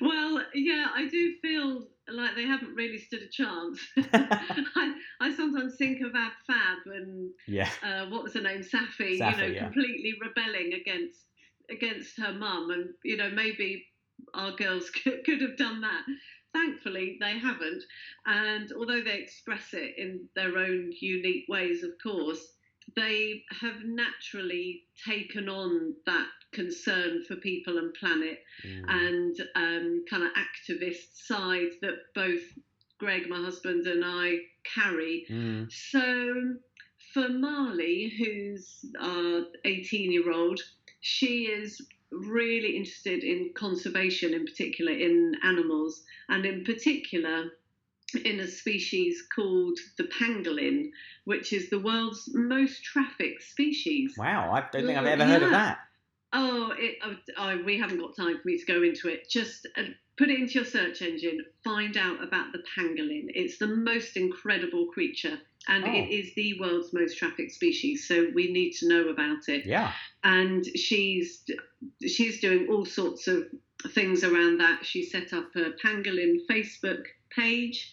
Well, 0.00 0.42
yeah, 0.54 0.86
I 0.94 1.08
do 1.08 1.34
feel 1.42 1.88
like 2.08 2.34
they 2.36 2.46
haven't 2.46 2.74
really 2.74 2.96
stood 2.96 3.20
a 3.20 3.28
chance. 3.28 3.78
I, 4.14 4.94
I 5.20 5.34
sometimes 5.34 5.76
think 5.76 6.00
of 6.00 6.14
Ab 6.14 6.32
Fab 6.46 6.78
and 6.86 7.30
Yeah. 7.46 7.68
uh, 7.82 8.06
what 8.06 8.22
was 8.22 8.32
her 8.32 8.40
name, 8.40 8.62
Saffy, 8.62 9.18
Saffy, 9.18 9.32
you 9.32 9.36
know, 9.36 9.46
yeah. 9.54 9.64
completely 9.64 10.14
rebelling 10.22 10.72
against 10.72 11.20
against 11.72 12.18
her 12.18 12.32
mum, 12.32 12.70
and 12.70 12.90
you 13.04 13.16
know 13.16 13.30
maybe 13.30 13.84
our 14.34 14.52
girls 14.52 14.90
could, 15.02 15.24
could 15.24 15.40
have 15.40 15.56
done 15.56 15.80
that. 15.80 16.02
Thankfully, 16.52 17.16
they 17.20 17.38
haven't, 17.38 17.82
and 18.26 18.70
although 18.76 19.02
they 19.02 19.18
express 19.18 19.72
it 19.72 19.94
in 19.96 20.28
their 20.36 20.56
own 20.58 20.92
unique 21.00 21.46
ways, 21.48 21.82
of 21.82 21.92
course, 22.02 22.46
they 22.94 23.42
have 23.60 23.76
naturally 23.84 24.82
taken 25.06 25.48
on 25.48 25.94
that 26.04 26.26
concern 26.52 27.22
for 27.26 27.36
people 27.36 27.78
and 27.78 27.94
planet 27.94 28.38
Mm. 28.64 28.84
and 28.88 29.40
um, 29.54 30.04
kind 30.10 30.22
of 30.24 30.30
activist 30.34 31.26
side 31.26 31.70
that 31.80 31.94
both 32.14 32.42
Greg, 32.98 33.28
my 33.28 33.40
husband, 33.40 33.86
and 33.86 34.04
I 34.04 34.38
carry. 34.62 35.26
Mm. 35.28 35.72
So 35.72 36.54
for 37.12 37.28
Marley, 37.28 38.12
who's 38.16 38.84
our 39.00 39.46
18 39.64 40.12
year 40.12 40.30
old, 40.30 40.60
she 41.02 41.46
is 41.46 41.80
really 42.12 42.76
interested 42.76 43.24
in 43.24 43.50
conservation, 43.54 44.32
in 44.32 44.46
particular 44.46 44.92
in 44.92 45.34
animals, 45.44 46.02
and 46.28 46.46
in 46.46 46.64
particular 46.64 47.50
in 48.24 48.40
a 48.40 48.46
species 48.46 49.22
called 49.34 49.78
the 49.98 50.04
pangolin, 50.04 50.90
which 51.24 51.52
is 51.52 51.70
the 51.70 51.78
world's 51.78 52.28
most 52.32 52.84
trafficked 52.84 53.42
species. 53.42 54.14
Wow, 54.16 54.52
I 54.52 54.60
don't 54.70 54.86
think 54.86 54.98
I've 54.98 55.06
ever 55.06 55.24
heard 55.24 55.42
of 55.42 55.50
that. 55.50 55.78
Oh, 56.32 56.72
it, 56.78 56.98
oh, 57.04 57.16
oh, 57.36 57.62
we 57.64 57.78
haven't 57.78 57.98
got 57.98 58.16
time 58.16 58.38
for 58.40 58.48
me 58.48 58.58
to 58.58 58.64
go 58.64 58.82
into 58.82 59.08
it. 59.08 59.28
Just 59.28 59.66
uh, 59.76 59.82
put 60.16 60.30
it 60.30 60.38
into 60.38 60.54
your 60.54 60.64
search 60.64 61.02
engine, 61.02 61.44
find 61.64 61.96
out 61.96 62.22
about 62.22 62.52
the 62.52 62.62
pangolin. 62.78 63.26
It's 63.34 63.58
the 63.58 63.66
most 63.66 64.16
incredible 64.16 64.86
creature, 64.86 65.38
and 65.68 65.84
Oh. 65.84 65.92
it 65.92 66.10
is 66.10 66.34
the 66.34 66.58
world's 66.60 66.92
most 66.92 67.16
trafficked 67.18 67.52
species. 67.52 68.06
So 68.08 68.30
we 68.34 68.52
need 68.52 68.72
to 68.80 68.88
know 68.88 69.08
about 69.08 69.48
it. 69.48 69.64
Yeah. 69.66 69.92
And 70.24 70.64
she's 70.76 71.44
she's 72.06 72.40
doing 72.40 72.68
all 72.70 72.84
sorts 72.84 73.28
of 73.28 73.44
things 73.92 74.24
around 74.24 74.58
that. 74.58 74.84
She 74.84 75.04
set 75.04 75.32
up 75.32 75.54
a 75.56 75.72
pangolin 75.84 76.38
Facebook 76.50 77.04
page, 77.30 77.92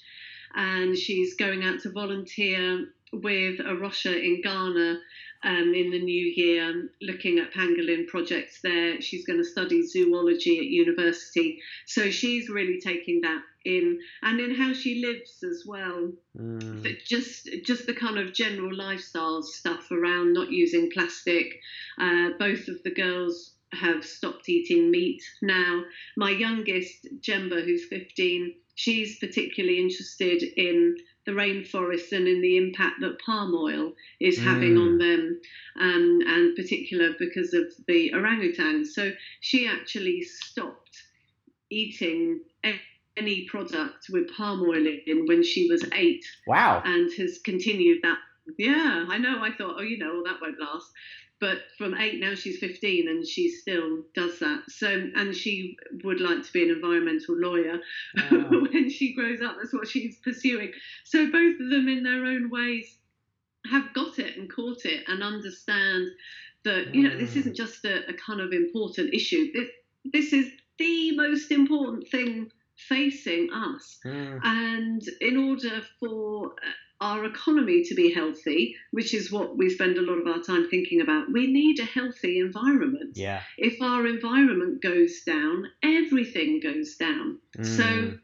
and 0.55 0.95
she's 0.97 1.35
going 1.35 1.63
out 1.63 1.79
to 1.81 1.91
volunteer 1.91 2.87
with 3.11 3.59
a 3.59 3.75
Rocha 3.75 4.15
in 4.19 4.41
Ghana 4.41 4.99
um, 5.43 5.73
in 5.73 5.91
the 5.91 6.01
new 6.01 6.33
year, 6.35 6.89
looking 7.01 7.39
at 7.39 7.53
pangolin 7.53 8.07
projects 8.07 8.59
there. 8.61 9.01
She's 9.01 9.25
going 9.25 9.39
to 9.39 9.45
study 9.45 9.85
zoology 9.87 10.57
at 10.57 10.65
university, 10.65 11.59
so 11.85 12.09
she's 12.11 12.49
really 12.49 12.79
taking 12.81 13.21
that 13.21 13.41
in, 13.65 13.99
and 14.21 14.39
in 14.39 14.55
how 14.55 14.73
she 14.73 15.01
lives 15.01 15.43
as 15.43 15.63
well. 15.65 16.11
Mm. 16.37 16.97
Just 17.05 17.49
just 17.63 17.85
the 17.85 17.93
kind 17.93 18.17
of 18.17 18.33
general 18.33 18.75
lifestyle 18.75 19.41
stuff 19.43 19.91
around 19.91 20.33
not 20.33 20.51
using 20.51 20.91
plastic. 20.91 21.59
Uh, 21.99 22.29
both 22.37 22.67
of 22.67 22.83
the 22.83 22.93
girls 22.93 23.55
have 23.73 24.03
stopped 24.03 24.49
eating 24.49 24.91
meat 24.91 25.21
now. 25.41 25.83
My 26.17 26.31
youngest, 26.31 27.07
Jemba, 27.21 27.63
who's 27.63 27.85
15, 27.85 28.55
she's 28.75 29.19
particularly 29.19 29.79
interested 29.79 30.41
in 30.57 30.95
the 31.29 31.35
rainforest 31.35 32.11
and 32.11 32.27
in 32.27 32.41
the 32.41 32.57
impact 32.57 32.95
that 33.01 33.19
palm 33.25 33.53
oil 33.53 33.93
is 34.19 34.39
having 34.39 34.75
Mm. 34.75 34.81
on 34.85 34.97
them, 34.97 35.41
um, 35.79 36.21
and 36.25 36.55
particular 36.55 37.13
because 37.19 37.53
of 37.53 37.65
the 37.87 38.11
orangutans. 38.11 38.87
So 38.87 39.13
she 39.41 39.67
actually 39.67 40.21
stopped 40.23 40.95
eating 41.69 42.41
any 43.17 43.45
product 43.45 44.07
with 44.09 44.31
palm 44.35 44.61
oil 44.61 44.85
in 45.05 45.25
when 45.27 45.43
she 45.43 45.67
was 45.69 45.83
eight 45.93 46.25
Wow. 46.47 46.81
and 46.85 47.11
has 47.13 47.39
continued 47.39 47.99
that. 48.01 48.17
Yeah, 48.57 49.05
I 49.09 49.17
know. 49.19 49.43
I 49.43 49.51
thought, 49.51 49.75
oh, 49.77 49.81
you 49.83 49.97
know, 49.99 50.13
well, 50.13 50.23
that 50.23 50.41
won't 50.41 50.59
last. 50.59 50.87
But 51.41 51.59
from 51.77 51.93
eight 51.95 52.19
now 52.19 52.35
she's 52.35 52.59
15 52.59 53.07
and 53.07 53.25
she 53.25 53.49
still 53.49 54.03
does 54.13 54.39
that. 54.39 54.63
So, 54.69 54.87
and 55.15 55.33
she 55.35 55.77
would 56.03 56.19
like 56.19 56.43
to 56.43 56.51
be 56.53 56.63
an 56.63 56.69
environmental 56.75 57.35
lawyer 57.37 57.79
Wow. 58.31 58.49
when 58.71 58.89
she 58.89 59.13
grows 59.13 59.41
up. 59.41 59.55
That's 59.57 59.73
what 59.73 59.87
she's 59.87 60.17
pursuing. 60.17 60.71
So, 61.05 61.31
both 61.31 61.59
of 61.61 61.69
them, 61.69 61.87
in 61.87 62.03
their 62.03 62.25
own 62.25 62.49
ways, 62.49 62.97
have 63.71 63.93
got 63.93 64.19
it 64.19 64.37
and 64.37 64.51
caught 64.53 64.85
it 64.85 65.03
and 65.07 65.23
understand 65.23 66.07
that, 66.65 66.93
you 66.93 67.03
know, 67.03 67.17
this 67.17 67.31
Mm. 67.33 67.37
isn't 67.37 67.55
just 67.55 67.85
a, 67.85 68.09
a 68.09 68.13
kind 68.13 68.41
of 68.41 68.51
important 68.51 69.13
issue. 69.13 69.51
This, 69.53 69.69
this 70.11 70.33
is 70.33 70.51
the 70.77 71.15
most 71.15 71.51
important 71.51 72.07
thing 72.09 72.51
facing 72.75 73.49
us. 73.53 73.99
Mm. 74.05 74.39
And 74.43 75.01
in 75.21 75.37
order 75.37 75.81
for 75.99 76.53
our 77.01 77.23
economy 77.25 77.83
to 77.83 77.95
be 77.95 78.13
healthy, 78.13 78.75
which 78.91 79.13
is 79.13 79.31
what 79.31 79.57
we 79.57 79.69
spend 79.69 79.97
a 79.97 80.01
lot 80.01 80.19
of 80.19 80.27
our 80.27 80.41
time 80.41 80.67
thinking 80.69 80.99
about, 81.01 81.31
we 81.31 81.47
need 81.47 81.79
a 81.79 81.85
healthy 81.85 82.39
environment. 82.39 83.15
Yeah. 83.15 83.41
If 83.57 83.81
our 83.81 84.05
environment 84.05 84.81
goes 84.81 85.21
down, 85.25 85.65
everything 85.81 86.59
goes 86.61 86.95
down. 86.95 87.39
So 87.61 87.83
Mm. 87.83 88.19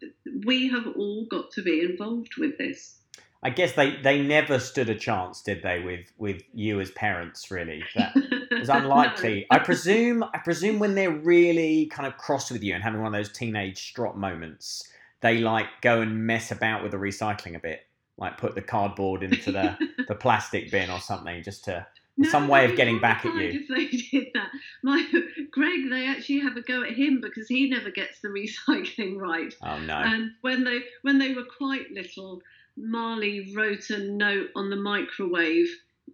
we 0.45 0.67
have 0.69 0.87
all 0.95 1.25
got 1.29 1.51
to 1.51 1.61
be 1.61 1.81
involved 1.81 2.35
with 2.37 2.57
this. 2.57 2.99
I 3.43 3.51
guess 3.51 3.73
they, 3.73 3.95
they 4.01 4.21
never 4.23 4.57
stood 4.59 4.89
a 4.89 4.95
chance, 4.95 5.41
did 5.43 5.61
they, 5.61 5.79
with, 5.79 6.11
with 6.17 6.41
you 6.53 6.81
as 6.81 6.89
parents, 6.91 7.51
really? 7.51 7.83
That 7.95 8.13
was 8.51 8.69
unlikely. 8.69 9.45
I 9.51 9.59
presume 9.59 10.23
I 10.23 10.39
presume 10.39 10.79
when 10.79 10.95
they're 10.95 11.11
really 11.11 11.85
kind 11.87 12.07
of 12.07 12.17
cross 12.17 12.49
with 12.49 12.63
you 12.63 12.73
and 12.73 12.83
having 12.83 13.01
one 13.01 13.13
of 13.13 13.17
those 13.17 13.31
teenage 13.31 13.77
strop 13.89 14.15
moments, 14.15 14.89
they 15.21 15.37
like 15.37 15.67
go 15.81 16.01
and 16.01 16.25
mess 16.25 16.51
about 16.51 16.81
with 16.81 16.91
the 16.91 16.97
recycling 16.97 17.55
a 17.55 17.59
bit. 17.59 17.81
Like 18.17 18.37
put 18.37 18.55
the 18.55 18.61
cardboard 18.61 19.23
into 19.23 19.51
the, 19.51 19.77
the 20.07 20.15
plastic 20.15 20.71
bin 20.71 20.89
or 20.89 20.99
something 20.99 21.43
just 21.43 21.65
to 21.65 21.85
some 22.23 22.47
way 22.47 22.65
of 22.65 22.77
getting 22.77 22.99
back 22.99 23.25
at 23.25 23.35
you. 23.35 23.61
If 23.61 23.67
they 23.67 23.87
did 24.11 24.27
that, 24.33 24.49
my 24.83 25.05
Greg, 25.51 25.89
they 25.89 26.07
actually 26.07 26.39
have 26.39 26.55
a 26.55 26.61
go 26.61 26.83
at 26.83 26.93
him 26.93 27.19
because 27.21 27.47
he 27.47 27.69
never 27.69 27.91
gets 27.91 28.21
the 28.21 28.27
recycling 28.69 29.17
right. 29.17 29.53
Oh 29.61 29.79
no. 29.79 29.95
And 29.95 30.31
when 30.41 30.63
they 30.63 30.79
when 31.01 31.19
they 31.19 31.33
were 31.33 31.45
quite 31.57 31.91
little, 31.91 32.41
Marley 32.77 33.53
wrote 33.55 33.89
a 33.89 33.99
note 33.99 34.49
on 34.55 34.69
the 34.69 34.75
microwave 34.75 35.67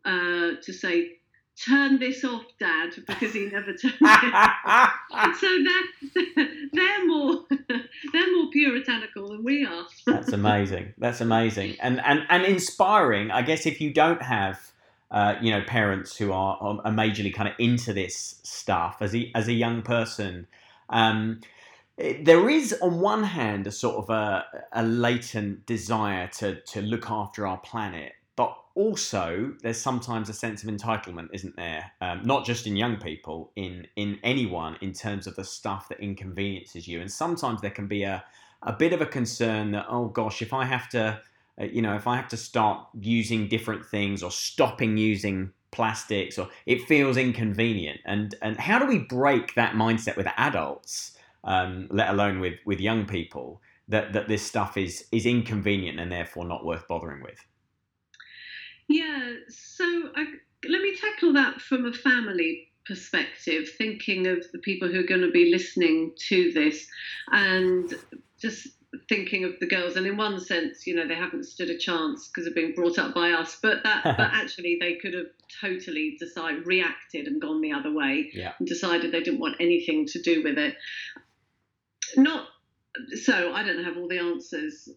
uh, 0.05 0.51
to 0.63 0.73
say, 0.73 1.17
"Turn 1.65 1.99
this 1.99 2.23
off, 2.23 2.45
Dad," 2.59 2.93
because 3.07 3.33
he 3.33 3.45
never 3.45 3.73
turned 3.73 3.93
it. 4.01 4.89
So 5.39 5.47
they're 5.63 6.47
they're 6.73 7.07
more 7.07 7.45
they're 8.13 8.35
more 8.35 8.49
puritanical 8.51 9.29
than 9.29 9.43
we 9.43 9.65
are. 9.65 9.85
That's 10.05 10.33
amazing. 10.33 10.93
That's 10.97 11.21
amazing, 11.21 11.77
and 11.81 12.01
and 12.01 12.25
and 12.29 12.45
inspiring. 12.45 13.31
I 13.31 13.41
guess 13.41 13.65
if 13.65 13.81
you 13.81 13.93
don't 13.93 14.21
have, 14.21 14.71
uh, 15.09 15.35
you 15.41 15.51
know, 15.51 15.61
parents 15.63 16.15
who 16.17 16.31
are, 16.31 16.57
are 16.61 16.91
majorly 16.91 17.33
kind 17.33 17.49
of 17.49 17.55
into 17.59 17.93
this 17.93 18.39
stuff 18.43 18.97
as 19.01 19.15
a 19.15 19.31
as 19.35 19.47
a 19.47 19.53
young 19.53 19.81
person, 19.81 20.47
um, 20.89 21.41
there 21.97 22.49
is 22.49 22.73
on 22.81 22.99
one 22.99 23.23
hand 23.23 23.67
a 23.67 23.71
sort 23.71 23.95
of 23.97 24.09
a, 24.09 24.45
a 24.73 24.83
latent 24.83 25.65
desire 25.65 26.27
to 26.39 26.61
to 26.61 26.81
look 26.81 27.09
after 27.09 27.47
our 27.47 27.57
planet, 27.57 28.13
but 28.35 28.57
also 28.75 29.53
there's 29.61 29.79
sometimes 29.79 30.29
a 30.29 30.33
sense 30.33 30.63
of 30.63 30.69
entitlement, 30.69 31.29
isn't 31.33 31.55
there? 31.55 31.91
Um, 32.01 32.21
not 32.23 32.45
just 32.45 32.65
in 32.65 32.75
young 32.75 32.97
people, 32.97 33.51
in 33.55 33.87
in 33.95 34.19
anyone, 34.23 34.77
in 34.81 34.93
terms 34.93 35.27
of 35.27 35.35
the 35.35 35.43
stuff 35.43 35.89
that 35.89 35.99
inconveniences 35.99 36.87
you, 36.87 37.01
and 37.01 37.11
sometimes 37.11 37.61
there 37.61 37.71
can 37.71 37.87
be 37.87 38.03
a 38.03 38.23
a 38.63 38.73
bit 38.73 38.93
of 38.93 39.01
a 39.01 39.05
concern 39.05 39.71
that 39.71 39.85
oh 39.89 40.07
gosh, 40.07 40.41
if 40.41 40.53
I 40.53 40.65
have 40.65 40.87
to, 40.89 41.21
uh, 41.59 41.65
you 41.65 41.81
know, 41.81 41.95
if 41.95 42.07
I 42.07 42.15
have 42.15 42.29
to 42.29 42.37
start 42.37 42.87
using 42.99 43.47
different 43.47 43.85
things 43.85 44.23
or 44.23 44.31
stopping 44.31 44.97
using 44.97 45.51
plastics, 45.71 46.37
or 46.37 46.49
it 46.65 46.81
feels 46.83 47.17
inconvenient, 47.17 47.99
and 48.05 48.35
and 48.41 48.57
how 48.57 48.79
do 48.79 48.85
we 48.85 48.99
break 48.99 49.55
that 49.55 49.73
mindset 49.73 50.15
with 50.15 50.27
adults, 50.37 51.17
um, 51.43 51.87
let 51.91 52.09
alone 52.09 52.39
with 52.39 52.59
with 52.65 52.79
young 52.79 53.05
people, 53.05 53.61
that 53.89 54.13
that 54.13 54.29
this 54.29 54.41
stuff 54.41 54.77
is 54.77 55.05
is 55.11 55.25
inconvenient 55.25 55.99
and 55.99 56.09
therefore 56.11 56.45
not 56.45 56.65
worth 56.65 56.87
bothering 56.87 57.21
with? 57.21 57.45
Yeah, 58.91 59.33
so 59.49 60.09
I, 60.15 60.25
let 60.67 60.81
me 60.81 60.95
tackle 60.95 61.33
that 61.33 61.61
from 61.61 61.85
a 61.85 61.93
family 61.93 62.67
perspective, 62.85 63.69
thinking 63.77 64.27
of 64.27 64.43
the 64.51 64.59
people 64.59 64.89
who 64.89 64.99
are 64.99 65.07
going 65.07 65.21
to 65.21 65.31
be 65.31 65.51
listening 65.51 66.13
to 66.29 66.51
this, 66.51 66.87
and 67.31 67.93
just 68.39 68.67
thinking 69.07 69.45
of 69.45 69.53
the 69.59 69.67
girls. 69.67 69.95
And 69.95 70.05
in 70.05 70.17
one 70.17 70.39
sense, 70.39 70.85
you 70.85 70.95
know, 70.95 71.07
they 71.07 71.15
haven't 71.15 71.45
stood 71.45 71.69
a 71.69 71.77
chance 71.77 72.27
because 72.27 72.47
of 72.47 72.55
being 72.55 72.73
brought 72.73 72.99
up 72.99 73.13
by 73.13 73.31
us, 73.31 73.57
but 73.61 73.83
that, 73.83 74.03
but 74.03 74.19
actually, 74.19 74.77
they 74.79 74.95
could 74.95 75.13
have 75.13 75.27
totally 75.61 76.17
decided, 76.19 76.65
reacted, 76.65 77.27
and 77.27 77.41
gone 77.41 77.61
the 77.61 77.71
other 77.71 77.93
way, 77.93 78.29
Yeah. 78.33 78.53
and 78.59 78.67
decided 78.67 79.11
they 79.11 79.23
didn't 79.23 79.39
want 79.39 79.55
anything 79.59 80.05
to 80.07 80.21
do 80.21 80.43
with 80.43 80.57
it. 80.57 80.75
Not 82.17 82.47
so. 83.23 83.53
I 83.53 83.63
don't 83.63 83.85
have 83.85 83.95
all 83.97 84.09
the 84.09 84.19
answers 84.19 84.89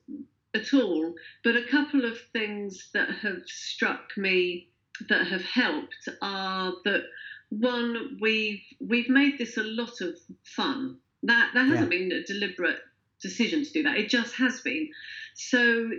at 0.55 0.73
all, 0.73 1.15
but 1.43 1.57
a 1.57 1.65
couple 1.65 2.05
of 2.05 2.19
things 2.33 2.91
that 2.95 3.11
have 3.11 3.43
struck 3.47 4.17
me 4.17 4.69
that 5.09 5.27
have 5.27 5.43
helped 5.43 6.09
are 6.23 6.73
that 6.85 7.03
one 7.51 8.19
we've 8.21 8.63
we've 8.81 9.09
made 9.09 9.39
this 9.39 9.57
a 9.57 9.63
lot 9.63 10.01
of 10.01 10.17
fun. 10.45 10.99
That 11.25 11.51
that 11.55 11.67
hasn't 11.67 11.91
been 11.91 12.13
a 12.13 12.25
deliberate 12.25 12.79
decision 13.21 13.65
to 13.65 13.71
do 13.73 13.83
that. 13.85 13.97
It 13.97 14.09
just 14.09 14.35
has 14.37 14.61
been. 14.61 14.89
So 15.35 15.91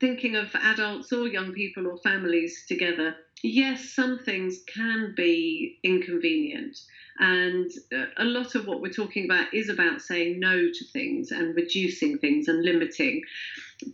thinking 0.00 0.36
of 0.36 0.54
adults 0.54 1.12
or 1.12 1.26
young 1.26 1.52
people 1.52 1.86
or 1.86 1.98
families 1.98 2.64
together, 2.66 3.14
yes, 3.42 3.90
some 3.90 4.18
things 4.18 4.60
can 4.72 5.14
be 5.16 5.78
inconvenient. 5.82 6.76
And 7.18 7.70
uh, 7.94 8.06
a 8.18 8.24
lot 8.24 8.54
of 8.54 8.66
what 8.66 8.80
we're 8.80 8.92
talking 8.92 9.24
about 9.24 9.54
is 9.54 9.68
about 9.68 10.02
saying 10.02 10.38
no 10.38 10.56
to 10.56 10.84
things 10.92 11.30
and 11.30 11.56
reducing 11.56 12.18
things 12.18 12.48
and 12.48 12.62
limiting. 12.62 13.22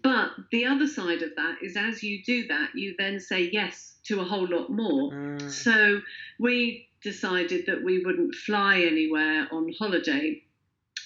But 0.02 0.30
the 0.50 0.66
other 0.66 0.86
side 0.86 1.22
of 1.22 1.30
that 1.36 1.56
is 1.62 1.76
as 1.76 2.02
you 2.02 2.22
do 2.24 2.46
that, 2.48 2.70
you 2.74 2.94
then 2.98 3.20
say 3.20 3.48
yes 3.52 3.94
to 4.04 4.20
a 4.20 4.24
whole 4.24 4.48
lot 4.48 4.70
more. 4.70 5.12
Mm. 5.12 5.50
So 5.50 6.00
we 6.38 6.88
decided 7.02 7.66
that 7.66 7.82
we 7.84 8.04
wouldn't 8.04 8.34
fly 8.34 8.80
anywhere 8.80 9.48
on 9.52 9.72
holiday. 9.78 10.42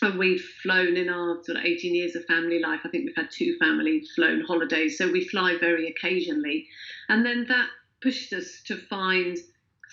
And 0.03 0.19
we've 0.19 0.45
flown 0.63 0.97
in 0.97 1.09
our 1.09 1.43
sort 1.43 1.59
of 1.59 1.65
18 1.65 1.95
years 1.95 2.15
of 2.15 2.25
family 2.27 2.59
life. 2.61 2.81
I 2.85 2.89
think 2.91 3.07
we've 3.07 3.17
had 3.17 3.31
two 3.31 3.57
family 3.59 4.05
flown 4.15 4.43
holidays. 4.43 4.99
So 4.99 5.11
we 5.11 5.27
fly 5.27 5.57
very 5.59 5.89
occasionally. 5.89 6.69
And 7.09 7.25
then 7.25 7.47
that 7.49 7.69
pushed 8.03 8.33
us 8.35 8.61
to 8.67 8.77
find 8.77 9.39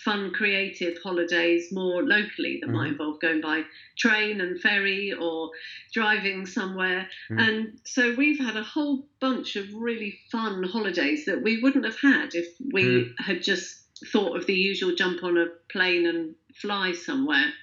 fun, 0.04 0.32
creative 0.32 0.98
holidays 1.02 1.68
more 1.72 2.02
locally 2.02 2.58
that 2.60 2.68
might 2.68 2.88
Mhm. 2.88 2.92
involve 2.92 3.20
going 3.20 3.40
by 3.40 3.64
train 3.96 4.40
and 4.40 4.60
ferry 4.60 5.12
or 5.12 5.50
driving 5.92 6.44
somewhere. 6.44 7.08
Mm. 7.30 7.48
And 7.48 7.80
so 7.84 8.12
we've 8.14 8.38
had 8.38 8.56
a 8.56 8.62
whole 8.62 9.08
bunch 9.20 9.56
of 9.56 9.72
really 9.72 10.18
fun 10.30 10.64
holidays 10.64 11.24
that 11.26 11.42
we 11.42 11.62
wouldn't 11.62 11.84
have 11.84 11.98
had 12.00 12.34
if 12.34 12.48
we 12.60 12.84
Mm. 12.84 13.14
had 13.20 13.42
just 13.42 13.80
thought 14.08 14.36
of 14.36 14.46
the 14.46 14.54
usual 14.54 14.94
jump 14.94 15.22
on 15.22 15.38
a 15.38 15.46
plane 15.70 16.06
and 16.06 16.34
fly 16.56 16.92
somewhere. 16.92 17.54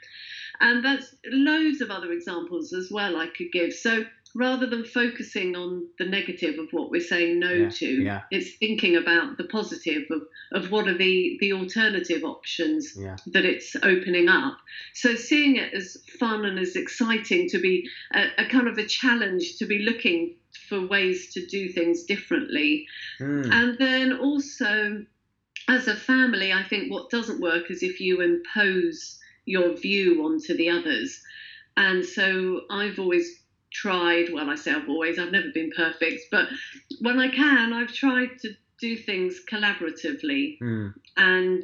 And 0.62 0.86
that's 0.86 1.14
loads 1.26 1.82
of 1.82 1.90
other 1.90 2.12
examples 2.12 2.72
as 2.72 2.90
well 2.92 3.18
I 3.18 3.28
could 3.28 3.52
give. 3.52 3.74
So 3.74 4.06
rather 4.34 4.66
than 4.66 4.86
focusing 4.86 5.56
on 5.56 5.88
the 6.00 6.06
negative 6.06 6.58
of 6.58 6.68
what 6.72 6.90
we're 6.90 7.02
saying 7.02 7.40
no 7.40 7.52
Yeah, 7.52 7.70
to, 7.70 7.86
yeah. 7.86 8.22
it's 8.32 8.56
thinking 8.58 8.96
about 8.96 9.38
the 9.38 9.44
positive 9.46 10.04
of, 10.10 10.22
of 10.54 10.72
what 10.72 10.88
are 10.88 10.98
the, 10.98 11.38
the 11.42 11.52
alternative 11.54 12.24
options 12.24 12.94
Yeah. 12.96 13.18
that 13.28 13.44
it's 13.44 13.76
opening 13.76 14.30
up. 14.30 14.58
So 14.94 15.16
seeing 15.16 15.58
it 15.58 15.74
as 15.74 15.98
fun 16.20 16.46
and 16.46 16.60
as 16.60 16.76
exciting 16.78 17.50
to 17.50 17.60
be 17.60 17.90
a, 18.14 18.28
a 18.38 18.46
kind 18.46 18.68
of 18.70 18.78
a 18.78 18.86
challenge 18.86 19.58
to 19.58 19.66
be 19.66 19.80
looking 19.80 20.36
for 20.70 20.88
ways 20.88 21.34
to 21.34 21.46
do 21.46 21.70
things 21.70 22.04
differently. 22.04 22.88
Mm. 23.20 23.52
And 23.52 23.78
then 23.78 24.14
also, 24.14 25.06
as 25.68 25.88
a 25.88 25.96
family, 25.96 26.54
I 26.54 26.64
think 26.64 26.92
what 26.92 27.10
doesn't 27.10 27.42
work 27.42 27.70
is 27.70 27.84
if 27.84 28.00
you 28.00 28.22
impose 28.22 29.18
your 29.46 29.76
view 29.76 30.26
onto 30.26 30.56
the 30.56 30.70
others. 30.70 31.22
And 31.78 32.06
so 32.06 32.62
I've 32.70 33.00
always 33.00 33.42
tried, 33.72 34.34
well, 34.34 34.50
I 34.50 34.56
say 34.56 34.72
I've 34.72 34.90
always, 34.90 35.18
I've 35.18 35.32
never 35.32 35.50
been 35.54 35.72
perfect, 35.76 36.24
but 36.32 36.48
when 37.00 37.20
I 37.20 37.30
can, 37.30 37.74
I've 37.74 37.94
tried 37.94 38.40
to 38.42 38.54
do 38.80 38.98
things 38.98 39.40
collaboratively. 39.50 40.58
Mm. 40.62 40.94
And 41.16 41.64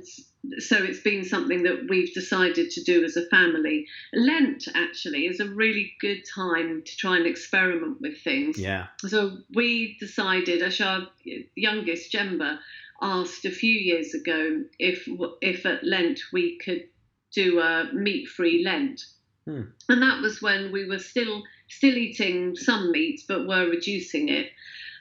so 0.59 0.77
it's 0.77 1.01
been 1.01 1.25
something 1.25 1.63
that 1.63 1.87
we've 1.89 2.13
decided 2.13 2.69
to 2.71 2.83
do 2.83 3.03
as 3.03 3.17
a 3.17 3.25
family. 3.27 3.85
Lent 4.13 4.67
actually 4.73 5.25
is 5.25 5.39
a 5.39 5.49
really 5.49 5.93
good 5.99 6.21
time 6.33 6.83
to 6.85 6.97
try 6.97 7.17
and 7.17 7.25
experiment 7.25 7.99
with 7.99 8.21
things. 8.21 8.57
Yeah. 8.57 8.87
So 8.99 9.37
we 9.53 9.97
decided, 9.99 10.61
as 10.61 10.79
our 10.79 11.07
youngest, 11.55 12.13
Jemba, 12.13 12.59
asked 13.01 13.45
a 13.45 13.51
few 13.51 13.73
years 13.73 14.13
ago 14.13 14.63
if 14.79 15.07
if 15.41 15.65
at 15.65 15.83
Lent 15.83 16.19
we 16.31 16.57
could 16.57 16.87
do 17.33 17.59
a 17.59 17.89
meat-free 17.93 18.63
Lent, 18.63 19.05
Hmm. 19.45 19.63
and 19.87 20.01
that 20.01 20.21
was 20.21 20.41
when 20.41 20.71
we 20.71 20.85
were 20.85 20.99
still 20.99 21.43
still 21.69 21.97
eating 21.97 22.55
some 22.55 22.91
meat 22.91 23.21
but 23.27 23.47
were 23.47 23.69
reducing 23.69 24.29
it. 24.29 24.51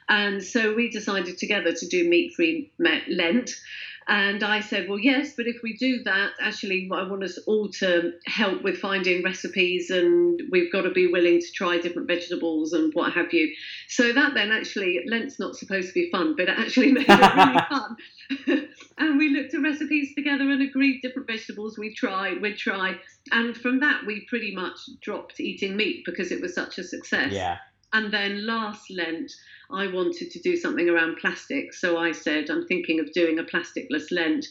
And 0.09 0.41
so 0.41 0.73
we 0.73 0.89
decided 0.89 1.37
together 1.37 1.73
to 1.73 1.87
do 1.87 2.07
meat-free 2.09 2.71
Lent. 3.09 3.51
And 4.09 4.41
I 4.41 4.61
said, 4.61 4.87
well, 4.87 4.99
yes, 4.99 5.33
but 5.35 5.47
if 5.47 5.57
we 5.61 5.75
do 5.75 6.01
that, 6.03 6.31
actually, 6.39 6.89
I 6.93 7.03
want 7.03 7.23
us 7.23 7.37
all 7.45 7.69
to 7.79 8.13
help 8.25 8.63
with 8.63 8.77
finding 8.77 9.21
recipes, 9.21 9.89
and 9.89 10.41
we've 10.49 10.71
got 10.71 10.83
to 10.83 10.91
be 10.91 11.07
willing 11.07 11.41
to 11.41 11.51
try 11.51 11.77
different 11.77 12.07
vegetables 12.07 12.71
and 12.71 12.93
what 12.93 13.11
have 13.13 13.33
you. 13.33 13.53
So 13.89 14.13
that 14.13 14.33
then 14.33 14.51
actually, 14.51 15.01
Lent's 15.07 15.39
not 15.39 15.55
supposed 15.55 15.89
to 15.89 15.93
be 15.93 16.09
fun, 16.09 16.35
but 16.37 16.47
it 16.47 16.57
actually 16.57 16.91
made 16.93 17.05
it 17.09 17.35
really 17.35 17.59
fun. 17.69 17.97
and 18.97 19.17
we 19.17 19.29
looked 19.29 19.53
at 19.53 19.61
recipes 19.61 20.15
together 20.15 20.49
and 20.49 20.61
agreed 20.61 21.01
different 21.01 21.27
vegetables 21.27 21.77
we 21.77 21.93
tried, 21.93 22.41
we'd 22.41 22.57
try. 22.57 22.95
And 23.31 23.57
from 23.57 23.81
that, 23.81 24.05
we 24.05 24.25
pretty 24.29 24.55
much 24.55 24.77
dropped 25.01 25.41
eating 25.41 25.75
meat 25.75 26.03
because 26.05 26.31
it 26.31 26.41
was 26.41 26.55
such 26.55 26.77
a 26.77 26.83
success. 26.83 27.33
Yeah. 27.33 27.57
And 27.91 28.13
then 28.13 28.45
last 28.45 28.89
Lent, 28.89 29.31
I 29.71 29.87
wanted 29.87 30.31
to 30.31 30.39
do 30.39 30.55
something 30.55 30.89
around 30.89 31.17
plastic. 31.17 31.73
So 31.73 31.97
I 31.97 32.11
said, 32.11 32.49
I'm 32.49 32.65
thinking 32.67 32.99
of 32.99 33.11
doing 33.11 33.39
a 33.39 33.43
plasticless 33.43 34.11
Lent. 34.11 34.45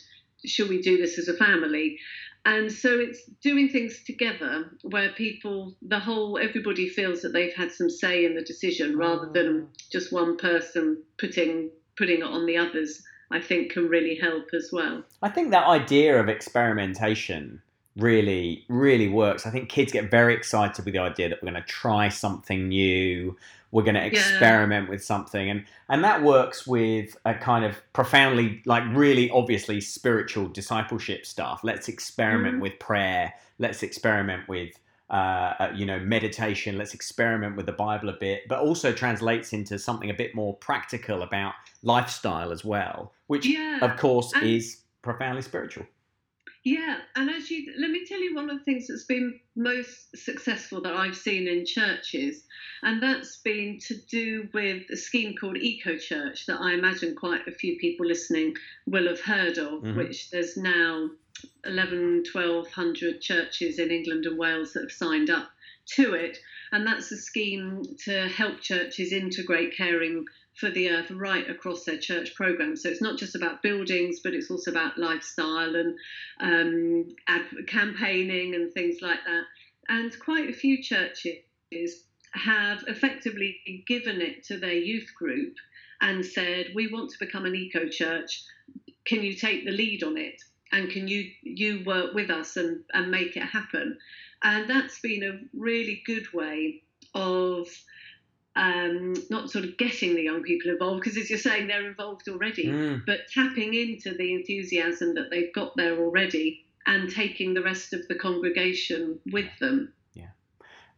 Should 0.44 0.68
we 0.68 0.82
do 0.82 0.96
this 0.98 1.18
as 1.18 1.28
a 1.28 1.34
family? 1.34 1.98
And 2.44 2.70
so 2.70 2.96
it's 3.00 3.24
doing 3.42 3.68
things 3.68 4.04
together 4.04 4.70
where 4.82 5.10
people, 5.12 5.74
the 5.82 5.98
whole, 5.98 6.38
everybody 6.38 6.88
feels 6.88 7.22
that 7.22 7.32
they've 7.32 7.52
had 7.52 7.72
some 7.72 7.90
say 7.90 8.24
in 8.24 8.36
the 8.36 8.42
decision 8.42 8.96
rather 8.96 9.28
than 9.32 9.62
mm. 9.62 9.68
just 9.90 10.12
one 10.12 10.36
person 10.36 11.02
putting 11.18 11.70
putting 11.98 12.20
it 12.20 12.24
on 12.24 12.46
the 12.46 12.56
others. 12.56 13.02
I 13.32 13.40
think 13.40 13.72
can 13.72 13.88
really 13.88 14.16
help 14.16 14.44
as 14.54 14.70
well. 14.72 15.02
I 15.22 15.28
think 15.28 15.50
that 15.50 15.66
idea 15.66 16.20
of 16.20 16.28
experimentation 16.28 17.60
really, 17.96 18.64
really 18.68 19.08
works. 19.08 19.46
I 19.46 19.50
think 19.50 19.68
kids 19.68 19.92
get 19.92 20.10
very 20.10 20.34
excited 20.34 20.84
with 20.84 20.92
the 20.92 21.00
idea 21.00 21.28
that 21.28 21.42
we're 21.42 21.50
going 21.50 21.62
to 21.62 21.68
try 21.68 22.08
something 22.08 22.68
new, 22.68 23.36
we're 23.72 23.82
going 23.82 23.94
to 23.96 24.04
experiment 24.06 24.88
with 24.88 25.02
something, 25.04 25.50
and 25.50 25.64
and 25.88 26.04
that 26.04 26.22
works 26.22 26.66
with 26.66 27.16
a 27.24 27.34
kind 27.34 27.64
of 27.64 27.76
profoundly, 27.92 28.62
like 28.64 28.84
really 28.90 29.30
obviously 29.30 29.80
spiritual 29.80 30.48
discipleship 30.48 31.26
stuff. 31.26 31.60
Let's 31.62 31.88
experiment 31.88 32.56
Mhm. 32.58 32.60
with 32.60 32.78
prayer. 32.78 33.32
Let's 33.58 33.82
experiment 33.82 34.48
with. 34.48 34.70
Uh, 35.08 35.54
uh, 35.60 35.72
you 35.72 35.86
know, 35.86 36.00
meditation. 36.00 36.76
Let's 36.76 36.92
experiment 36.92 37.54
with 37.54 37.66
the 37.66 37.72
Bible 37.72 38.08
a 38.08 38.12
bit, 38.14 38.42
but 38.48 38.58
also 38.58 38.90
translates 38.90 39.52
into 39.52 39.78
something 39.78 40.10
a 40.10 40.14
bit 40.14 40.34
more 40.34 40.54
practical 40.54 41.22
about 41.22 41.52
lifestyle 41.84 42.50
as 42.50 42.64
well, 42.64 43.12
which, 43.28 43.46
Yeah, 43.46 43.78
of 43.82 43.96
course, 43.98 44.32
and- 44.32 44.42
is 44.44 44.80
profoundly 45.02 45.42
spiritual. 45.42 45.86
Yeah, 46.66 46.96
and 47.14 47.30
actually, 47.30 47.68
let 47.78 47.92
me 47.92 48.04
tell 48.04 48.20
you 48.20 48.34
one 48.34 48.50
of 48.50 48.58
the 48.58 48.64
things 48.64 48.88
that's 48.88 49.04
been 49.04 49.38
most 49.54 50.16
successful 50.16 50.82
that 50.82 50.96
I've 50.96 51.16
seen 51.16 51.46
in 51.46 51.64
churches, 51.64 52.42
and 52.82 53.00
that's 53.00 53.36
been 53.36 53.78
to 53.86 53.94
do 54.10 54.48
with 54.52 54.82
a 54.90 54.96
scheme 54.96 55.36
called 55.40 55.58
Eco 55.58 55.96
Church 55.96 56.44
that 56.46 56.60
I 56.60 56.74
imagine 56.74 57.14
quite 57.14 57.46
a 57.46 57.52
few 57.52 57.78
people 57.78 58.04
listening 58.04 58.56
will 58.84 59.06
have 59.06 59.20
heard 59.20 59.58
of, 59.58 59.84
Mhm. 59.84 59.94
which 59.96 60.30
there's 60.30 60.56
now 60.56 61.08
11, 61.64 62.24
1200 62.24 63.20
churches 63.20 63.78
in 63.78 63.92
England 63.92 64.26
and 64.26 64.36
Wales 64.36 64.72
that 64.72 64.82
have 64.82 64.90
signed 64.90 65.30
up 65.30 65.48
to 65.94 66.14
it. 66.14 66.36
And 66.72 66.84
that's 66.84 67.12
a 67.12 67.16
scheme 67.16 67.84
to 68.06 68.26
help 68.26 68.60
churches 68.60 69.12
integrate 69.12 69.76
caring 69.76 70.24
for 70.58 70.70
the 70.70 70.90
earth 70.90 71.10
right 71.10 71.48
across 71.50 71.84
their 71.84 71.98
church 71.98 72.34
programs. 72.34 72.82
So 72.82 72.88
it's 72.88 73.02
not 73.02 73.18
just 73.18 73.34
about 73.34 73.62
buildings, 73.62 74.20
but 74.24 74.34
it's 74.34 74.50
also 74.50 74.70
about 74.70 74.98
lifestyle 74.98 75.76
and 75.76 75.98
um, 76.40 77.14
ad- 77.28 77.66
campaigning 77.66 78.54
and 78.54 78.72
things 78.72 78.96
like 79.02 79.20
that. 79.26 79.44
And 79.88 80.18
quite 80.18 80.48
a 80.48 80.54
few 80.54 80.82
churches 80.82 82.04
have 82.32 82.84
effectively 82.86 83.84
given 83.86 84.20
it 84.20 84.44
to 84.44 84.58
their 84.58 84.74
youth 84.74 85.08
group 85.18 85.54
and 86.00 86.24
said, 86.24 86.68
"We 86.74 86.88
want 86.88 87.10
to 87.10 87.18
become 87.18 87.44
an 87.44 87.54
eco 87.54 87.88
church. 87.88 88.42
Can 89.06 89.22
you 89.22 89.34
take 89.34 89.64
the 89.64 89.70
lead 89.70 90.02
on 90.02 90.16
it? 90.16 90.42
And 90.72 90.90
can 90.90 91.06
you 91.06 91.30
you 91.42 91.84
work 91.86 92.14
with 92.14 92.30
us 92.30 92.56
and, 92.56 92.82
and 92.92 93.10
make 93.10 93.36
it 93.36 93.42
happen?" 93.42 93.98
And 94.42 94.68
that's 94.68 95.00
been 95.00 95.22
a 95.22 95.40
really 95.58 96.02
good 96.04 96.32
way 96.32 96.82
of 97.14 97.68
um, 98.56 99.14
not 99.30 99.50
sort 99.50 99.64
of 99.64 99.76
getting 99.76 100.14
the 100.14 100.22
young 100.22 100.42
people 100.42 100.70
involved, 100.70 101.02
because 101.02 101.18
as 101.18 101.28
you're 101.28 101.38
saying, 101.38 101.66
they're 101.66 101.86
involved 101.86 102.28
already 102.28 102.66
Mm. 102.66 103.04
but 103.06 103.20
tapping 103.32 103.74
into 103.74 104.14
the 104.16 104.32
enthusiasm 104.34 105.14
that 105.14 105.30
they've 105.30 105.52
got 105.52 105.76
there 105.76 105.98
already 105.98 106.64
and 106.86 107.10
taking 107.10 107.54
the 107.54 107.62
rest 107.62 107.92
of 107.92 108.06
the 108.08 108.14
congregation 108.14 109.18
with 109.32 109.50
them. 109.60 109.92
Yeah. 110.14 110.28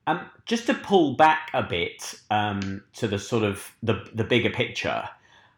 Um, 0.07 0.31
just 0.47 0.66
to 0.66 0.75
pull 0.75 1.14
back 1.16 1.51
a 1.53 1.62
bit 1.62 2.14
um, 2.31 2.83
to 2.94 3.09
the 3.09 3.18
sort 3.18 3.42
of 3.42 3.75
the 3.83 4.09
the 4.14 4.25
bigger 4.25 4.51
picture, 4.51 5.09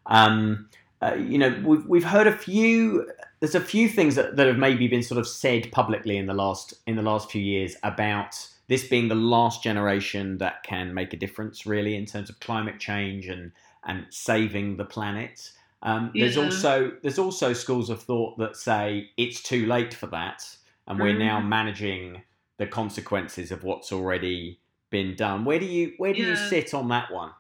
um, 0.07 0.69
uh, 1.03 1.15
you 1.15 1.39
know, 1.39 1.61
we've 1.65 1.87
we've 1.87 2.05
heard 2.05 2.27
a 2.27 2.37
few. 2.37 3.11
There's 3.41 3.55
a 3.55 3.61
few 3.61 3.89
things 3.89 4.17
that, 4.17 4.37
that 4.37 4.47
have 4.47 4.59
maybe 4.59 4.87
been 4.87 5.03
sort 5.03 5.19
of 5.19 5.27
said 5.27 5.73
publicly 5.73 6.17
in 6.17 6.27
the 6.27 6.35
last 6.35 6.75
in 6.87 6.97
the 6.97 7.03
last 7.03 7.31
few 7.31 7.43
years 7.43 7.77
about 7.83 8.47
this 8.71 8.89
being 8.89 9.09
the 9.09 9.15
last 9.17 9.63
generation 9.63 10.39
that 10.39 10.63
can 10.63 10.95
make 10.95 11.13
a 11.13 11.17
difference, 11.19 11.67
really, 11.67 11.97
in 11.97 12.07
terms 12.07 12.31
of 12.31 12.41
climate 12.41 12.81
change 12.81 13.27
and 13.29 13.53
and 13.85 14.07
saving 14.11 14.77
the 14.79 14.85
planet. 14.85 15.53
Um, 15.83 16.13
There's 16.15 16.37
Yeah. 16.37 16.45
also 16.45 16.93
there's 17.03 17.19
also 17.19 17.53
schools 17.53 17.91
of 17.91 18.03
thought 18.03 18.39
that 18.39 18.57
say 18.57 19.11
it's 19.19 19.43
too 19.43 19.67
late 19.67 19.95
for 19.95 20.07
that, 20.09 20.57
and 20.87 21.01
we're 21.01 21.15
now 21.19 21.41
Mm. 21.41 21.49
managing 21.49 22.23
the 22.59 22.67
consequences 22.67 23.51
of 23.51 23.65
what's 23.65 23.93
already 23.93 24.61
been 24.91 25.17
done. 25.17 25.45
Where 25.45 25.59
do 25.59 25.67
you 25.67 25.95
where 25.99 26.15
do 26.15 26.21
you 26.23 26.37
sit 26.37 26.73
on 26.75 26.89
that 26.89 27.11
one? 27.13 27.33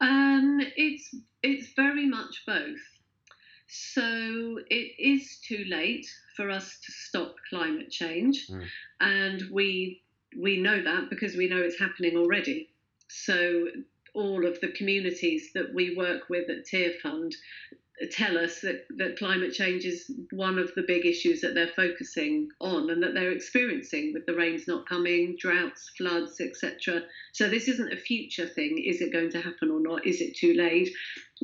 Um, 0.00 0.60
it's 0.76 1.14
it's 1.42 1.72
very 1.74 2.06
much 2.06 2.44
both. 2.46 2.80
So 3.68 4.60
it 4.70 4.94
is 4.98 5.40
too 5.40 5.64
late 5.68 6.06
for 6.36 6.50
us 6.50 6.78
to 6.80 6.92
stop 6.92 7.36
climate 7.50 7.90
change, 7.90 8.46
Mm. 8.48 8.72
and 9.00 9.42
we 9.50 10.03
we 10.40 10.60
know 10.60 10.82
that 10.82 11.10
because 11.10 11.36
we 11.36 11.48
know 11.48 11.60
it's 11.60 11.78
happening 11.78 12.16
already. 12.16 12.68
So 13.08 13.66
all 14.14 14.46
of 14.46 14.60
the 14.60 14.72
communities 14.72 15.50
that 15.54 15.74
we 15.74 15.96
work 15.96 16.28
with 16.28 16.48
at 16.48 16.64
Tier 16.64 16.92
Fund 17.02 17.34
tell 18.10 18.36
us 18.36 18.60
that, 18.60 18.86
that 18.96 19.16
climate 19.18 19.52
change 19.52 19.84
is 19.84 20.10
one 20.32 20.58
of 20.58 20.72
the 20.74 20.82
big 20.86 21.06
issues 21.06 21.40
that 21.40 21.54
they're 21.54 21.68
focusing 21.68 22.48
on 22.60 22.90
and 22.90 23.02
that 23.02 23.14
they're 23.14 23.30
experiencing 23.30 24.12
with 24.12 24.26
the 24.26 24.34
rains 24.34 24.66
not 24.66 24.88
coming, 24.88 25.36
droughts, 25.38 25.90
floods, 25.96 26.40
etc. 26.40 27.02
So 27.32 27.48
this 27.48 27.68
isn't 27.68 27.92
a 27.92 27.96
future 27.96 28.48
thing. 28.48 28.82
Is 28.84 29.00
it 29.00 29.12
going 29.12 29.30
to 29.30 29.40
happen 29.40 29.70
or 29.70 29.80
not? 29.80 30.06
Is 30.06 30.20
it 30.20 30.36
too 30.36 30.54
late? 30.54 30.90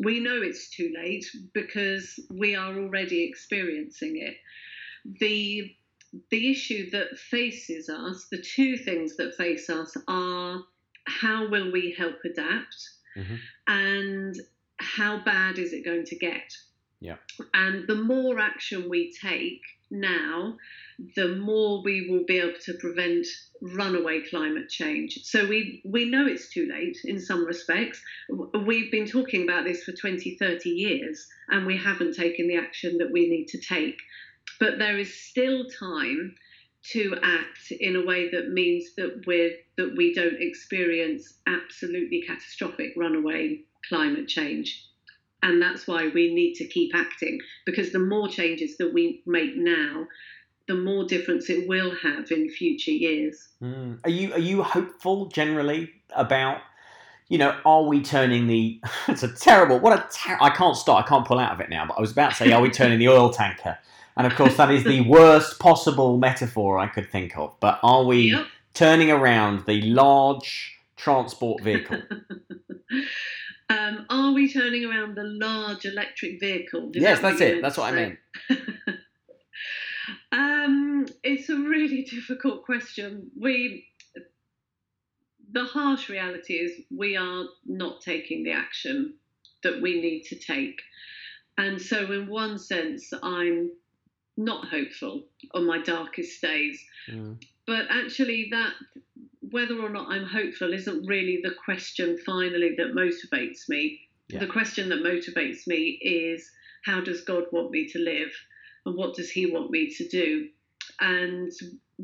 We 0.02 0.18
know 0.20 0.40
it's 0.42 0.70
too 0.70 0.92
late 0.96 1.24
because 1.54 2.18
we 2.30 2.56
are 2.56 2.76
already 2.76 3.24
experiencing 3.24 4.16
it. 4.16 4.34
The 5.20 5.72
the 6.30 6.50
issue 6.50 6.90
that 6.90 7.16
faces 7.18 7.88
us, 7.88 8.26
the 8.30 8.42
two 8.42 8.76
things 8.76 9.16
that 9.16 9.34
face 9.36 9.70
us 9.70 9.96
are 10.08 10.62
how 11.06 11.48
will 11.48 11.70
we 11.72 11.94
help 11.96 12.16
adapt 12.24 12.90
Mhm. 13.16 13.38
and 13.66 14.40
how 14.78 15.22
bad 15.24 15.58
is 15.58 15.72
it 15.72 15.84
going 15.84 16.04
to 16.04 16.16
get? 16.16 16.56
Yeah. 17.00 17.16
And 17.54 17.86
the 17.86 17.94
more 17.94 18.38
action 18.38 18.88
we 18.88 19.12
take 19.12 19.62
now, 19.90 20.58
the 21.16 21.34
more 21.36 21.82
we 21.82 22.08
will 22.10 22.24
be 22.24 22.38
able 22.38 22.58
to 22.60 22.74
prevent 22.74 23.26
runaway 23.62 24.22
climate 24.28 24.68
change. 24.68 25.18
So 25.24 25.46
we, 25.46 25.82
we 25.84 26.04
know 26.04 26.26
it's 26.26 26.50
too 26.50 26.66
late 26.70 26.98
in 27.04 27.18
some 27.20 27.44
respects. 27.44 28.00
We've 28.28 28.90
been 28.90 29.06
talking 29.06 29.42
about 29.42 29.64
this 29.64 29.82
for 29.82 29.92
20, 29.92 30.36
30 30.36 30.70
years, 30.70 31.26
and 31.48 31.66
we 31.66 31.76
haven't 31.76 32.14
taken 32.14 32.48
the 32.48 32.56
action 32.56 32.98
that 32.98 33.10
we 33.10 33.28
need 33.28 33.48
to 33.48 33.58
take. 33.58 34.00
But 34.60 34.78
there 34.78 34.98
is 34.98 35.12
still 35.12 35.64
time 35.64 36.34
to 36.92 37.16
act 37.22 37.72
in 37.72 37.96
a 37.96 38.04
way 38.04 38.30
that 38.30 38.50
means 38.50 38.94
that 38.96 39.24
we're 39.26 39.52
that 39.76 39.94
we 39.96 40.14
don't 40.14 40.40
experience 40.40 41.34
absolutely 41.46 42.22
catastrophic 42.26 42.92
runaway 42.96 43.60
climate 43.88 44.28
change. 44.28 44.86
And 45.42 45.60
that's 45.60 45.86
why 45.86 46.08
we 46.08 46.34
need 46.34 46.54
to 46.54 46.66
keep 46.66 46.94
acting 46.94 47.38
because 47.64 47.92
the 47.92 47.98
more 47.98 48.28
changes 48.28 48.76
that 48.76 48.92
we 48.92 49.22
make 49.26 49.56
now, 49.56 50.06
the 50.68 50.74
more 50.74 51.04
difference 51.04 51.48
it 51.48 51.66
will 51.66 51.94
have 52.02 52.30
in 52.30 52.50
future 52.50 52.90
years. 52.90 53.48
Mm. 53.62 54.00
Are 54.04 54.10
you 54.10 54.32
are 54.34 54.38
you 54.38 54.62
hopeful 54.62 55.26
generally 55.26 55.90
about 56.14 56.60
you 57.28 57.38
know 57.38 57.56
are 57.64 57.84
we 57.84 58.02
turning 58.02 58.46
the 58.46 58.80
it's 59.08 59.22
a 59.22 59.32
terrible 59.32 59.78
what 59.78 59.98
a 59.98 60.06
ter- 60.12 60.38
I 60.40 60.50
can't 60.50 60.76
start 60.76 61.04
I 61.04 61.08
can't 61.08 61.26
pull 61.26 61.38
out 61.38 61.52
of 61.52 61.60
it 61.60 61.70
now 61.70 61.86
but 61.86 61.96
I 61.96 62.00
was 62.00 62.12
about 62.12 62.30
to 62.30 62.36
say 62.36 62.52
are 62.52 62.60
we 62.60 62.70
turning 62.70 62.98
the 62.98 63.08
oil 63.08 63.30
tanker 63.30 63.78
and 64.20 64.26
of 64.30 64.36
course 64.38 64.56
that 64.56 64.70
is 64.70 64.84
the 64.84 65.00
worst 65.08 65.58
possible 65.58 66.18
metaphor 66.18 66.78
I 66.78 66.86
could 66.86 67.10
think 67.10 67.36
of 67.36 67.54
but 67.60 67.80
are 67.82 68.04
we 68.04 68.32
Yep. 68.32 68.46
turning 68.74 69.10
around 69.10 69.66
the 69.66 69.80
large 69.82 70.76
transport 70.96 71.62
vehicle 71.62 72.02
um, 73.70 74.06
are 74.10 74.32
we 74.32 74.52
turning 74.52 74.84
around 74.84 75.16
the 75.16 75.24
large 75.24 75.84
electric 75.84 76.40
vehicle? 76.40 76.90
Yes 76.92 77.20
that 77.20 77.30
that's 77.30 77.40
it 77.40 77.62
that's 77.62 77.78
what 77.78 77.92
I 77.92 77.96
mean. 77.96 78.18
um, 80.32 81.06
it's 81.22 81.48
a 81.48 81.56
really 81.56 82.02
difficult 82.02 82.64
question. 82.64 83.30
We, 83.38 83.86
the 85.52 85.64
harsh 85.64 86.08
reality 86.08 86.54
is, 86.54 86.72
we 86.96 87.16
are 87.16 87.44
not 87.66 88.00
taking 88.00 88.44
the 88.44 88.52
action 88.52 89.14
that 89.62 89.80
we 89.80 90.00
need 90.00 90.22
to 90.24 90.36
take, 90.36 90.80
and 91.58 91.80
so 91.80 92.10
in 92.12 92.28
one 92.28 92.58
sense, 92.58 93.12
I'm 93.22 93.70
not 94.44 94.68
hopeful 94.68 95.24
on 95.54 95.66
my 95.66 95.82
darkest 95.82 96.40
days. 96.40 96.82
Mm. 97.10 97.42
But 97.66 97.86
actually, 97.90 98.48
that 98.50 98.72
whether 99.50 99.80
or 99.80 99.90
not 99.90 100.08
I'm 100.08 100.26
hopeful 100.26 100.72
isn't 100.72 101.06
really 101.06 101.40
the 101.42 101.54
question 101.64 102.18
finally 102.24 102.74
that 102.76 102.94
motivates 102.94 103.68
me. 103.68 104.00
Yeah. 104.28 104.40
The 104.40 104.46
question 104.46 104.88
that 104.90 105.02
motivates 105.02 105.66
me 105.66 105.98
is 106.02 106.50
how 106.84 107.00
does 107.00 107.22
God 107.22 107.44
want 107.52 107.70
me 107.70 107.88
to 107.88 107.98
live 107.98 108.32
and 108.86 108.96
what 108.96 109.14
does 109.14 109.30
He 109.30 109.46
want 109.46 109.70
me 109.70 109.92
to 109.94 110.08
do? 110.08 110.48
And 111.00 111.52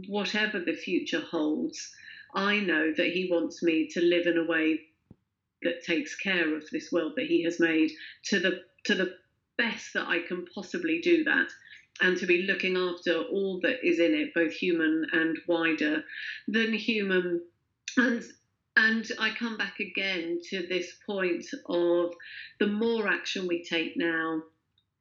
whatever 0.08 0.60
the 0.60 0.74
future 0.74 1.20
holds, 1.20 1.92
I 2.34 2.60
know 2.60 2.92
that 2.96 3.12
He 3.12 3.28
wants 3.30 3.62
me 3.62 3.88
to 3.88 4.00
live 4.00 4.26
in 4.26 4.38
a 4.38 4.44
way 4.44 4.80
that 5.62 5.84
takes 5.84 6.14
care 6.16 6.54
of 6.56 6.64
this 6.70 6.92
world 6.92 7.14
that 7.16 7.26
He 7.26 7.44
has 7.44 7.60
made 7.60 7.90
to 8.24 8.40
the 8.40 8.62
to 8.84 8.94
the 8.94 9.14
best 9.56 9.94
that 9.94 10.06
I 10.06 10.20
can 10.20 10.46
possibly 10.54 11.00
do 11.00 11.24
that 11.24 11.48
and 12.00 12.16
to 12.18 12.26
be 12.26 12.42
looking 12.42 12.76
after 12.76 13.22
all 13.22 13.60
that 13.62 13.86
is 13.86 13.98
in 13.98 14.14
it, 14.14 14.34
both 14.34 14.52
human 14.52 15.06
and 15.12 15.38
wider 15.46 16.04
than 16.48 16.72
human. 16.72 17.42
And 17.96 18.22
and 18.76 19.10
I 19.18 19.30
come 19.30 19.56
back 19.56 19.80
again 19.80 20.38
to 20.50 20.66
this 20.66 20.92
point 21.06 21.46
of 21.66 22.12
the 22.60 22.66
more 22.66 23.08
action 23.08 23.46
we 23.46 23.64
take 23.64 23.96
now, 23.96 24.42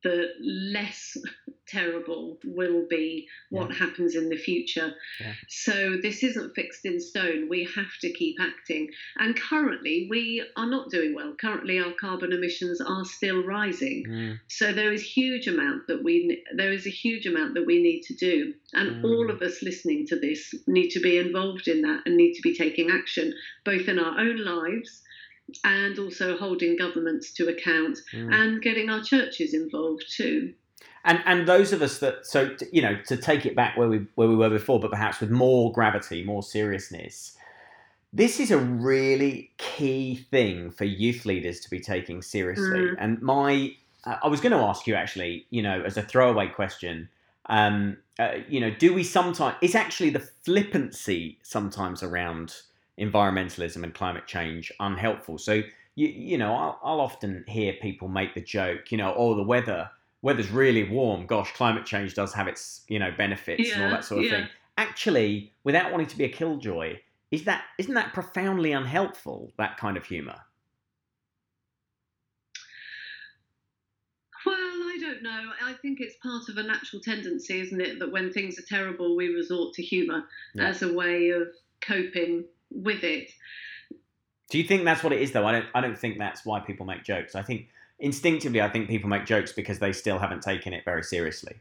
the 0.01 0.29
less 0.41 1.17
terrible 1.67 2.37
will 2.43 2.85
be 2.89 3.27
what 3.49 3.71
happens 3.73 4.15
in 4.15 4.29
the 4.29 4.37
future. 4.37 4.93
Yeah. 5.19 5.33
So 5.49 5.97
this 6.01 6.23
isn't 6.23 6.55
fixed 6.55 6.85
in 6.85 6.99
stone. 6.99 7.47
We 7.49 7.67
have 7.75 7.91
to 8.01 8.11
keep 8.11 8.37
acting. 8.39 8.89
And 9.17 9.35
currently 9.39 10.07
we 10.09 10.45
are 10.55 10.69
not 10.69 10.89
doing 10.89 11.13
well. 11.15 11.35
Currently 11.39 11.79
our 11.79 11.93
carbon 11.99 12.31
emissions 12.33 12.81
are 12.81 13.05
still 13.05 13.43
rising. 13.43 14.05
Mm. 14.07 14.39
So 14.47 14.73
there 14.73 14.91
is 14.93 15.03
huge 15.03 15.47
amount 15.47 15.87
that 15.87 16.03
we 16.03 16.43
there 16.55 16.71
is 16.71 16.85
a 16.85 16.91
huge 16.91 17.25
amount 17.25 17.53
that 17.55 17.65
we 17.65 17.81
need 17.81 18.01
to 18.03 18.13
do, 18.15 18.53
and 18.73 18.85
Mm. 18.95 19.03
all 19.03 19.29
of 19.31 19.41
us 19.41 19.61
listening 19.61 20.05
to 20.07 20.19
this 20.19 20.53
need 20.67 20.89
to 20.89 20.99
be 20.99 21.17
involved 21.17 21.67
in 21.67 21.81
that 21.81 22.03
and 22.05 22.15
need 22.15 22.33
to 22.35 22.41
be 22.41 22.55
taking 22.55 22.89
action, 22.91 23.33
both 23.63 23.87
in 23.87 23.99
our 23.99 24.19
own 24.19 24.37
lives 24.37 25.01
and 25.63 25.99
also 25.99 26.35
holding 26.37 26.75
governments 26.75 27.31
to 27.33 27.47
account 27.49 27.99
Mm. 28.13 28.33
and 28.33 28.61
getting 28.61 28.89
our 28.89 29.03
churches 29.03 29.53
involved 29.53 30.03
too. 30.09 30.53
And 31.05 31.21
and 31.25 31.47
those 31.47 31.71
of 31.71 31.81
us 31.81 31.99
that 31.99 32.25
so 32.25 32.49
t- 32.49 32.65
you 32.73 32.81
know 32.81 32.99
to 33.07 33.15
take 33.15 33.45
it 33.45 33.55
back 33.55 33.77
where 33.77 33.87
we 33.87 34.07
where 34.15 34.27
we 34.27 34.35
were 34.35 34.49
before, 34.49 34.79
but 34.79 34.91
perhaps 34.91 35.19
with 35.21 35.29
more 35.29 35.71
gravity, 35.71 36.23
more 36.23 36.43
seriousness. 36.43 37.37
This 38.11 38.39
is 38.39 38.49
a 38.49 38.57
really 38.57 39.51
key 39.57 40.15
thing 40.31 40.71
for 40.71 40.85
youth 40.85 41.25
leaders 41.25 41.59
to 41.61 41.69
be 41.69 41.81
taking 41.81 42.21
seriously. 42.21 42.79
Mm. 42.79 42.95
And 42.97 43.21
my, 43.21 43.75
uh, 44.05 44.15
I 44.23 44.29
was 44.29 44.39
going 44.39 44.53
to 44.53 44.59
ask 44.59 44.87
you 44.87 44.95
actually, 44.95 45.45
you 45.49 45.61
know, 45.61 45.81
as 45.81 45.97
a 45.97 46.01
throwaway 46.01 46.47
question, 46.47 47.09
um, 47.47 47.97
uh, 48.17 48.35
you 48.47 48.61
know, 48.61 48.69
do 48.71 48.93
we 48.93 49.03
sometimes? 49.03 49.57
It's 49.61 49.75
actually 49.75 50.11
the 50.11 50.21
flippancy 50.45 51.39
sometimes 51.43 52.03
around 52.03 52.55
environmentalism 52.97 53.83
and 53.83 53.93
climate 53.93 54.25
change 54.27 54.71
unhelpful? 54.79 55.37
So 55.37 55.61
you 55.95 56.07
you 56.07 56.37
know, 56.37 56.53
I'll, 56.53 56.79
I'll 56.83 57.01
often 57.01 57.43
hear 57.47 57.73
people 57.73 58.07
make 58.07 58.33
the 58.33 58.41
joke, 58.41 58.91
you 58.91 58.97
know, 58.97 59.13
oh 59.15 59.35
the 59.35 59.43
weather 59.43 59.89
weather's 60.25 60.49
really 60.49 60.83
warm. 60.83 61.27
Gosh, 61.27 61.53
climate 61.53 61.85
change 61.85 62.15
does 62.15 62.33
have 62.33 62.47
its 62.47 62.81
you 62.89 62.99
know 62.99 63.11
benefits 63.15 63.71
and 63.71 63.83
all 63.83 63.89
that 63.91 64.03
sort 64.03 64.25
of 64.25 64.25
yeah. 64.25 64.39
thing. 64.39 64.49
Actually, 64.77 65.53
without 65.63 65.91
wanting 65.91 66.07
to 66.07 66.17
be 66.17 66.25
a 66.25 66.29
killjoy, 66.29 66.97
is 67.31 67.43
that 67.43 67.63
isn't 67.77 67.93
that 67.93 68.11
profoundly 68.11 68.73
unhelpful? 68.73 69.53
That 69.57 69.77
kind 69.77 69.95
of 69.95 70.05
humour. 70.05 70.35
Well, 74.45 74.55
I 74.55 74.97
don't 74.99 75.23
know. 75.23 75.51
I 75.63 75.73
think 75.73 76.01
it's 76.01 76.15
part 76.21 76.49
of 76.49 76.57
a 76.57 76.63
natural 76.63 77.01
tendency, 77.01 77.61
isn't 77.61 77.81
it, 77.81 77.99
that 77.99 78.11
when 78.11 78.31
things 78.33 78.59
are 78.59 78.65
terrible, 78.67 79.15
we 79.15 79.29
resort 79.29 79.73
to 79.75 79.81
humour 79.81 80.23
Yeah. 80.53 80.67
as 80.67 80.81
a 80.81 80.91
way 80.91 81.29
of 81.29 81.47
coping 81.81 82.45
with 82.71 83.03
it. 83.03 83.31
Do 84.49 84.57
you 84.59 84.63
think 84.63 84.85
that's 84.85 85.03
what 85.03 85.13
it 85.13 85.21
is 85.21 85.31
though? 85.31 85.45
I 85.45 85.51
don't 85.51 85.65
I 85.75 85.81
don't 85.81 85.97
think 85.97 86.17
that's 86.17 86.43
why 86.45 86.59
people 86.61 86.87
make 86.87 87.03
jokes. 87.03 87.35
I 87.35 87.43
think 87.43 87.67
instinctively 87.99 88.61
I 88.61 88.69
think 88.69 88.87
people 88.87 89.09
make 89.09 89.25
jokes 89.25 89.51
because 89.51 89.79
they 89.79 89.93
still 89.93 90.19
haven't 90.19 90.41
taken 90.41 90.73
it 90.73 90.83
very 90.85 91.03
seriously. 91.03 91.55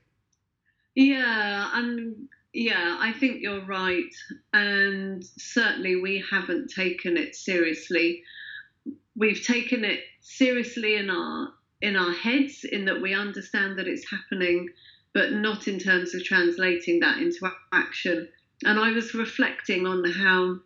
Yeah, 0.94 1.70
and 1.75 2.29
yeah, 2.53 2.97
I 3.01 3.12
think 3.12 3.38
you're 3.40 3.64
right. 3.66 4.14
And 4.53 5.25
certainly 5.38 5.97
we 5.97 6.25
haven't 6.31 6.70
taken 6.70 7.16
it 7.16 7.35
seriously. 7.35 8.23
We've 9.16 9.44
taken 9.44 9.85
it 9.85 10.01
seriously 10.20 10.97
in 10.97 11.11
our 11.11 11.53
in 11.83 11.97
our 11.97 12.12
heads 12.12 12.64
in 12.64 12.87
that 12.87 13.03
we 13.03 13.12
understand 13.12 13.79
that 13.79 13.87
it's 13.87 14.09
happening, 14.09 14.68
but 15.12 15.33
not 15.33 15.68
in 15.68 15.79
terms 15.79 16.14
of 16.14 16.25
translating 16.25 17.01
that 17.01 17.18
into 17.18 17.51
action. 17.73 18.29
And 18.64 18.79
I 18.79 18.92
was 18.92 19.14
reflecting 19.14 19.87
on 19.87 20.05
how 20.11 20.57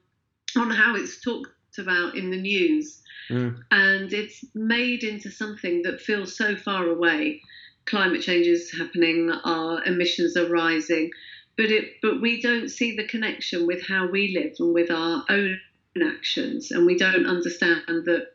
on 0.56 0.70
how 0.70 0.94
it's 0.94 1.20
talked 1.20 1.50
about 1.78 2.16
in 2.16 2.30
the 2.30 2.40
news. 2.40 3.02
Mm. 3.30 3.60
And 3.70 4.12
it's 4.12 4.44
made 4.54 5.04
into 5.04 5.30
something 5.30 5.82
that 5.82 6.00
feels 6.00 6.36
so 6.36 6.56
far 6.56 6.86
away. 6.86 7.42
Climate 7.86 8.22
change 8.22 8.46
is 8.46 8.72
happening, 8.78 9.30
our 9.44 9.82
emissions 9.84 10.36
are 10.36 10.48
rising, 10.48 11.10
but 11.56 11.66
it 11.66 11.94
but 12.02 12.20
we 12.20 12.40
don't 12.40 12.68
see 12.68 12.94
the 12.94 13.06
connection 13.06 13.66
with 13.66 13.86
how 13.86 14.06
we 14.06 14.34
live 14.34 14.54
and 14.58 14.74
with 14.74 14.90
our 14.90 15.24
own 15.28 15.58
actions, 16.02 16.70
and 16.70 16.86
we 16.86 16.96
don't 16.96 17.26
understand 17.26 17.82
that 18.04 18.28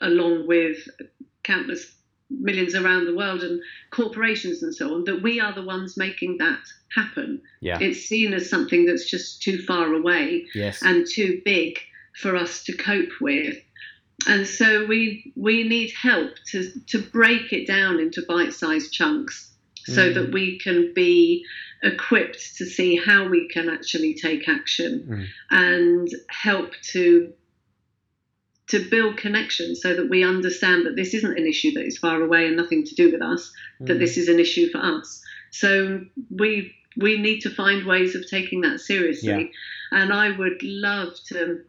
along 0.00 0.46
with 0.46 0.88
countless 1.42 1.94
millions 2.30 2.74
around 2.74 3.06
the 3.06 3.16
world 3.16 3.42
and 3.42 3.60
corporations 3.90 4.62
and 4.62 4.74
so 4.74 4.94
on, 4.94 5.04
that 5.04 5.22
we 5.22 5.40
are 5.40 5.54
the 5.54 5.62
ones 5.62 5.96
making 5.96 6.36
that 6.38 6.60
happen. 6.94 7.40
Yeah. 7.60 7.78
It's 7.80 8.00
seen 8.00 8.34
as 8.34 8.50
something 8.50 8.84
that's 8.84 9.08
just 9.08 9.42
too 9.42 9.62
far 9.62 9.92
away 9.94 10.46
Yes. 10.54 10.82
and 10.82 11.06
too 11.06 11.40
big 11.44 11.78
for 12.20 12.36
us 12.36 12.64
to 12.64 12.76
cope 12.76 13.20
with. 13.20 13.56
And 14.26 14.46
so 14.46 14.84
we 14.86 15.32
we 15.36 15.62
need 15.62 15.92
help 15.92 16.32
to 16.50 16.70
to 16.88 16.98
break 17.00 17.52
it 17.52 17.66
down 17.66 18.00
into 18.00 18.22
bite-sized 18.28 18.92
chunks 18.92 19.52
so 19.86 20.10
Mm. 20.10 20.14
that 20.14 20.32
we 20.32 20.58
can 20.58 20.92
be 20.94 21.44
equipped 21.82 22.56
to 22.56 22.66
see 22.66 22.96
how 22.96 23.28
we 23.28 23.48
can 23.48 23.68
actually 23.70 24.14
take 24.14 24.48
action 24.48 24.92
Mm. 25.08 25.26
and 25.50 26.08
help 26.28 26.72
to 26.92 27.32
to 28.68 28.80
build 28.90 29.16
connections 29.16 29.80
so 29.80 29.94
that 29.94 30.10
we 30.10 30.22
understand 30.22 30.84
that 30.84 30.94
this 30.94 31.14
isn't 31.14 31.38
an 31.38 31.46
issue 31.46 31.72
that 31.72 31.86
is 31.86 31.96
far 31.96 32.20
away 32.20 32.46
and 32.46 32.56
nothing 32.56 32.84
to 32.84 32.94
do 32.94 33.10
with 33.12 33.22
us 33.22 33.50
that 33.80 33.96
Mm. 33.96 34.00
this 34.00 34.18
is 34.18 34.28
an 34.28 34.38
issue 34.40 34.68
for 34.70 34.78
us 34.78 35.22
so 35.50 36.04
we 36.30 36.74
we 36.96 37.16
need 37.16 37.40
to 37.42 37.50
find 37.50 37.86
ways 37.86 38.14
of 38.16 38.28
taking 38.28 38.60
that 38.62 38.80
seriously 38.80 39.52
and 39.92 40.12
i 40.12 40.30
would 40.40 40.60
love 40.62 41.10
to 41.28 41.60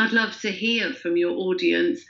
i'd 0.00 0.12
love 0.12 0.38
to 0.40 0.50
hear 0.50 0.92
from 0.92 1.16
your 1.16 1.32
audience 1.32 2.00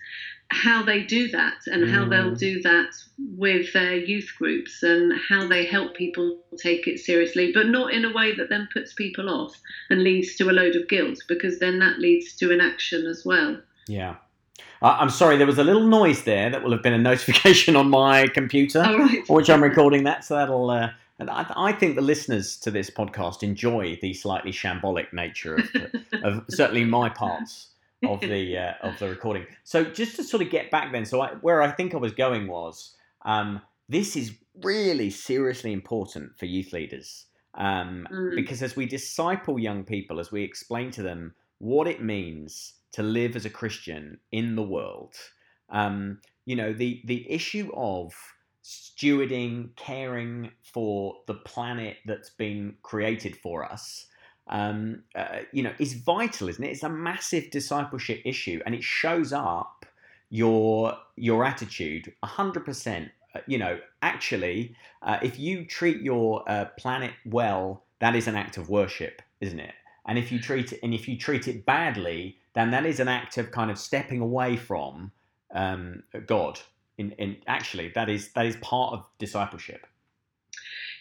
how 0.52 0.82
they 0.82 1.02
do 1.04 1.28
that 1.28 1.58
and 1.66 1.88
how 1.88 2.04
they'll 2.08 2.32
Mm. 2.32 2.38
do 2.38 2.62
that 2.62 2.88
with 3.36 3.72
their 3.72 3.94
youth 3.94 4.32
groups 4.36 4.82
and 4.82 5.12
how 5.28 5.46
they 5.46 5.64
help 5.64 5.94
people 5.94 6.40
take 6.58 6.88
it 6.88 6.98
seriously 6.98 7.52
but 7.52 7.68
not 7.68 7.92
in 7.92 8.04
a 8.04 8.12
way 8.12 8.34
that 8.34 8.48
then 8.48 8.68
puts 8.72 8.92
people 8.94 9.28
off 9.30 9.54
and 9.90 10.02
leads 10.02 10.34
to 10.36 10.50
a 10.50 10.52
load 10.60 10.74
of 10.74 10.88
guilt 10.88 11.18
because 11.28 11.60
then 11.60 11.78
that 11.78 12.00
leads 12.00 12.34
to 12.36 12.50
inaction 12.50 13.06
as 13.06 13.22
well 13.24 13.60
Yeah. 13.86 14.16
I'm 14.82 15.10
sorry, 15.10 15.36
there 15.36 15.46
was 15.46 15.58
a 15.58 15.64
little 15.64 15.84
noise 15.86 16.24
there 16.24 16.48
that 16.48 16.62
will 16.62 16.72
have 16.72 16.82
been 16.82 16.94
a 16.94 16.98
notification 17.12 17.76
on 17.76 17.90
my 17.90 18.26
computer, 18.28 18.80
right 18.80 19.26
for 19.26 19.36
which 19.36 19.50
I'm 19.50 19.62
recording 19.62 20.04
that. 20.04 20.24
So 20.24 20.36
that'll. 20.36 20.70
Uh, 20.70 20.88
and 21.18 21.28
I, 21.28 21.44
I 21.54 21.72
think 21.72 21.96
the 21.96 22.00
listeners 22.02 22.56
to 22.60 22.70
this 22.70 22.88
podcast 22.88 23.42
enjoy 23.42 23.98
the 24.00 24.14
slightly 24.14 24.52
shambolic 24.52 25.12
nature 25.12 25.56
of, 25.56 25.64
of 26.24 26.44
certainly 26.48 26.84
my 26.84 27.10
parts 27.10 27.66
of 28.02 28.20
the 28.20 28.56
uh, 28.56 28.72
of 28.82 28.98
the 28.98 29.08
recording. 29.08 29.46
So 29.64 29.84
just 29.84 30.16
to 30.16 30.24
sort 30.24 30.42
of 30.42 30.50
get 30.50 30.70
back 30.70 30.92
then, 30.92 31.04
so 31.04 31.20
I, 31.20 31.30
where 31.40 31.62
I 31.62 31.70
think 31.70 31.94
I 31.94 31.98
was 31.98 32.12
going 32.12 32.46
was 32.48 32.94
um, 33.24 33.60
this 33.88 34.16
is 34.16 34.32
really 34.62 35.10
seriously 35.10 35.72
important 35.72 36.38
for 36.38 36.46
youth 36.46 36.72
leaders 36.72 37.26
um, 37.54 38.06
Mm. 38.10 38.36
because 38.36 38.62
as 38.62 38.76
we 38.76 38.86
disciple 38.86 39.58
young 39.58 39.84
people, 39.84 40.20
as 40.20 40.30
we 40.32 40.42
explain 40.42 40.90
to 40.92 41.02
them 41.02 41.34
what 41.58 41.86
it 41.86 42.02
means 42.02 42.74
to 42.92 43.02
live 43.02 43.36
as 43.36 43.44
a 43.44 43.50
Christian 43.50 44.18
in 44.32 44.56
the 44.56 44.62
world, 44.62 45.14
um, 45.70 46.20
you 46.46 46.56
know, 46.56 46.72
the 46.72 47.02
the 47.04 47.30
issue 47.30 47.70
of 47.74 48.12
stewarding, 48.62 49.74
caring 49.76 50.50
for 50.62 51.16
the 51.26 51.34
planet 51.34 51.96
that's 52.06 52.30
been 52.30 52.74
created 52.82 53.36
for 53.36 53.64
us, 53.64 54.06
um, 54.50 55.02
uh, 55.14 55.38
you 55.52 55.62
know, 55.62 55.72
is 55.78 55.94
vital, 55.94 56.48
isn't 56.48 56.62
it? 56.62 56.70
It's 56.70 56.82
a 56.82 56.88
massive 56.88 57.50
discipleship 57.50 58.20
issue, 58.24 58.60
and 58.66 58.74
it 58.74 58.82
shows 58.82 59.32
up 59.32 59.86
your 60.28 60.96
your 61.16 61.44
attitude 61.44 62.12
hundred 62.22 62.64
percent. 62.64 63.10
Uh, 63.34 63.40
You 63.46 63.58
know, 63.58 63.78
actually, 64.02 64.74
uh, 65.02 65.18
if 65.22 65.38
you 65.38 65.64
treat 65.64 66.02
your 66.02 66.44
uh, 66.48 66.66
planet 66.76 67.12
well, 67.24 67.84
that 68.00 68.14
is 68.14 68.26
an 68.26 68.36
act 68.36 68.56
of 68.58 68.68
worship, 68.68 69.22
isn't 69.40 69.60
it? 69.60 69.74
And 70.06 70.18
if 70.18 70.32
you 70.32 70.40
treat 70.40 70.72
it, 70.72 70.80
and 70.82 70.92
if 70.92 71.08
you 71.08 71.16
treat 71.16 71.46
it 71.46 71.64
badly, 71.64 72.36
then 72.54 72.70
that 72.72 72.84
is 72.84 73.00
an 73.00 73.08
act 73.08 73.38
of 73.38 73.50
kind 73.52 73.70
of 73.70 73.78
stepping 73.78 74.20
away 74.20 74.56
from 74.56 75.12
um, 75.54 76.02
God. 76.26 76.60
In, 76.98 77.12
in 77.12 77.36
actually, 77.46 77.92
that 77.94 78.08
is 78.08 78.32
that 78.32 78.46
is 78.46 78.56
part 78.56 78.92
of 78.94 79.04
discipleship. 79.18 79.86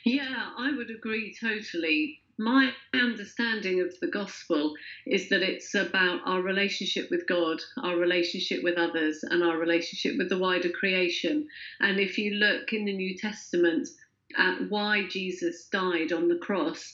Yeah, 0.06 0.52
I 0.58 0.72
would 0.72 0.90
agree 0.92 1.36
totally. 1.40 2.22
My 2.40 2.72
understanding 2.94 3.82
of 3.82 3.94
the 4.00 4.08
gospel 4.08 4.74
is 5.06 5.28
that 5.28 5.42
it's 5.42 5.76
about 5.76 6.22
our 6.26 6.42
relationship 6.42 7.12
with 7.12 7.28
God, 7.28 7.60
our 7.84 7.98
relationship 7.98 8.64
with 8.64 8.78
others, 8.78 9.20
and 9.24 9.44
our 9.44 9.58
relationship 9.58 10.18
with 10.18 10.30
the 10.30 10.38
wider 10.38 10.70
creation. 10.70 11.50
And 11.82 12.00
if 12.00 12.18
you 12.18 12.36
look 12.36 12.72
in 12.72 12.86
the 12.86 12.96
New 12.96 13.18
Testament 13.18 13.90
at 14.38 14.70
why 14.70 15.06
Jesus 15.10 15.68
died 15.70 16.14
on 16.14 16.30
the 16.30 16.38
cross, 16.38 16.94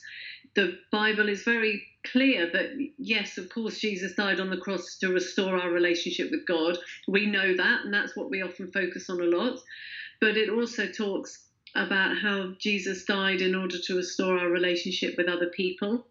the 0.55 0.79
Bible 0.91 1.29
is 1.29 1.43
very 1.43 1.85
clear 2.07 2.49
that, 2.51 2.71
yes, 2.97 3.37
of 3.37 3.49
course, 3.49 3.77
Jesus 3.77 4.15
died 4.15 4.39
on 4.39 4.49
the 4.49 4.57
cross 4.57 4.97
to 5.01 5.13
restore 5.13 5.57
our 5.57 5.69
relationship 5.69 6.31
with 6.31 6.47
God. 6.47 6.75
We 7.07 7.27
know 7.27 7.55
that, 7.55 7.81
and 7.85 7.93
that's 7.93 8.15
what 8.15 8.31
we 8.31 8.41
often 8.41 8.71
focus 8.71 9.11
on 9.11 9.21
a 9.21 9.25
lot. 9.25 9.59
But 10.19 10.37
it 10.37 10.49
also 10.49 10.87
talks 10.87 11.44
about 11.75 12.17
how 12.17 12.53
Jesus 12.59 13.03
died 13.03 13.41
in 13.41 13.55
order 13.55 13.77
to 13.83 13.95
restore 13.95 14.37
our 14.37 14.49
relationship 14.49 15.15
with 15.17 15.27
other 15.27 15.47
people. 15.47 16.05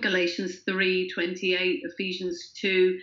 Galatians 0.00 0.58
3 0.66 1.08
28, 1.14 1.80
Ephesians 1.84 2.50
2, 2.60 2.98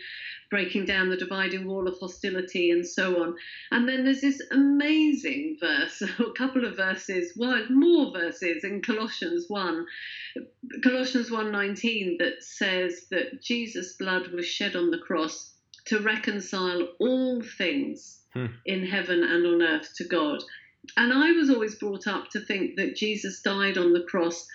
breaking 0.50 0.86
down 0.86 1.10
the 1.10 1.16
dividing 1.16 1.66
wall 1.66 1.88
of 1.88 1.98
hostility, 2.00 2.72
and 2.72 2.86
so 2.86 3.22
on. 3.24 3.34
And 3.72 3.88
then 3.88 4.04
there's 4.04 4.22
this 4.22 4.42
amazing 4.52 5.58
verse, 5.62 6.02
a 6.20 6.32
couple 6.38 6.66
of 6.66 6.76
verses, 6.76 7.34
well, 7.38 7.66
more 7.70 8.12
verses 8.12 8.64
in 8.66 8.82
Colossians 8.82 9.46
1, 9.48 9.86
Colossians 10.84 11.30
1:19 11.30 12.18
that 12.20 12.44
says 12.44 13.08
that 13.12 13.42
Jesus' 13.42 13.96
blood 13.98 14.28
was 14.34 14.46
shed 14.46 14.76
on 14.76 14.90
the 14.92 14.98
cross 14.98 15.54
to 15.86 16.00
reconcile 16.00 16.90
all 17.00 17.42
things 17.58 18.20
Hmm. 18.34 18.48
in 18.66 18.84
heaven 18.84 19.24
and 19.24 19.46
on 19.46 19.62
earth 19.62 19.94
to 19.98 20.06
God. 20.06 20.44
And 20.98 21.14
I 21.14 21.32
was 21.32 21.50
always 21.50 21.76
brought 21.76 22.08
up 22.08 22.30
to 22.32 22.40
think 22.40 22.76
that 22.76 22.96
Jesus 22.96 23.42
died 23.42 23.78
on 23.78 23.94
the 23.94 24.04
cross 24.04 24.46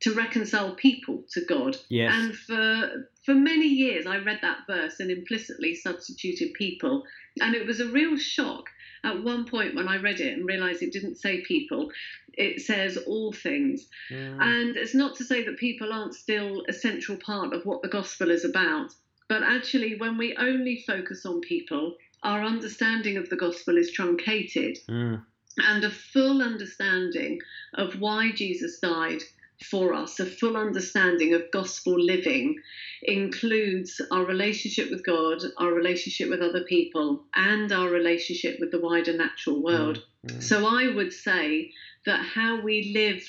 to 0.00 0.14
reconcile 0.14 0.74
people 0.74 1.22
to 1.32 1.44
God. 1.44 1.76
Yes. 1.88 2.12
And 2.14 2.36
for 2.36 3.08
for 3.24 3.34
many 3.34 3.68
years 3.68 4.06
I 4.06 4.18
read 4.18 4.40
that 4.42 4.66
verse 4.66 5.00
and 5.00 5.10
implicitly 5.10 5.74
substituted 5.74 6.54
people. 6.54 7.04
And 7.40 7.54
it 7.54 7.66
was 7.66 7.80
a 7.80 7.88
real 7.88 8.16
shock 8.16 8.64
at 9.04 9.22
one 9.22 9.44
point 9.46 9.74
when 9.74 9.88
I 9.88 9.96
read 9.96 10.20
it 10.20 10.36
and 10.36 10.46
realized 10.46 10.82
it 10.82 10.92
didn't 10.92 11.16
say 11.16 11.42
people. 11.42 11.90
It 12.34 12.62
says 12.62 12.96
all 12.96 13.32
things. 13.32 13.88
Mm. 14.10 14.40
And 14.40 14.76
it's 14.76 14.94
not 14.94 15.16
to 15.16 15.24
say 15.24 15.44
that 15.44 15.58
people 15.58 15.92
aren't 15.92 16.14
still 16.14 16.64
a 16.68 16.72
central 16.72 17.18
part 17.18 17.52
of 17.52 17.64
what 17.64 17.82
the 17.82 17.88
gospel 17.88 18.30
is 18.30 18.44
about, 18.44 18.92
but 19.28 19.42
actually, 19.42 19.96
when 19.96 20.18
we 20.18 20.36
only 20.36 20.84
focus 20.86 21.24
on 21.24 21.40
people, 21.40 21.96
our 22.22 22.42
understanding 22.44 23.16
of 23.16 23.28
the 23.30 23.36
gospel 23.36 23.78
is 23.78 23.90
truncated, 23.90 24.78
Mm. 24.88 25.24
And 25.58 25.84
a 25.84 25.90
full 25.90 26.42
understanding 26.42 27.38
of 27.74 28.00
why 28.00 28.32
Jesus 28.32 28.78
died 28.78 29.22
for 29.62 29.94
us, 29.94 30.18
a 30.18 30.26
full 30.26 30.56
understanding 30.56 31.34
of 31.34 31.50
gospel 31.52 31.98
living, 31.98 32.56
includes 33.02 34.00
our 34.10 34.24
relationship 34.24 34.90
with 34.90 35.04
God, 35.04 35.42
our 35.58 35.72
relationship 35.72 36.28
with 36.28 36.40
other 36.40 36.64
people, 36.64 37.24
and 37.34 37.70
our 37.72 37.88
relationship 37.88 38.58
with 38.60 38.70
the 38.70 38.80
wider 38.80 39.16
natural 39.16 39.62
world. 39.62 40.02
Mm. 40.26 40.42
So 40.42 40.66
I 40.66 40.92
would 40.92 41.12
say 41.12 41.70
that 42.06 42.24
how 42.24 42.60
we 42.60 42.92
live 42.94 43.22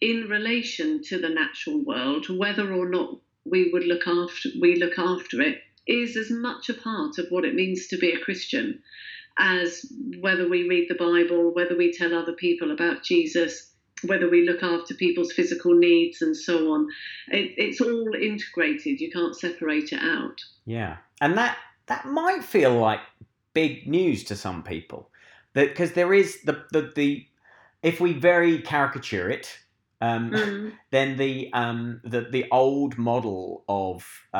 in 0.00 0.28
relation 0.28 1.02
to 1.04 1.20
the 1.20 1.28
natural 1.28 1.78
world, 1.84 2.26
whether 2.28 2.72
or 2.72 2.88
not 2.88 3.18
we 3.44 3.70
would 3.72 3.84
look 3.84 4.06
after 4.06 4.48
we 4.60 4.76
look 4.76 4.98
after 4.98 5.40
it, 5.40 5.62
is 5.86 6.16
as 6.16 6.30
much 6.30 6.68
a 6.68 6.74
part 6.74 7.18
of 7.18 7.26
what 7.30 7.44
it 7.44 7.54
means 7.54 7.88
to 7.88 7.98
be 7.98 8.12
a 8.12 8.20
Christian 8.20 8.82
as 9.38 9.86
whether 10.20 10.48
we 10.48 10.68
read 10.68 10.88
the 10.88 10.94
Bible, 10.94 11.52
whether 11.54 11.76
we 11.76 11.92
tell 11.92 12.14
other 12.14 12.32
people 12.34 12.70
about 12.70 13.02
Jesus, 13.02 13.72
whether 14.04 14.28
we 14.28 14.46
look 14.46 14.62
after 14.62 14.94
people's 14.94 15.32
physical 15.32 15.74
needs 15.74 16.22
and 16.22 16.36
so 16.36 16.72
on. 16.72 16.88
It, 17.28 17.52
it's 17.56 17.80
all 17.80 18.14
integrated. 18.14 19.00
You 19.00 19.10
can't 19.10 19.36
separate 19.36 19.92
it 19.92 20.00
out. 20.02 20.38
Yeah, 20.64 20.96
and 21.20 21.36
that 21.38 21.56
that 21.86 22.06
might 22.06 22.44
feel 22.44 22.74
like 22.78 23.00
big 23.54 23.86
news 23.86 24.24
to 24.24 24.36
some 24.36 24.62
people, 24.62 25.10
that 25.54 25.68
because 25.68 25.92
there 25.92 26.12
is 26.12 26.42
the, 26.42 26.64
the 26.72 26.92
the 26.94 27.26
if 27.82 28.00
we 28.00 28.12
very 28.12 28.60
caricature 28.60 29.30
it, 29.30 29.58
Um, 30.00 30.30
Mm. 30.30 30.72
then 30.90 31.16
the 31.16 31.50
um 31.52 32.00
the 32.04 32.22
the 32.30 32.46
old 32.50 32.98
model 32.98 33.64
of 33.68 34.06
uh, 34.34 34.36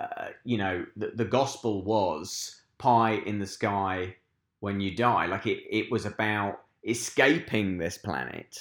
uh 0.00 0.28
you 0.44 0.58
know 0.58 0.84
the, 0.96 1.12
the 1.14 1.24
gospel 1.24 1.84
was 1.84 2.60
pie 2.78 3.14
in 3.24 3.38
the 3.38 3.46
sky 3.46 4.16
when 4.64 4.76
you 4.84 4.90
die 4.96 5.26
like 5.34 5.46
it 5.52 5.60
it 5.78 5.86
was 5.94 6.04
about 6.14 6.54
escaping 6.94 7.68
this 7.78 7.96
planet 7.98 8.52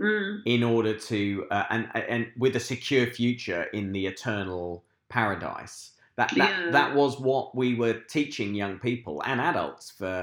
Mm. 0.00 0.42
in 0.54 0.62
order 0.62 0.94
to 1.10 1.18
uh, 1.50 1.64
and 1.70 1.82
and 2.14 2.22
with 2.44 2.54
a 2.54 2.60
secure 2.72 3.06
future 3.20 3.64
in 3.78 3.90
the 3.96 4.06
eternal 4.06 4.84
paradise 5.08 5.76
that 6.18 6.30
that, 6.36 6.50
Yeah. 6.50 6.70
that 6.70 6.94
was 6.94 7.18
what 7.18 7.46
we 7.60 7.68
were 7.82 7.94
teaching 8.16 8.54
young 8.54 8.78
people 8.78 9.16
and 9.30 9.40
adults 9.40 9.90
for 9.90 10.16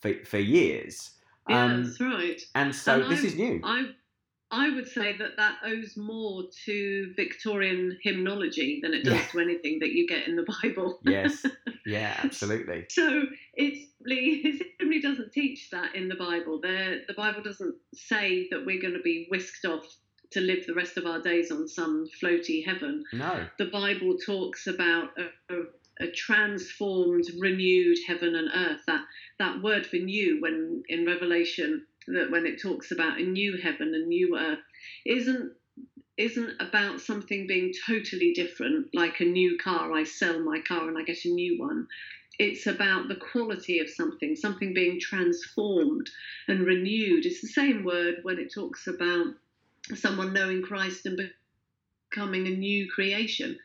for, 0.00 0.10
for 0.24 0.38
years 0.56 0.94
Yeah, 1.48 1.62
um, 1.64 1.84
that's 1.84 2.00
right. 2.00 2.40
and 2.60 2.74
so 2.74 2.92
And 3.02 3.12
this 3.12 3.22
I- 3.22 3.26
is 3.28 3.34
new 3.44 3.56
I 3.62 3.78
I 4.52 4.70
would 4.70 4.88
say 4.88 5.16
that 5.16 5.36
that 5.36 5.58
owes 5.64 5.96
more 5.96 6.44
to 6.66 7.12
Victorian 7.16 7.98
hymnology 8.02 8.80
than 8.82 8.92
it 8.94 9.04
does 9.04 9.14
Yeah. 9.14 9.26
to 9.32 9.38
anything 9.40 9.78
that 9.80 9.92
you 9.92 10.06
get 10.08 10.26
in 10.26 10.36
the 10.36 10.44
Bible. 10.62 10.98
yes 11.04 11.44
yeah 11.86 12.20
absolutely 12.24 12.86
So 12.90 13.24
it's 13.54 13.90
it 14.02 14.66
simply 14.80 15.00
doesn't 15.00 15.32
teach 15.32 15.70
that 15.70 15.94
in 15.94 16.08
the 16.08 16.14
Bible. 16.16 16.60
The 16.60 17.02
the 17.06 17.14
Bible 17.14 17.42
doesn't 17.42 17.74
say 17.94 18.48
that 18.50 18.64
we're 18.66 18.80
going 18.80 18.94
to 18.94 19.02
be 19.02 19.26
whisked 19.30 19.64
off 19.66 19.86
to 20.32 20.40
live 20.40 20.64
the 20.66 20.74
rest 20.74 20.96
of 20.96 21.06
our 21.06 21.20
days 21.20 21.50
on 21.50 21.66
some 21.68 22.06
floaty 22.22 22.64
heaven. 22.64 23.04
no 23.12 23.46
The 23.58 23.66
Bible 23.66 24.16
talks 24.24 24.66
about 24.66 25.10
a, 25.18 25.54
a, 25.54 26.06
a 26.06 26.10
transformed, 26.12 27.26
renewed 27.38 27.98
heaven 28.06 28.34
and 28.34 28.48
earth. 28.54 28.80
That 28.86 29.04
that 29.38 29.62
word 29.62 29.86
for 29.86 29.96
new, 29.96 30.40
when 30.40 30.82
in 30.88 31.04
Revelation, 31.06 31.86
that 32.08 32.30
when 32.30 32.46
it 32.46 32.60
talks 32.60 32.90
about 32.90 33.20
a 33.20 33.24
new 33.24 33.58
heaven 33.62 33.94
and 33.94 34.08
new 34.08 34.36
earth, 34.38 34.60
isn't 35.06 35.52
isn't 36.16 36.60
about 36.60 37.00
something 37.00 37.46
being 37.46 37.72
totally 37.86 38.32
different, 38.34 38.88
like 38.92 39.20
a 39.20 39.24
new 39.24 39.56
car. 39.56 39.92
I 39.92 40.04
sell 40.04 40.40
my 40.40 40.60
car 40.60 40.86
and 40.86 40.98
I 40.98 41.02
get 41.02 41.24
a 41.24 41.30
new 41.30 41.58
one. 41.58 41.86
It's 42.38 42.66
about 42.66 43.08
the 43.08 43.16
quality 43.16 43.78
of 43.78 43.88
something, 43.88 44.36
something 44.36 44.74
being 44.74 45.00
transformed 45.00 46.10
and 46.46 46.66
renewed. 46.66 47.24
It's 47.24 47.40
the 47.40 47.48
same 47.48 47.84
word 47.84 48.16
when 48.22 48.38
it 48.38 48.52
talks 48.52 48.86
about 48.86 49.26
someone 49.94 50.32
knowing 50.32 50.62
Christ 50.62 51.06
and 51.06 51.18
becoming 52.10 52.46
a 52.46 52.50
new 52.50 52.88
creation. 52.90 53.58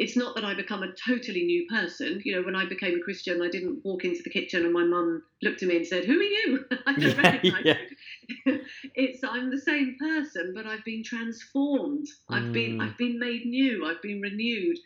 It's 0.00 0.16
not 0.16 0.34
that 0.34 0.44
I 0.44 0.54
become 0.54 0.82
a 0.82 0.92
totally 1.06 1.44
new 1.44 1.66
person. 1.68 2.22
You 2.24 2.36
know, 2.36 2.42
when 2.42 2.56
I 2.56 2.66
became 2.66 2.96
a 2.98 3.02
Christian, 3.04 3.42
I 3.42 3.50
didn't 3.50 3.84
walk 3.84 4.04
into 4.04 4.22
the 4.24 4.30
kitchen 4.30 4.64
and 4.64 4.72
my 4.72 4.84
mum 4.84 5.22
looked 5.42 5.62
at 5.62 5.68
me 5.68 5.76
and 5.76 5.86
said, 5.86 6.06
"Who 6.06 6.18
are 6.18 6.22
you?" 6.22 6.64
I 6.86 6.92
don't 6.98 7.02
Yeah, 7.02 7.22
recognise 7.22 7.64
yeah. 7.64 7.78
you. 8.46 8.60
it's 8.94 9.22
I'm 9.24 9.50
the 9.50 9.60
same 9.60 9.96
person, 10.00 10.52
but 10.54 10.66
I've 10.66 10.84
been 10.84 11.04
transformed. 11.04 12.06
I've 12.30 12.52
been 12.52 12.76
Mm. 12.76 12.80
I've 12.80 12.98
been 12.98 13.18
made 13.18 13.46
new. 13.46 13.86
I've 13.86 14.02
been 14.02 14.20
renewed, 14.22 14.78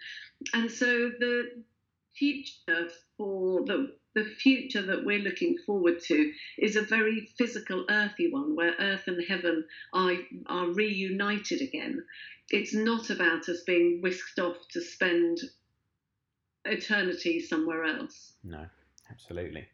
and 0.52 0.70
so 0.70 0.86
the 1.20 1.64
future 2.16 2.88
for 3.16 3.64
the 3.66 3.96
the 4.14 4.24
future 4.24 4.82
that 4.82 5.04
we're 5.04 5.18
looking 5.18 5.56
forward 5.66 5.98
to 6.00 6.32
is 6.58 6.76
a 6.76 6.82
very 6.82 7.28
physical, 7.36 7.84
earthy 7.90 8.30
one, 8.30 8.54
where 8.54 8.74
earth 8.78 9.04
and 9.08 9.22
heaven 9.28 9.64
are 9.92 10.14
are 10.46 10.68
reunited 10.72 11.60
again. 11.60 12.04
It's 12.50 12.74
not 12.74 13.10
about 13.10 13.48
us 13.48 13.62
being 13.66 14.00
whisked 14.02 14.38
off 14.38 14.56
to 14.72 14.80
spend 14.80 15.38
eternity 16.64 17.40
somewhere 17.40 17.84
else. 17.84 18.32
No, 18.42 18.66
absolutely. 19.10 19.66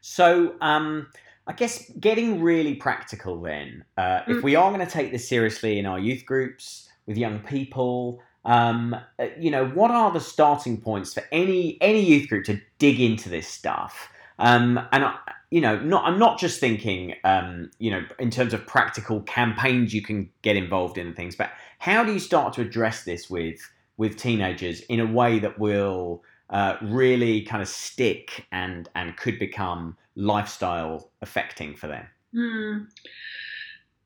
So, 0.00 0.54
um, 0.60 1.08
I 1.46 1.52
guess 1.54 1.90
getting 1.98 2.42
really 2.42 2.74
practical 2.74 3.40
then, 3.40 3.84
uh, 3.96 4.20
if 4.28 4.36
Mm. 4.38 4.42
we 4.42 4.54
are 4.54 4.70
going 4.70 4.86
to 4.86 4.92
take 4.92 5.10
this 5.10 5.28
seriously 5.28 5.78
in 5.78 5.86
our 5.86 5.98
youth 5.98 6.26
groups 6.26 6.88
with 7.06 7.16
young 7.16 7.40
people, 7.40 8.22
um, 8.44 8.94
uh, 9.18 9.26
you 9.38 9.50
know, 9.50 9.66
what 9.68 9.90
are 9.90 10.12
the 10.12 10.20
starting 10.20 10.80
points 10.80 11.14
for 11.14 11.22
any 11.32 11.78
any 11.80 12.00
youth 12.00 12.28
group 12.28 12.44
to 12.46 12.60
dig 12.78 13.00
into 13.00 13.28
this 13.28 13.48
stuff? 13.48 14.10
Um, 14.38 14.78
and 14.92 15.04
I, 15.04 15.16
you 15.50 15.60
know, 15.60 15.78
not 15.80 16.04
I'm 16.04 16.18
not 16.18 16.38
just 16.38 16.60
thinking, 16.60 17.14
um, 17.24 17.70
you 17.78 17.90
know, 17.90 18.02
in 18.18 18.30
terms 18.30 18.52
of 18.54 18.66
practical 18.66 19.22
campaigns 19.22 19.92
you 19.94 20.02
can 20.02 20.30
get 20.42 20.56
involved 20.56 20.98
in 20.98 21.06
and 21.06 21.16
things, 21.16 21.34
but 21.34 21.50
how 21.78 22.04
do 22.04 22.12
you 22.12 22.18
start 22.18 22.52
to 22.54 22.60
address 22.60 23.04
this 23.04 23.30
with 23.30 23.60
with 23.96 24.16
teenagers 24.16 24.80
in 24.82 25.00
a 25.00 25.06
way 25.06 25.38
that 25.38 25.58
will 25.58 26.22
uh, 26.50 26.76
really 26.82 27.42
kind 27.42 27.62
of 27.62 27.68
stick 27.68 28.46
and 28.52 28.88
and 28.94 29.16
could 29.16 29.38
become 29.38 29.96
lifestyle 30.14 31.10
affecting 31.22 31.76
for 31.76 31.86
them. 31.86 32.06
Hmm. 32.34 32.84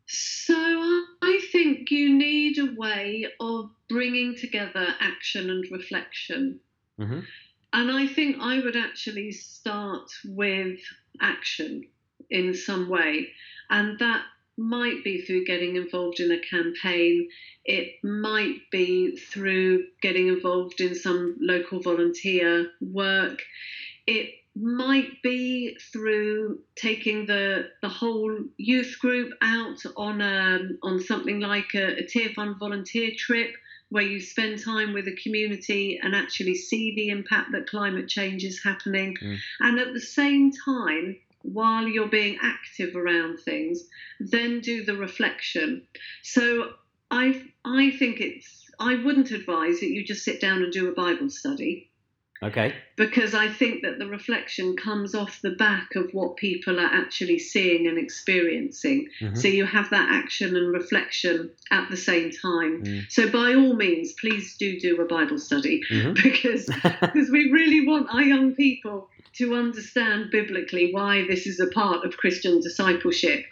So 0.07 0.55
I 0.55 1.41
think 1.53 1.91
you 1.91 2.13
need 2.15 2.59
a 2.59 2.75
way 2.77 3.27
of 3.41 3.71
bringing 3.89 4.37
together 4.37 4.95
action 5.01 5.49
and 5.49 5.65
reflection. 5.71 6.61
Mhm. 7.01 7.25
And 7.73 7.91
I 7.91 8.07
think 8.07 8.37
I 8.39 8.61
would 8.61 8.77
actually 8.77 9.33
start 9.33 10.11
with 10.27 10.81
action 11.21 11.89
in 12.29 12.53
some 12.53 12.89
way. 12.89 13.33
And 13.71 13.99
that 14.01 14.27
might 14.59 15.03
be 15.05 15.23
through 15.23 15.45
getting 15.45 15.77
involved 15.77 16.21
in 16.21 16.31
a 16.31 16.39
campaign. 16.39 17.29
It 17.65 18.03
might 18.05 18.71
be 18.71 19.17
through 19.17 19.85
getting 20.01 20.29
involved 20.29 20.81
in 20.81 20.95
some 20.95 21.37
local 21.41 21.81
volunteer 21.81 22.71
work. 22.81 23.41
It 24.07 24.31
might 24.55 25.23
be 25.23 25.77
through 25.93 26.59
taking 26.77 27.25
the 27.27 27.71
the 27.81 27.89
whole 27.89 28.37
youth 28.59 28.99
group 29.01 29.33
out 29.41 29.79
on 29.97 30.21
um 30.21 30.79
on 30.83 31.01
something 31.01 31.41
like 31.41 31.75
a, 31.75 32.01
a 32.01 32.03
Tearfund 32.05 32.59
volunteer 32.59 33.13
trip 33.17 33.55
where 33.89 34.03
you 34.03 34.21
spend 34.21 34.63
time 34.63 34.93
with 34.93 35.05
the 35.07 35.17
community 35.17 35.99
and 36.03 36.15
actually 36.15 36.55
see 36.55 36.95
the 36.95 37.09
impact 37.09 37.53
that 37.53 37.67
climate 37.67 38.09
change 38.09 38.45
is 38.45 38.63
happening 38.63 39.17
Mm. 39.23 39.39
and 39.61 39.79
at 39.79 39.95
the 39.95 40.01
same 40.01 40.51
time 40.53 41.17
while 41.43 41.87
you're 41.87 42.09
being 42.09 42.39
active 42.43 42.95
around 42.97 43.39
things 43.39 43.85
then 44.21 44.61
do 44.61 44.85
the 44.85 44.97
reflection 44.97 45.83
so 46.23 46.71
i 47.11 47.43
i 47.65 47.91
think 47.99 48.21
it's 48.21 48.71
i 48.79 48.95
wouldn't 48.95 49.31
advise 49.31 49.81
that 49.81 49.91
you 49.91 50.05
just 50.05 50.25
sit 50.25 50.41
down 50.41 50.63
and 50.63 50.73
do 50.73 50.89
a 50.89 50.95
bible 50.95 51.31
study 51.31 51.89
Okay. 52.45 52.75
because 52.97 53.35
I 53.35 53.49
think 53.49 53.83
that 53.83 54.01
the 54.01 54.07
reflection 54.09 54.77
comes 54.77 55.15
off 55.15 55.39
the 55.43 55.53
back 55.53 55.95
of 55.95 56.11
what 56.13 56.37
people 56.37 56.81
are 56.81 56.91
actually 56.93 57.39
seeing 57.39 57.87
and 57.87 57.97
experiencing. 57.99 59.09
Mhm. 59.21 59.39
So 59.39 59.47
you 59.47 59.65
have 59.65 59.91
that 59.91 60.09
action 60.11 60.57
and 60.57 60.73
reflection 60.73 61.53
at 61.71 61.89
the 61.89 61.97
same 61.97 62.33
time. 62.33 62.83
Mm. 62.83 63.05
So 63.11 63.31
by 63.31 63.55
all 63.55 63.75
means, 63.77 64.15
please 64.15 64.57
do 64.57 64.81
do 64.81 65.01
a 65.01 65.05
Bible 65.07 65.39
study 65.39 65.83
Mhm. 65.89 66.15
because 66.25 66.67
because 66.67 67.31
we 67.31 67.53
really 67.53 67.87
want 67.87 68.09
our 68.11 68.23
young 68.23 68.57
people 68.57 69.09
to 69.35 69.55
understand 69.55 70.31
biblically 70.31 70.93
why 70.93 71.25
this 71.27 71.47
is 71.47 71.59
a 71.61 71.69
part 71.69 72.05
of 72.05 72.17
Christian 72.17 72.61
discipleship. 72.61 73.45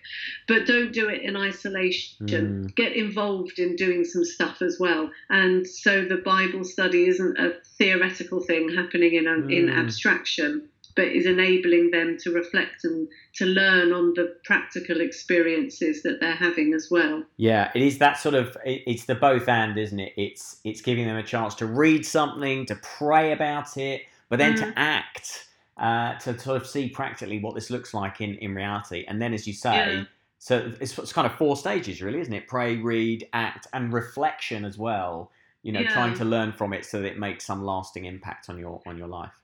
But 0.46 0.66
don't 0.66 0.92
do 0.92 1.08
it 1.08 1.22
in 1.22 1.36
isolation. 1.36 2.26
Mm. 2.26 2.74
Get 2.74 2.92
involved 2.94 3.58
in 3.58 3.76
doing 3.76 4.04
some 4.04 4.24
stuff 4.24 4.60
as 4.62 4.78
well. 4.78 5.10
And 5.30 5.66
so 5.66 6.04
the 6.04 6.18
Bible 6.18 6.64
study 6.64 7.06
isn't 7.06 7.38
a 7.38 7.54
theoretical 7.78 8.40
thing 8.42 8.74
happening 8.74 9.14
in, 9.14 9.26
a, 9.26 9.34
in 9.48 9.66
Mm. 9.68 9.78
abstraction, 9.78 10.68
but 10.96 11.06
is 11.06 11.24
enabling 11.24 11.92
them 11.92 12.16
to 12.20 12.32
reflect 12.32 12.84
and 12.84 13.08
to 13.36 13.46
learn 13.46 13.92
on 13.92 14.12
the 14.14 14.34
practical 14.44 15.00
experiences 15.00 16.02
that 16.02 16.18
they're 16.20 16.34
having 16.34 16.74
as 16.74 16.88
well. 16.90 17.22
Yeah, 17.36 17.70
it 17.74 17.82
is 17.82 17.98
that 17.98 18.18
sort 18.18 18.34
of. 18.34 18.56
It's 18.64 19.04
the 19.04 19.14
both 19.14 19.48
and, 19.48 19.78
isn't 19.78 20.00
it? 20.00 20.12
It's 20.16 20.58
it's 20.64 20.80
giving 20.82 21.06
them 21.06 21.16
a 21.16 21.22
chance 21.22 21.54
to 21.56 21.66
read 21.66 22.04
something, 22.04 22.66
to 22.66 22.74
pray 22.98 23.32
about 23.32 23.76
it, 23.76 24.02
but 24.28 24.38
then 24.40 24.56
to 24.56 24.64
Mm. 24.66 24.72
act, 24.76 25.46
uh, 25.80 26.14
to 26.18 26.38
sort 26.38 26.60
of 26.60 26.66
see 26.66 26.88
practically 26.88 27.40
what 27.40 27.54
this 27.54 27.70
looks 27.70 27.92
like 27.92 28.20
in 28.20 28.34
in 28.36 28.54
reality, 28.54 29.04
and 29.08 29.20
then, 29.20 29.34
as 29.34 29.46
you 29.46 29.52
say. 29.52 29.96
Yeah. 29.96 30.04
So 30.42 30.72
it's, 30.80 30.98
it's 30.98 31.12
kind 31.12 31.26
of 31.26 31.34
four 31.34 31.54
stages, 31.54 32.00
really, 32.00 32.18
isn't 32.20 32.32
it? 32.32 32.48
Pray, 32.48 32.76
read, 32.76 33.28
act, 33.34 33.66
and 33.74 33.92
reflection 33.92 34.64
as 34.64 34.78
well. 34.78 35.30
You 35.62 35.72
know, 35.72 35.80
Yeah. 35.80 35.92
trying 35.92 36.14
to 36.14 36.24
learn 36.24 36.52
from 36.52 36.72
it 36.72 36.86
so 36.86 37.02
that 37.02 37.06
it 37.08 37.18
makes 37.18 37.44
some 37.44 37.62
lasting 37.62 38.06
impact 38.06 38.48
on 38.48 38.58
your 38.58 38.80
on 38.86 38.96
your 38.96 39.08
life. 39.08 39.34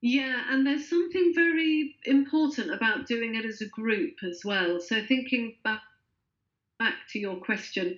Yeah, 0.00 0.44
and 0.50 0.66
there's 0.66 0.88
something 0.88 1.32
very 1.34 1.96
important 2.04 2.72
about 2.72 3.06
doing 3.06 3.34
it 3.34 3.44
as 3.44 3.60
a 3.60 3.66
group 3.68 4.14
as 4.22 4.44
well. 4.44 4.78
So 4.80 5.04
thinking 5.04 5.56
back 5.64 5.82
back 6.78 6.94
to 7.10 7.18
your 7.18 7.36
question 7.36 7.96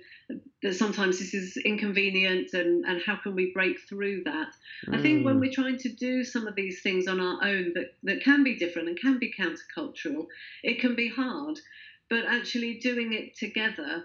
that 0.62 0.74
sometimes 0.74 1.18
this 1.18 1.34
is 1.34 1.56
inconvenient 1.64 2.50
and, 2.52 2.84
and 2.86 3.00
how 3.04 3.16
can 3.16 3.34
we 3.34 3.50
break 3.52 3.76
through 3.88 4.22
that? 4.24 4.48
I 4.92 4.98
think 4.98 5.24
when 5.24 5.36
Mm. 5.36 5.40
we're 5.40 5.52
trying 5.52 5.78
to 5.78 5.88
do 5.94 6.24
some 6.24 6.46
of 6.46 6.54
these 6.54 6.80
things 6.82 7.06
on 7.08 7.20
our 7.20 7.42
own 7.42 7.72
that, 7.74 7.94
that 8.04 8.22
can 8.22 8.44
be 8.44 8.56
different 8.56 8.88
and 8.88 8.98
can 9.00 9.18
be 9.18 9.32
countercultural, 9.38 10.26
it 10.62 10.80
can 10.80 10.94
be 10.94 11.08
hard. 11.08 11.58
But 12.10 12.24
actually 12.26 12.78
doing 12.78 13.12
it 13.12 13.36
together 13.36 14.04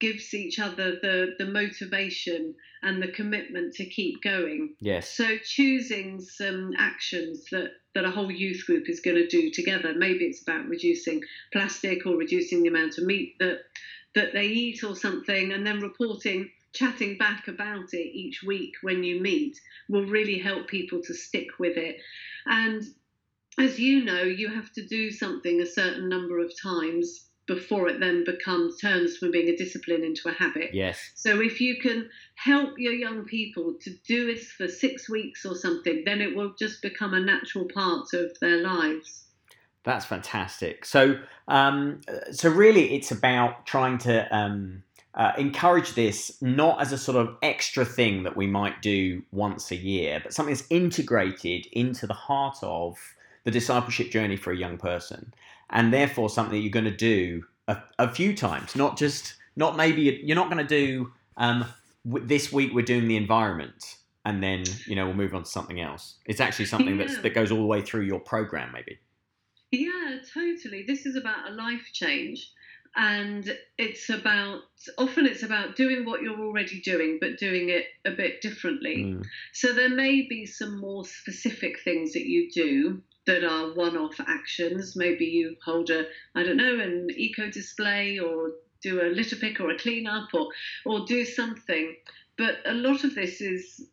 gives 0.00 0.32
each 0.32 0.58
other 0.58 0.92
the, 1.02 1.34
the 1.38 1.44
motivation 1.44 2.54
and 2.82 3.02
the 3.02 3.08
commitment 3.12 3.74
to 3.74 3.84
keep 3.84 4.22
going. 4.22 4.74
yes, 4.80 5.10
So 5.10 5.36
choosing 5.44 6.20
some 6.20 6.70
actions 6.78 7.44
that, 7.52 7.70
that 7.94 8.06
a 8.06 8.10
whole 8.10 8.30
youth 8.30 8.64
group 8.66 8.84
is 8.88 9.00
going 9.00 9.16
to 9.18 9.26
do 9.26 9.50
together. 9.50 9.92
Maybe 9.94 10.24
it's 10.24 10.42
about 10.42 10.66
reducing 10.68 11.20
plastic 11.52 12.06
or 12.06 12.16
reducing 12.16 12.62
the 12.62 12.68
amount 12.68 12.96
of 12.96 13.04
meat 13.04 13.34
that 13.40 13.58
that 14.14 14.32
they 14.32 14.46
eat 14.46 14.82
or 14.82 14.96
something 14.96 15.52
and 15.52 15.66
then 15.66 15.80
reporting 15.80 16.50
chatting 16.72 17.18
back 17.18 17.48
about 17.48 17.92
it 17.92 18.14
each 18.14 18.42
week 18.46 18.74
when 18.82 19.02
you 19.02 19.20
meet 19.20 19.58
will 19.88 20.06
really 20.06 20.38
help 20.38 20.68
people 20.68 21.00
to 21.02 21.14
stick 21.14 21.48
with 21.58 21.76
it 21.76 21.96
and 22.46 22.82
as 23.58 23.78
you 23.78 24.04
know 24.04 24.22
you 24.22 24.48
have 24.48 24.72
to 24.72 24.86
do 24.86 25.10
something 25.10 25.60
a 25.60 25.66
certain 25.66 26.08
number 26.08 26.38
of 26.38 26.52
times 26.62 27.26
before 27.46 27.88
it 27.88 27.98
then 27.98 28.22
becomes 28.24 28.78
turns 28.80 29.16
from 29.16 29.32
being 29.32 29.48
a 29.48 29.56
discipline 29.56 30.04
into 30.04 30.28
a 30.28 30.32
habit 30.32 30.70
Yes. 30.72 31.10
so 31.16 31.40
if 31.40 31.60
you 31.60 31.80
can 31.80 32.08
help 32.36 32.78
your 32.78 32.92
young 32.92 33.24
people 33.24 33.74
to 33.82 33.90
do 34.06 34.32
this 34.32 34.50
for 34.52 34.66
six 34.66 35.10
weeks 35.10 35.44
or 35.44 35.54
something, 35.54 36.04
then 36.06 36.20
it 36.22 36.34
will 36.34 36.54
just 36.58 36.80
become 36.80 37.12
a 37.12 37.20
natural 37.20 37.66
part 37.74 38.06
of 38.14 38.30
their 38.40 38.62
lives. 38.62 39.26
That's 39.84 40.04
fantastic. 40.04 40.84
So, 40.84 41.18
um, 41.48 42.00
so 42.32 42.50
really, 42.50 42.94
it's 42.94 43.10
about 43.10 43.66
trying 43.66 43.98
to 43.98 44.36
um, 44.36 44.82
uh, 45.14 45.32
encourage 45.38 45.94
this 45.94 46.40
not 46.42 46.80
as 46.80 46.92
a 46.92 46.98
sort 46.98 47.16
of 47.16 47.36
extra 47.42 47.84
thing 47.84 48.22
that 48.24 48.36
we 48.36 48.46
might 48.46 48.82
do 48.82 49.22
once 49.32 49.70
a 49.70 49.76
year, 49.76 50.20
but 50.22 50.34
something 50.34 50.54
that's 50.54 50.66
integrated 50.70 51.66
into 51.72 52.06
the 52.06 52.14
heart 52.14 52.58
of 52.62 52.96
the 53.44 53.50
discipleship 53.50 54.10
journey 54.10 54.36
for 54.36 54.52
a 54.52 54.56
young 54.56 54.76
person, 54.76 55.32
and 55.70 55.92
therefore 55.92 56.28
something 56.28 56.52
that 56.52 56.60
you're 56.60 56.70
going 56.70 56.84
to 56.84 56.90
do 56.90 57.44
a, 57.66 57.78
a 57.98 58.08
few 58.08 58.36
times, 58.36 58.76
not 58.76 58.98
just 58.98 59.34
not 59.56 59.76
maybe 59.76 60.20
you're 60.22 60.36
not 60.36 60.50
going 60.50 60.64
to 60.64 60.76
do. 60.76 61.12
Um, 61.38 61.64
w- 62.06 62.26
this 62.26 62.52
week 62.52 62.72
we're 62.74 62.84
doing 62.84 63.08
the 63.08 63.16
environment, 63.16 63.96
and 64.26 64.42
then 64.42 64.64
you 64.86 64.94
know 64.94 65.06
we'll 65.06 65.14
move 65.14 65.34
on 65.34 65.44
to 65.44 65.50
something 65.50 65.80
else. 65.80 66.16
It's 66.26 66.40
actually 66.40 66.66
something 66.66 66.98
that's 66.98 67.18
that 67.22 67.34
goes 67.34 67.50
all 67.50 67.58
the 67.58 67.64
way 67.64 67.80
through 67.80 68.02
your 68.02 68.20
program, 68.20 68.72
maybe. 68.72 68.98
Yeah, 69.70 70.18
totally. 70.34 70.84
This 70.86 71.06
is 71.06 71.16
about 71.16 71.50
a 71.50 71.54
life 71.54 71.88
change. 71.92 72.50
And 72.96 73.56
it's 73.78 74.10
about, 74.10 74.62
often 74.98 75.24
it's 75.24 75.44
about 75.44 75.76
doing 75.76 76.04
what 76.04 76.22
you're 76.22 76.40
already 76.40 76.80
doing, 76.80 77.18
but 77.20 77.38
doing 77.38 77.68
it 77.68 77.84
a 78.04 78.10
bit 78.10 78.40
differently. 78.40 79.04
Mm. 79.04 79.24
So 79.52 79.72
there 79.72 79.94
may 79.94 80.26
be 80.28 80.44
some 80.44 80.80
more 80.80 81.04
specific 81.04 81.76
things 81.84 82.14
that 82.14 82.26
you 82.26 82.50
do 82.50 83.00
that 83.26 83.44
are 83.44 83.74
one-off 83.74 84.18
actions. 84.26 84.96
Maybe 84.96 85.26
you 85.26 85.54
hold 85.64 85.90
a, 85.90 86.06
I 86.34 86.42
don't 86.42 86.56
know, 86.56 86.80
an 86.80 87.08
eco 87.16 87.48
display 87.48 88.18
or 88.18 88.52
do 88.82 89.02
a 89.02 89.14
litter 89.14 89.36
pick 89.36 89.60
or 89.60 89.70
a 89.70 89.78
clean 89.78 90.08
up 90.08 90.28
or 90.34 90.48
or 90.84 91.06
do 91.06 91.24
something. 91.24 91.94
But 92.36 92.56
a 92.64 92.72
lot 92.72 93.04
of 93.04 93.14
this 93.14 93.40
is 93.40 93.86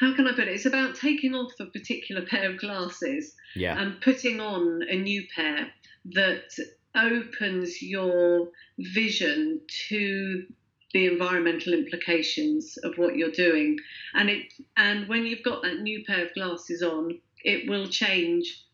how 0.00 0.14
can 0.14 0.26
I 0.26 0.32
put 0.32 0.48
it? 0.48 0.54
It's 0.54 0.66
about 0.66 0.96
taking 0.96 1.34
off 1.34 1.52
a 1.60 1.66
particular 1.66 2.26
pair 2.26 2.50
of 2.50 2.58
glasses 2.58 3.34
Yeah. 3.54 3.80
and 3.80 4.00
putting 4.00 4.40
on 4.40 4.82
a 4.88 4.96
new 4.96 5.24
pair 5.34 5.72
that 6.06 6.50
opens 6.96 7.80
your 7.82 8.50
vision 8.78 9.60
to 9.88 10.46
the 10.92 11.06
environmental 11.06 11.72
implications 11.74 12.76
of 12.78 12.96
what 12.98 13.16
you're 13.16 13.30
doing. 13.30 13.78
And 14.14 14.30
it 14.30 14.52
and 14.76 15.08
when 15.08 15.26
you've 15.26 15.42
got 15.42 15.62
that 15.62 15.80
new 15.80 16.04
pair 16.04 16.26
of 16.26 16.34
glasses 16.34 16.82
on 16.82 17.20
it 17.44 17.68
will 17.68 17.88
change 17.88 18.64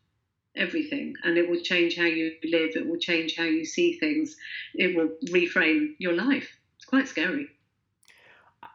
everything. 0.56 1.14
And 1.24 1.36
it 1.38 1.48
will 1.48 1.60
change 1.60 1.96
how 1.96 2.04
you 2.04 2.32
live. 2.44 2.70
It 2.76 2.86
will 2.86 2.98
change 2.98 3.36
how 3.36 3.44
you 3.44 3.64
see 3.64 3.98
things. 3.98 4.36
It 4.74 4.96
will 4.96 5.10
reframe 5.30 5.94
your 5.98 6.12
life. 6.12 6.48
It's 6.76 6.84
quite 6.86 7.08
scary 7.08 7.48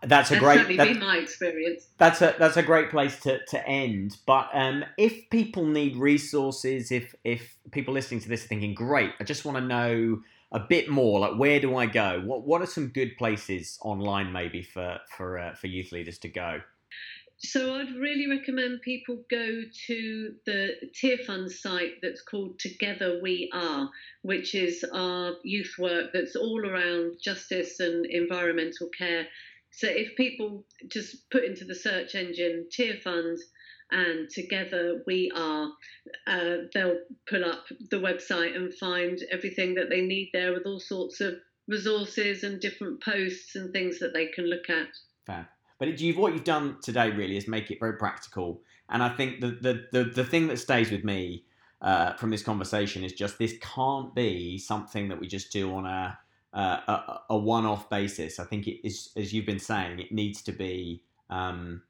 That's 0.07 0.31
a 0.31 0.35
that's 0.35 0.43
great. 0.43 0.57
certainly 0.57 0.77
that- 0.77 0.87
been 0.87 0.99
my 0.99 1.17
experience 1.17 1.87
that's 1.97 2.21
a 2.21 2.35
that's 2.37 2.57
a 2.57 2.63
great 2.63 2.89
place 2.89 3.19
to, 3.21 3.43
to 3.45 3.67
end. 3.67 4.17
But 4.25 4.49
um, 4.53 4.85
if 4.97 5.29
people 5.29 5.65
need 5.65 5.95
resources, 5.97 6.91
if 6.91 7.15
if 7.23 7.55
people 7.71 7.93
listening 7.93 8.21
to 8.21 8.29
this 8.29 8.45
are 8.45 8.47
thinking, 8.47 8.73
great, 8.73 9.11
I 9.19 9.23
just 9.23 9.45
want 9.45 9.57
to 9.57 9.63
know 9.63 10.21
a 10.51 10.59
bit 10.59 10.89
more. 10.89 11.19
Like, 11.19 11.37
where 11.37 11.59
do 11.59 11.75
I 11.77 11.85
go? 11.85 12.21
What 12.25 12.45
what 12.45 12.61
are 12.61 12.67
some 12.67 12.87
good 12.87 13.17
places 13.17 13.77
online, 13.81 14.31
maybe 14.31 14.61
for 14.61 14.99
for 15.17 15.37
uh, 15.37 15.55
for 15.55 15.67
youth 15.67 15.91
leaders 15.91 16.17
to 16.19 16.29
go? 16.29 16.61
So 17.37 17.75
I'd 17.75 17.93
really 17.95 18.27
recommend 18.29 18.81
people 18.81 19.17
go 19.29 19.63
to 19.87 20.35
the 20.45 20.69
Tearfund 20.93 21.51
site 21.51 22.01
that's 22.01 22.21
called 22.21 22.57
Together 22.59 23.19
We 23.21 23.49
Are, 23.53 23.89
which 24.21 24.55
is 24.55 24.85
our 24.93 25.33
youth 25.43 25.75
work 25.77 26.11
that's 26.13 26.37
all 26.37 26.65
around 26.65 27.17
justice 27.21 27.81
and 27.81 28.05
environmental 28.05 28.87
care. 28.97 29.27
So 29.75 29.87
if 29.87 30.15
people 30.15 30.65
just 30.87 31.29
put 31.29 31.43
into 31.43 31.65
the 31.65 31.75
search 31.75 32.15
engine 32.15 32.67
Tearfund 32.71 33.37
and 33.91 34.29
Together 34.29 35.03
We 35.05 35.31
Are, 35.35 35.67
uh, 36.27 36.55
they'll 36.73 36.99
pull 37.29 37.43
up 37.43 37.65
the 37.91 37.97
website 37.97 38.55
and 38.55 38.73
find 38.73 39.19
everything 39.31 39.75
that 39.75 39.89
they 39.89 40.01
need 40.01 40.29
there 40.33 40.53
with 40.53 40.65
all 40.65 40.79
sorts 40.79 41.19
of 41.19 41.35
resources 41.67 42.43
and 42.43 42.61
different 42.61 43.03
posts 43.03 43.55
and 43.55 43.73
things 43.73 43.99
that 43.99 44.13
they 44.13 44.27
can 44.27 44.45
look 44.45 44.69
at. 44.69 44.87
Fab. 45.25 45.45
But 45.77 45.99
you've 45.99 46.17
what 46.17 46.33
you've 46.33 46.45
done 46.45 46.77
today 46.81 47.11
really 47.11 47.35
is 47.35 47.47
make 47.47 47.69
it 47.69 47.79
very 47.81 47.97
practical, 47.97 48.61
and 48.89 49.03
I 49.03 49.09
think 49.09 49.41
the 49.41 49.51
the 49.61 49.85
the, 49.91 50.03
the 50.05 50.23
thing 50.23 50.47
that 50.47 50.57
stays 50.57 50.89
with 50.89 51.03
me 51.03 51.43
uh, 51.81 52.13
from 52.13 52.29
this 52.29 52.43
conversation 52.43 53.03
is 53.03 53.11
just 53.11 53.37
this 53.37 53.55
can't 53.61 54.15
be 54.15 54.57
something 54.57 55.09
that 55.09 55.19
we 55.19 55.27
just 55.27 55.51
do 55.51 55.73
on 55.75 55.85
a 55.85 56.17
uh, 56.55 56.79
a, 56.87 57.21
a 57.31 57.37
one-off 57.37 57.89
basis. 57.89 58.39
I 58.39 58.45
think 58.45 58.67
it 58.67 58.85
is, 58.87 59.11
as 59.17 59.33
you've 59.33 59.45
been 59.45 59.59
saying, 59.59 59.99
it 59.99 60.11
needs 60.11 60.41
to 60.43 60.51
be 60.51 61.03
um, 61.29 61.81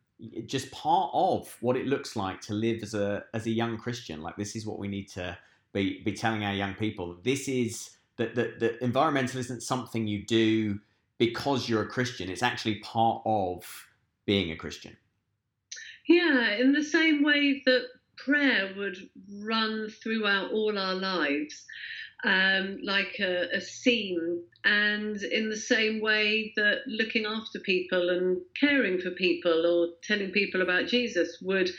just 0.45 0.71
part 0.71 1.11
of 1.13 1.55
what 1.61 1.77
it 1.77 1.85
looks 1.85 2.15
like 2.15 2.41
to 2.41 2.53
live 2.53 2.81
as 2.81 2.93
a 2.93 3.23
as 3.33 3.45
a 3.45 3.51
young 3.51 3.77
Christian. 3.77 4.21
Like 4.21 4.37
this 4.37 4.55
is 4.55 4.65
what 4.65 4.79
we 4.79 4.87
need 4.87 5.07
to 5.09 5.37
be 5.73 6.01
be 6.03 6.13
telling 6.13 6.43
our 6.43 6.53
young 6.53 6.73
people. 6.73 7.17
This 7.23 7.47
is 7.47 7.91
that 8.17 8.35
that 8.35 8.59
that 8.59 8.83
environmental 8.83 9.39
isn't 9.39 9.61
something 9.61 10.07
you 10.07 10.25
do 10.25 10.79
because 11.17 11.69
you're 11.69 11.83
a 11.83 11.87
Christian. 11.87 12.29
It's 12.29 12.43
actually 12.43 12.75
part 12.79 13.21
of 13.25 13.63
being 14.25 14.51
a 14.51 14.55
Christian. 14.55 14.97
Yeah, 16.07 16.55
in 16.55 16.71
the 16.71 16.83
same 16.83 17.23
way 17.23 17.61
that 17.65 17.83
prayer 18.17 18.73
would 18.77 18.97
run 19.39 19.89
throughout 19.89 20.51
all 20.51 20.77
our 20.77 20.93
lives, 20.93 21.65
um, 22.25 22.79
like 22.83 23.17
a, 23.19 23.55
a 23.55 23.61
scene, 23.61 24.43
and 24.63 25.21
in 25.21 25.49
the 25.49 25.57
same 25.57 26.01
way 26.01 26.53
that 26.55 26.79
looking 26.87 27.25
after 27.25 27.59
people 27.59 28.09
and 28.09 28.41
caring 28.59 28.99
for 28.99 29.11
people 29.11 29.65
or 29.65 29.93
telling 30.03 30.31
people 30.31 30.61
about 30.61 30.87
Jesus 30.87 31.37
would 31.41 31.69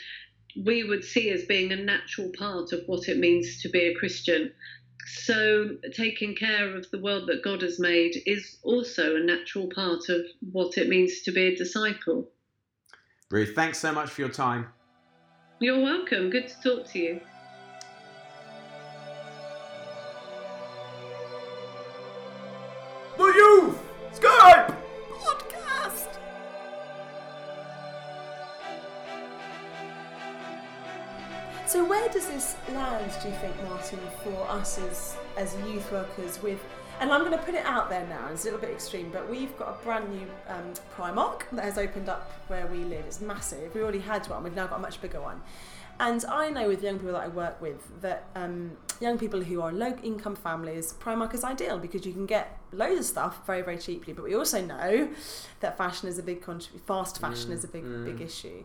we 0.65 0.83
would 0.83 1.03
see 1.03 1.29
as 1.29 1.43
being 1.43 1.71
a 1.71 1.75
natural 1.75 2.31
part 2.37 2.71
of 2.71 2.81
what 2.87 3.07
it 3.07 3.17
means 3.17 3.61
to 3.61 3.69
be 3.69 3.87
a 3.87 3.93
Christian. 3.93 4.51
So, 5.05 5.77
taking 5.93 6.35
care 6.35 6.75
of 6.75 6.89
the 6.91 6.99
world 6.99 7.27
that 7.27 7.43
God 7.43 7.61
has 7.61 7.79
made 7.79 8.15
is 8.25 8.57
also 8.63 9.15
a 9.15 9.19
natural 9.19 9.69
part 9.73 10.09
of 10.09 10.21
what 10.51 10.77
it 10.77 10.89
means 10.89 11.21
to 11.23 11.31
be 11.31 11.47
a 11.47 11.55
disciple. 11.55 12.29
Ruth, 13.29 13.53
thanks 13.53 13.79
so 13.79 13.91
much 13.91 14.09
for 14.09 14.21
your 14.21 14.29
time. 14.29 14.67
You're 15.59 15.81
welcome. 15.81 16.29
Good 16.29 16.47
to 16.47 16.61
talk 16.61 16.87
to 16.91 16.99
you. 16.99 17.21
This 32.77 33.21
do 33.23 33.29
you 33.29 33.35
think, 33.35 33.55
Martin, 33.63 33.99
for 34.23 34.47
us 34.49 34.77
as 34.77 35.17
as 35.35 35.55
youth 35.67 35.91
workers 35.91 36.41
with 36.41 36.59
and 36.99 37.11
I'm 37.11 37.19
going 37.21 37.31
to 37.31 37.37
put 37.37 37.53
it 37.53 37.63
out 37.63 37.89
there 37.89 38.07
now, 38.07 38.27
it's 38.31 38.41
a 38.41 38.45
little 38.45 38.59
bit 38.59 38.71
extreme, 38.71 39.11
but 39.11 39.29
we've 39.29 39.55
got 39.57 39.67
a 39.69 39.83
brand 39.83 40.09
new 40.09 40.27
um, 40.47 40.73
Primark 40.95 41.43
that 41.51 41.63
has 41.63 41.77
opened 41.77 42.09
up 42.09 42.31
where 42.47 42.65
we 42.65 42.79
live. 42.79 43.05
It's 43.05 43.21
massive. 43.21 43.75
We 43.75 43.83
already 43.83 43.99
had 43.99 44.25
one, 44.27 44.43
we've 44.43 44.55
now 44.55 44.65
got 44.65 44.77
a 44.77 44.81
much 44.81 44.99
bigger 44.99 45.21
one. 45.21 45.43
And 45.99 46.25
I 46.25 46.49
know 46.49 46.67
with 46.67 46.81
young 46.81 46.97
people 46.97 47.13
that 47.13 47.23
I 47.23 47.27
work 47.27 47.61
with 47.61 48.01
that 48.01 48.25
um, 48.35 48.77
young 48.99 49.19
people 49.19 49.41
who 49.41 49.61
are 49.61 49.71
low 49.71 49.95
income 50.01 50.35
families, 50.35 50.93
Primark 50.93 51.35
is 51.35 51.43
ideal 51.43 51.77
because 51.77 52.03
you 52.03 52.13
can 52.13 52.25
get 52.25 52.57
loads 52.71 52.99
of 52.99 53.05
stuff 53.05 53.45
very, 53.45 53.61
very 53.61 53.77
cheaply. 53.77 54.13
But 54.13 54.23
we 54.23 54.35
also 54.35 54.63
know 54.63 55.09
that 55.59 55.77
fashion 55.77 56.07
is 56.07 56.17
a 56.17 56.23
big 56.23 56.43
fast 56.85 57.19
fashion 57.19 57.51
is 57.51 57.63
a 57.63 57.67
big, 57.67 57.83
big 58.05 58.21
issue. 58.21 58.63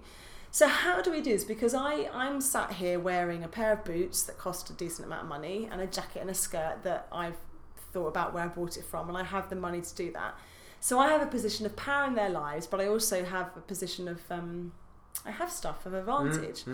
So 0.53 0.69
how 0.69 1.01
do 1.01 1.11
we 1.11 1.23
do 1.23 1.33
this? 1.33 1.45
Because 1.45 1.73
I, 1.73 2.11
I'm 2.13 2.43
sat 2.43 2.75
here 2.75 3.01
wearing 3.01 3.43
a 3.43 3.49
pair 3.49 3.73
of 3.73 3.85
boots 3.85 4.23
that 4.25 4.37
cost 4.37 4.69
a 4.69 4.75
decent 4.75 5.07
amount 5.07 5.23
of 5.23 5.29
money 5.29 5.67
and 5.73 5.81
a 5.81 5.87
jacket 5.87 6.21
and 6.21 6.29
a 6.29 6.35
skirt 6.35 6.83
that 6.83 7.09
I've 7.11 7.39
thought 7.93 8.09
about 8.09 8.35
where 8.35 8.45
I 8.45 8.49
bought 8.49 8.77
it 8.77 8.85
from 8.85 9.09
and 9.09 9.17
I 9.17 9.25
have 9.25 9.49
the 9.49 9.57
money 9.57 9.81
to 9.81 9.95
do 9.95 10.13
that. 10.13 10.35
So 10.79 10.99
I 10.99 11.09
have 11.09 11.23
a 11.23 11.27
position 11.27 11.65
of 11.65 11.75
power 11.75 12.07
in 12.07 12.15
their 12.15 12.29
lives, 12.29 12.67
but 12.67 12.83
I 12.83 12.87
also 12.87 13.25
have 13.25 13.51
a 13.57 13.61
position 13.61 14.09
of 14.09 14.21
um, 14.31 14.73
I 15.25 15.31
have 15.31 15.51
stuff 15.51 15.87
of 15.87 15.95
advantage. 15.95 16.65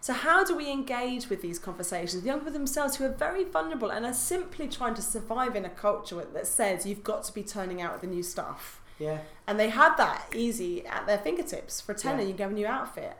So 0.00 0.14
how 0.14 0.42
do 0.42 0.56
we 0.56 0.70
engage 0.72 1.28
with 1.28 1.42
these 1.42 1.58
conversations 1.58 2.14
with 2.14 2.24
young 2.24 2.38
people 2.38 2.54
themselves 2.54 2.96
who 2.96 3.04
are 3.04 3.12
very 3.12 3.44
vulnerable 3.44 3.90
and 3.90 4.06
are 4.06 4.14
simply 4.14 4.66
trying 4.66 4.94
to 4.94 5.02
survive 5.02 5.56
in 5.56 5.66
a 5.66 5.70
culture 5.70 6.26
that 6.32 6.46
says 6.46 6.86
you've 6.86 7.04
got 7.04 7.24
to 7.24 7.34
be 7.34 7.42
turning 7.42 7.82
out 7.82 8.00
the 8.00 8.06
new 8.06 8.22
stuff? 8.22 8.80
Yeah. 8.98 9.18
and 9.46 9.60
they 9.60 9.68
had 9.68 9.96
that 9.96 10.26
easy 10.34 10.86
at 10.86 11.06
their 11.06 11.18
fingertips 11.18 11.80
for 11.80 11.92
a 11.92 11.94
tenner. 11.94 12.22
Yeah. 12.22 12.28
You 12.28 12.34
get 12.34 12.50
a 12.50 12.54
new 12.54 12.66
outfit. 12.66 13.16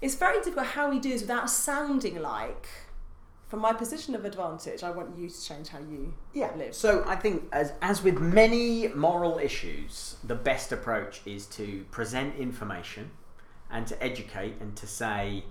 It's 0.00 0.14
very 0.14 0.38
difficult 0.38 0.66
how 0.66 0.90
we 0.90 0.98
do 0.98 1.10
this 1.10 1.22
without 1.22 1.48
sounding 1.50 2.20
like 2.20 2.68
from 3.48 3.60
my 3.60 3.72
position 3.72 4.14
of 4.16 4.24
advantage, 4.24 4.82
I 4.82 4.90
want 4.90 5.16
you 5.16 5.28
to 5.28 5.44
change 5.44 5.68
how 5.68 5.78
you 5.78 6.12
yeah. 6.32 6.50
live. 6.56 6.74
So 6.74 7.04
I 7.06 7.14
think, 7.14 7.44
as 7.52 7.72
as 7.82 8.02
with 8.02 8.18
many 8.18 8.88
moral 8.88 9.38
issues, 9.38 10.16
the 10.24 10.34
best 10.34 10.72
approach 10.72 11.20
is 11.24 11.46
to 11.58 11.84
present 11.92 12.36
information 12.36 13.10
and 13.70 13.86
to 13.86 14.02
educate 14.02 14.54
and 14.60 14.74
to 14.76 14.86
say, 14.86 15.44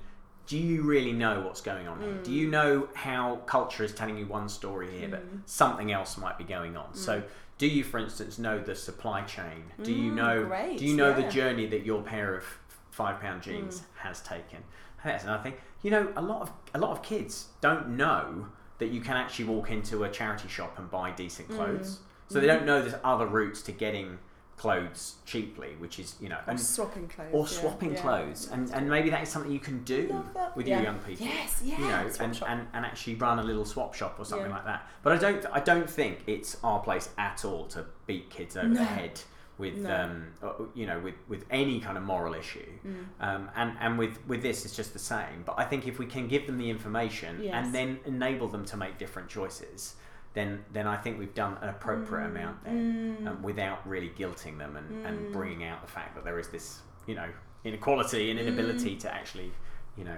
do 0.48 0.58
you 0.58 0.82
really 0.84 1.14
know 1.14 1.42
what's 1.42 1.62
going 1.62 1.88
on 1.88 2.02
here? 2.02 2.14
Do 2.24 2.32
Mm. 2.32 2.34
you 2.34 2.48
know 2.50 2.88
how 2.94 3.38
culture 3.46 3.84
is 3.86 3.94
telling 3.94 4.18
you 4.18 4.26
one 4.26 4.50
story 4.50 4.90
here, 5.00 5.08
but 5.08 5.24
something 5.46 5.92
else 5.92 6.18
might 6.18 6.38
be 6.38 6.44
going 6.44 6.76
on? 6.76 6.90
Mm. 6.92 6.98
So. 6.98 7.24
Do 7.58 7.68
you, 7.68 7.84
for 7.84 7.98
instance, 8.00 8.38
know 8.40 8.60
the 8.60 8.76
supply 8.76 9.22
chain? 9.22 9.72
Do 9.84 9.92
you 9.92 10.12
Mm, 10.12 10.16
know? 10.16 10.46
great, 10.46 10.78
do 10.78 10.86
you 10.86 10.96
know 10.96 11.14
the 11.14 11.24
journey 11.30 11.66
that 11.68 11.86
your 11.86 12.02
pair 12.02 12.36
of 12.36 12.44
five 12.92 13.20
pound 13.22 13.42
jeans 13.44 13.82
Mm. 13.82 13.84
has 14.02 14.22
taken? 14.22 14.64
That's 15.04 15.24
another 15.24 15.44
thing. 15.44 15.54
You 15.82 15.92
know, 15.92 16.14
a 16.16 16.22
lot 16.22 16.42
of 16.42 16.52
a 16.74 16.80
lot 16.80 16.92
of 16.92 17.02
kids 17.04 17.50
don't 17.62 17.90
know 17.90 18.48
that 18.80 18.88
you 18.88 19.02
can 19.02 19.16
actually 19.18 19.46
walk 19.46 19.70
into 19.70 20.04
a 20.04 20.10
charity 20.10 20.48
shop 20.48 20.78
and 20.80 20.90
buy 20.90 21.12
decent 21.12 21.50
Mm. 21.50 21.56
clothes. 21.56 22.00
So 22.28 22.40
they 22.40 22.48
don't 22.48 22.66
know 22.66 22.82
there's 22.82 23.00
other 23.04 23.28
routes 23.28 23.62
to 23.64 23.72
getting 23.72 24.18
clothes 24.58 25.16
cheaply, 25.26 25.76
which 25.80 26.00
is 26.00 26.16
you 26.22 26.30
know, 26.30 26.40
Or 26.48 26.58
swapping 26.58 27.08
clothes. 27.08 27.30
or 27.34 27.48
swapping 27.48 27.94
yeah. 27.94 28.02
clothes, 28.02 28.50
and 28.52 28.70
and 28.72 28.90
maybe 28.90 29.10
that 29.10 29.24
is 29.24 29.30
something 29.30 29.52
you 29.52 29.60
can 29.60 29.84
do 29.84 30.24
with 30.56 30.68
Yeah. 30.68 30.76
your 30.78 30.84
young 30.84 31.00
people. 31.00 31.26
Yes, 31.26 31.62
yeah. 31.64 31.78
You 31.80 31.88
know, 31.88 32.10
swap 32.10 32.22
and, 32.28 32.36
shop. 32.36 32.50
and, 32.50 32.68
and 32.74 32.86
actually 32.86 33.16
run 33.16 33.40
a 33.40 33.44
little 33.44 33.66
swap 33.66 33.94
shop 33.94 34.16
or 34.20 34.26
something 34.26 34.50
Yeah. 34.50 34.56
like 34.56 34.66
that. 34.66 34.88
But 35.02 35.14
I 35.14 35.18
don't 35.18 35.46
I 35.52 35.60
don't 35.60 35.90
think 35.90 36.24
it's 36.28 36.58
our 36.64 36.80
place 36.80 37.10
at 37.18 37.44
all 37.46 37.66
to 37.68 37.86
beat 38.06 38.30
kids 38.30 38.56
over 38.56 38.68
No. 38.68 38.76
the 38.80 38.86
head 38.86 39.20
with 39.58 39.78
No. 39.78 39.96
um 40.02 40.28
uh, 40.42 40.52
you 40.74 40.86
know 40.88 41.00
with 41.00 41.16
with 41.28 41.46
any 41.52 41.80
kind 41.80 41.98
of 41.98 42.04
moral 42.04 42.34
issue. 42.34 42.70
Mm. 42.88 43.06
Um, 43.20 43.50
and 43.56 43.76
and 43.80 43.98
with 43.98 44.18
with 44.28 44.42
this 44.42 44.66
it's 44.66 44.76
just 44.76 44.94
the 44.94 45.00
same. 45.00 45.44
But 45.46 45.56
I 45.58 45.66
think 45.66 45.88
if 45.88 46.00
we 46.00 46.06
can 46.06 46.28
give 46.28 46.48
them 46.48 46.58
the 46.58 46.70
information 46.70 47.40
Yes. 47.42 47.54
and 47.56 47.74
then 47.76 48.00
enable 48.06 48.48
them 48.48 48.66
to 48.66 48.78
make 48.78 48.98
different 48.98 49.30
choices. 49.30 49.96
Then, 50.34 50.64
then 50.74 50.88
I 50.88 50.98
think 50.98 51.20
we've 51.20 51.34
done 51.36 51.58
an 51.62 51.70
appropriate 51.70 52.28
amount 52.28 52.64
there, 52.64 52.74
Mm. 52.74 53.28
um, 53.28 53.44
without 53.44 53.88
really 53.88 54.10
guilting 54.18 54.58
them 54.58 54.76
and, 54.76 55.06
and 55.06 55.32
bringing 55.32 55.64
out 55.64 55.82
the 55.86 55.92
fact 55.92 56.16
that 56.16 56.24
there 56.24 56.40
is 56.40 56.48
this, 56.50 56.80
you 57.06 57.14
know, 57.16 57.28
inequality 57.64 58.32
and 58.32 58.40
inability 58.40 58.96
to 58.98 59.14
actually, 59.14 59.52
you 59.96 60.04
know, 60.04 60.18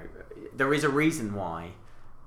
there 0.56 0.74
is 0.74 0.84
a 0.86 0.90
reason 0.90 1.34
why 1.36 1.72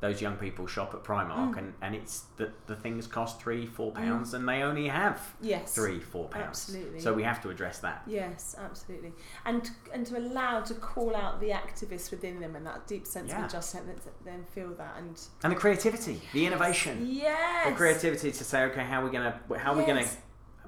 those 0.01 0.23
young 0.23 0.37
people 0.37 0.67
shop 0.67 0.95
at 0.95 1.03
Primark, 1.03 1.55
mm. 1.55 1.59
and, 1.59 1.75
and 1.83 1.95
it's 1.95 2.21
that 2.37 2.67
the 2.67 2.77
things 2.77 3.07
cost 3.07 3.41
three, 3.41 3.67
four 3.67 3.91
pounds, 3.93 4.31
mm. 4.31 4.35
and 4.35 4.49
they 4.49 4.63
only 4.63 4.89
have 4.89 5.35
Yes. 5.41 5.75
three, 5.75 5.99
four 5.99 6.29
pounds. 6.29 6.47
Absolutely. 6.47 7.01
So 7.01 7.13
we 7.13 7.25
have 7.25 7.43
to 7.43 7.51
address 7.51 7.79
that. 7.81 8.03
Yes, 8.07 8.55
absolutely, 8.59 9.13
and 9.45 9.71
and 9.93 10.07
to 10.07 10.19
allow 10.19 10.61
to 10.61 10.75
call 10.75 11.17
out 11.17 11.41
the 11.41 11.51
activists 11.51 12.11
within 12.11 12.41
them 12.41 12.55
and 12.55 12.65
that 12.67 12.87
deep 12.87 13.07
sense 13.07 13.31
Yeah. 13.31 13.39
of 13.39 13.45
injustice, 13.45 13.81
then 14.25 14.45
feel 14.45 14.75
that 14.75 14.95
and 14.99 15.21
And 15.43 15.53
the 15.53 15.57
creativity, 15.57 16.21
the 16.33 16.47
innovation, 16.47 17.07
yes, 17.09 17.69
the 17.69 17.75
creativity 17.75 18.31
to 18.31 18.45
say, 18.45 18.65
okay, 18.65 18.85
how 18.85 19.03
are 19.03 19.05
we 19.05 19.11
gonna, 19.11 19.41
how 19.59 19.73
are 19.73 19.77
we 19.77 19.85
gonna 19.85 20.07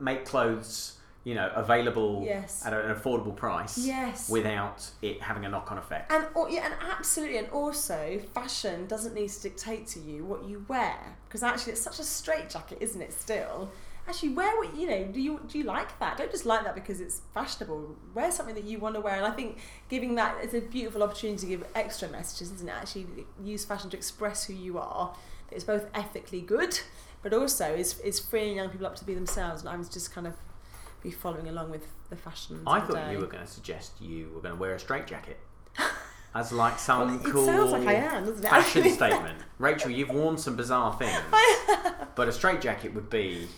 make 0.01 0.25
clothes, 0.25 1.00
you 1.25 1.35
know, 1.35 1.51
available 1.55 2.23
Yes. 2.25 2.65
at 2.65 2.73
an 2.73 2.95
affordable 2.95 3.37
price, 3.37 3.77
Yes. 3.79 4.29
without 4.31 4.91
it 5.03 5.21
having 5.23 5.45
a 5.45 5.49
knock-on 5.49 5.77
effect. 5.79 6.11
And 6.11 6.27
or, 6.35 6.49
yeah, 6.49 6.65
and 6.67 6.75
absolutely, 6.91 7.37
and 7.39 7.51
also 7.51 8.21
fashion 8.35 8.87
doesn't 8.87 9.15
need 9.15 9.29
to 9.29 9.43
dictate 9.43 9.87
to 9.89 10.01
you 10.01 10.25
what 10.25 10.45
you 10.45 10.65
wear 10.69 11.17
because 11.29 11.43
actually 11.43 11.73
it's 11.73 11.83
such 11.83 11.99
a 11.99 12.05
straitjacket, 12.05 12.79
isn't 12.81 13.03
it? 13.03 13.13
Still, 13.13 13.71
actually 14.09 14.31
wear 14.31 14.57
what 14.57 14.75
you 14.75 14.89
know. 14.89 15.05
Do 15.05 15.21
you 15.21 15.41
do 15.47 15.59
you 15.59 15.65
like 15.65 15.99
that? 15.99 16.17
Don't 16.17 16.31
just 16.31 16.47
like 16.47 16.65
that 16.65 16.75
because 16.75 17.01
it's 17.03 17.21
fashionable. 17.35 17.97
Wear 18.15 18.31
something 18.31 18.55
that 18.55 18.65
you 18.65 18.79
want 18.79 18.95
to 18.95 19.01
wear, 19.03 19.17
and 19.17 19.27
I 19.27 19.31
think 19.33 19.59
giving 19.91 20.15
that 20.15 20.43
is 20.43 20.55
a 20.55 20.61
beautiful 20.63 21.03
opportunity 21.03 21.39
to 21.41 21.47
give 21.47 21.65
extra 21.75 22.09
messages, 22.09 22.51
isn't 22.51 22.69
it? 22.69 22.73
Actually, 22.75 23.07
use 23.45 23.67
fashion 23.67 23.91
to 23.91 23.97
express 23.97 24.45
who 24.45 24.55
you 24.55 24.79
are. 24.79 25.15
That 25.51 25.57
is 25.57 25.65
both 25.65 25.87
ethically 25.95 26.41
good, 26.41 26.81
but 27.23 27.35
also 27.35 27.75
is 27.75 27.99
is 28.01 28.19
freeing 28.19 28.57
young 28.57 28.71
people 28.71 28.87
up 28.87 28.97
to 28.97 29.05
be 29.05 29.13
themselves. 29.15 29.61
And 29.61 29.69
I 29.69 29.77
was 29.77 29.91
just 29.91 30.15
kind 30.15 30.27
of 30.27 30.33
be 31.03 31.11
following 31.11 31.49
along 31.49 31.71
with 31.71 31.87
the 32.11 32.17
fashion. 32.17 32.61
I 32.67 32.81
thought 32.81 33.11
you 33.13 33.19
were 33.19 33.27
going 33.27 33.45
to 33.45 33.51
suggest 33.51 34.01
you 34.01 34.31
were 34.35 34.41
going 34.41 34.55
to 34.55 34.61
wear 34.61 34.75
a 34.75 34.79
straitjacket. 34.79 35.39
As 36.35 36.53
like 36.53 36.79
some 36.79 37.01
Well, 37.23 37.27
it 37.27 37.33
cool 37.33 37.67
like 37.71 37.87
am, 37.89 38.35
fashion 38.37 38.89
statement. 38.91 39.39
Rachel, 39.59 39.91
you've 39.91 40.11
worn 40.11 40.39
some 40.39 40.57
bizarre 40.57 40.93
things, 40.95 41.21
but 42.15 42.29
a 42.29 42.33
straitjacket 42.33 42.95
would 42.95 43.11
be 43.11 43.49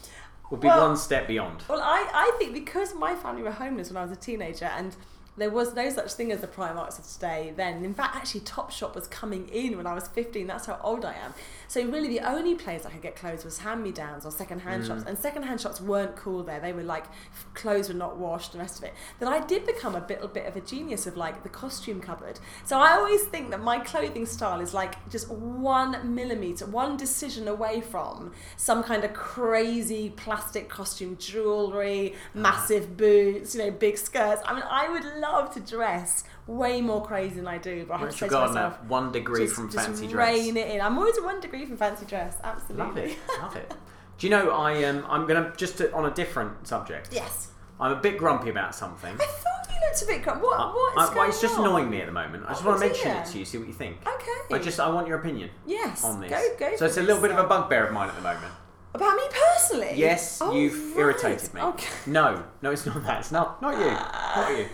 would 0.51 0.61
be 0.61 0.69
Well- 0.69 0.89
one 0.89 0.97
step 0.97 1.27
beyond. 1.27 1.65
Well, 1.69 1.81
I, 1.83 2.09
I 2.13 2.37
think 2.39 2.55
because 2.55 2.95
my 2.95 3.15
family 3.15 3.43
were 3.43 3.51
homeless 3.51 3.91
when 3.91 3.97
I 3.97 4.03
was 4.03 4.13
a 4.13 4.17
teenager 4.17 4.67
and 4.67 4.95
there 5.37 5.51
was 5.51 5.75
no 5.75 5.89
such 5.89 6.13
thing 6.13 6.31
as 6.31 6.43
the 6.43 6.47
Primarks 6.47 6.99
of 6.99 7.07
today 7.07 7.55
then. 7.57 7.85
In 7.85 7.95
fact, 7.95 8.17
actually, 8.17 8.41
Topshop 8.41 8.95
was 8.95 9.07
coming 9.07 9.49
in 9.49 9.79
when 9.79 9.87
I 9.87 9.95
was 9.95 10.07
15. 10.09 10.47
That's 10.47 10.67
how 10.67 10.79
old 10.83 11.07
I 11.07 11.15
am. 11.15 11.33
So, 11.69 11.83
really, 11.87 12.09
the 12.09 12.21
only 12.21 12.55
place 12.55 12.85
I 12.85 12.91
could 12.91 13.01
get 13.01 13.17
clothes 13.17 13.43
was 13.43 13.59
hand 13.59 13.83
me 13.83 13.93
downs 13.93 14.27
or 14.27 14.31
second 14.31 14.61
hand 14.61 14.85
mm. 14.85 14.89
shops. 14.89 15.05
And 15.07 15.17
second 15.17 15.45
hand 15.45 15.61
shops 15.61 15.81
weren't 15.81 16.17
cool 16.17 16.43
there. 16.43 16.61
They 16.61 16.75
were 16.75 16.83
like, 16.83 17.07
clothes 17.55 17.89
were 17.89 17.95
not 17.95 18.19
washed, 18.19 18.53
the 18.53 18.59
rest 18.59 18.79
of 18.79 18.85
it. 18.85 18.93
Then 19.21 19.29
I 19.29 19.41
did 19.41 19.65
become 19.65 19.95
a 19.95 20.03
bit, 20.03 20.19
a 20.23 20.29
bit 20.29 20.47
of 20.47 20.55
a 20.57 20.61
genius 20.61 21.07
of 21.07 21.17
like 21.17 21.43
the 21.43 21.49
costume 21.49 22.01
cupboard. 22.01 22.39
So, 22.67 22.79
I 22.79 22.93
always 22.93 23.23
think 23.23 23.51
that 23.51 23.61
my 23.63 23.79
clothing 23.79 24.27
style 24.27 24.61
is 24.61 24.75
like 24.75 25.09
just 25.09 25.31
one 25.31 26.15
millimeter, 26.15 26.67
one 26.67 26.99
decision 26.99 27.49
away 27.49 27.81
from 27.81 28.33
some 28.59 28.83
kind 28.83 29.03
of 29.03 29.15
crazy 29.15 30.11
plastic 30.11 30.69
costume, 30.69 31.17
jewelry, 31.17 32.13
ah. 32.15 32.39
massive 32.39 32.99
boots, 32.99 33.55
you 33.55 33.63
know, 33.63 33.71
big 33.71 33.97
skirts. 33.97 34.43
I 34.45 34.53
mean, 34.53 34.65
I 34.71 34.91
would 34.91 35.22
love 35.23 35.55
to 35.55 35.61
dress 35.61 36.25
way 36.47 36.83
more 36.83 37.03
crazy 37.05 37.37
than 37.37 37.47
I 37.49 37.57
do, 37.59 37.87
but 37.89 37.95
I 37.95 37.99
have 37.99 38.11
to 38.11 38.17
say 38.17 38.27
Rachel 38.27 38.41
to 38.43 38.47
myself, 38.49 38.85
one 38.85 39.11
degree 39.13 39.45
just, 39.45 39.55
from 39.55 39.71
just 39.71 39.87
fancy 39.87 40.07
dress. 40.09 40.29
rein 40.37 40.57
it 40.59 40.71
in. 40.73 40.81
I'm 40.83 40.99
always 40.99 41.19
one 41.21 41.41
degree 41.41 41.65
from 41.65 41.77
fancy 41.79 42.05
dress. 42.05 42.37
Absolutely. 42.45 42.85
Love 42.85 42.97
it, 42.99 43.19
love 43.41 43.57
it. 43.63 43.75
Do 44.19 44.27
you 44.27 44.31
know 44.31 44.51
I 44.51 44.85
um, 44.85 45.05
I'm 45.09 45.27
gonna 45.27 45.53
just 45.57 45.79
to, 45.79 45.93
on 45.95 46.05
a 46.07 46.11
different 46.11 46.67
subject. 46.69 47.09
Yes. 47.13 47.49
I'm 47.81 47.93
a 47.93 47.97
bit 47.97 48.19
grumpy 48.19 48.51
about 48.51 48.75
something. 48.75 49.13
I 49.15 49.25
thought 49.25 49.67
you 49.69 49.77
looked 49.89 50.03
a 50.03 50.07
bit. 50.07 50.23
grumpy. 50.23 50.43
what? 50.45 50.61
I- 50.61 50.67
what's 50.67 50.99
I- 50.99 51.05
going 51.07 51.17
well, 51.17 51.29
it's 51.29 51.41
just 51.41 51.59
on? 51.59 51.65
annoying 51.67 51.91
me 51.91 52.01
at 52.01 52.07
the 52.07 52.13
moment. 52.13 52.45
I 52.47 52.51
just 52.51 52.65
Oh, 52.65 52.69
want 52.69 52.81
to 52.81 52.87
mention 52.87 53.11
it 53.17 53.25
to 53.27 53.39
you, 53.39 53.45
see 53.45 53.59
what 53.59 53.67
you 53.67 53.73
think. 53.75 53.97
Okay. 54.07 54.55
I 54.55 54.59
just 54.59 54.79
I 54.79 54.89
want 54.91 55.07
your 55.09 55.19
opinion 55.19 55.51
yes. 55.67 56.05
on 56.05 56.21
this. 56.21 56.31
Go 56.31 56.43
go. 56.59 56.77
so 56.77 56.85
it's 56.87 56.97
a 56.99 57.03
little 57.03 57.23
bit 57.23 57.31
of 57.33 57.39
a 57.39 57.45
bugbear 57.49 57.87
of 57.87 57.93
mine 57.93 58.09
at 58.11 58.15
the 58.17 58.23
moment. 58.23 58.53
about 58.95 59.17
me 59.17 59.23
personally. 59.31 59.93
Yes, 59.97 60.41
Oh, 60.41 60.53
you've 60.55 60.91
right. 60.95 61.01
irritated 61.01 61.53
me. 61.55 61.61
Okay. 61.63 61.89
No, 62.07 62.45
no, 62.61 62.71
it's 62.71 62.85
not 62.87 63.03
that. 63.05 63.21
It's 63.21 63.33
not 63.33 63.61
not 63.63 63.75
you. 63.79 63.91
Not 64.43 64.59
you. 64.59 64.67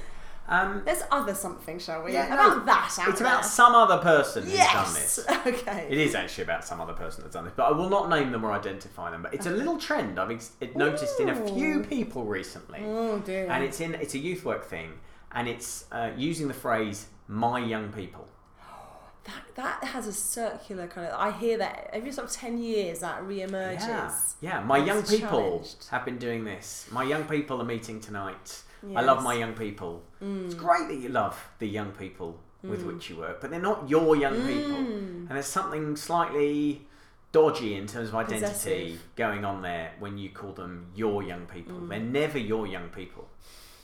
Um, 0.48 0.80
There's 0.84 1.02
other 1.10 1.34
something, 1.34 1.78
shall 1.78 2.02
we? 2.02 2.14
Yeah, 2.14 2.32
about 2.32 2.58
no, 2.58 2.64
that. 2.64 2.90
It's 3.08 3.20
about 3.20 3.44
some 3.44 3.74
other 3.74 3.98
person 3.98 4.44
who's 4.44 4.52
done 4.54 4.60
Yes. 4.64 5.16
this. 5.16 5.26
Okay. 5.46 5.86
It 5.90 5.98
is 5.98 6.14
actually 6.14 6.44
about 6.44 6.64
some 6.64 6.80
other 6.80 6.94
person 6.94 7.22
that's 7.22 7.34
done 7.34 7.44
this, 7.44 7.52
but 7.54 7.64
I 7.66 7.72
will 7.72 7.90
not 7.90 8.08
name 8.08 8.32
them 8.32 8.44
or 8.44 8.52
identify 8.52 9.10
them. 9.10 9.22
But 9.22 9.34
it's 9.34 9.46
a 9.46 9.50
little 9.50 9.76
trend 9.78 10.18
I've 10.18 10.30
ex- 10.30 10.52
noticed 10.74 11.20
in 11.20 11.28
a 11.28 11.48
few 11.50 11.80
people 11.84 12.24
recently, 12.24 12.80
Oh 12.82 13.18
dear. 13.18 13.46
and 13.50 13.62
it's 13.62 13.80
in 13.80 13.94
it's 13.94 14.14
a 14.14 14.18
youth 14.18 14.44
work 14.44 14.64
thing, 14.64 14.92
and 15.32 15.48
it's 15.48 15.84
uh, 15.92 16.10
using 16.16 16.48
the 16.48 16.54
phrase 16.54 17.08
"my 17.28 17.58
young 17.58 17.92
people." 17.92 18.26
that 19.24 19.54
that 19.56 19.84
has 19.84 20.06
a 20.06 20.12
circular 20.14 20.86
kind 20.86 21.06
of. 21.08 21.14
I 21.18 21.30
hear 21.32 21.58
that 21.58 21.90
every 21.92 22.10
sort 22.12 22.26
of 22.28 22.32
ten 22.32 22.56
years 22.58 23.00
that 23.00 23.22
re-emerges. 23.24 23.86
Yeah, 23.86 24.12
yeah. 24.40 24.60
My 24.60 24.78
It's 24.78 24.86
young 24.86 25.02
people 25.02 25.28
challenged. 25.60 25.88
have 25.90 26.04
been 26.06 26.18
doing 26.18 26.44
this. 26.44 26.88
My 26.90 27.04
young 27.04 27.24
people 27.24 27.60
are 27.60 27.64
meeting 27.66 28.00
tonight. 28.00 28.62
I 28.96 29.00
love 29.02 29.18
Mm. 29.18 29.24
my 29.24 29.34
young 29.34 29.54
people. 29.54 30.02
It's 30.20 30.54
great 30.54 30.88
that 30.88 30.96
you 30.96 31.08
love 31.08 31.36
the 31.58 31.68
young 31.68 31.92
people 31.92 32.38
with 32.62 32.82
which 32.84 33.08
you 33.10 33.16
work, 33.16 33.40
but 33.40 33.50
they're 33.50 33.60
not 33.60 33.88
your 33.88 34.16
young 34.16 34.34
people. 34.46 34.76
Mm. 34.76 35.26
And 35.28 35.30
there's 35.30 35.46
something 35.46 35.94
slightly 35.96 36.86
dodgy 37.32 37.74
in 37.74 37.86
terms 37.86 38.08
of 38.08 38.14
identity 38.14 38.46
Possessive. 38.46 39.02
going 39.16 39.44
on 39.44 39.62
there 39.62 39.92
when 39.98 40.16
you 40.18 40.30
call 40.30 40.52
them 40.52 40.86
your 40.94 41.22
young 41.22 41.46
people. 41.46 41.74
Mm. 41.76 41.88
They're 41.88 42.00
never 42.00 42.38
your 42.38 42.66
young 42.66 42.88
people. 42.88 43.28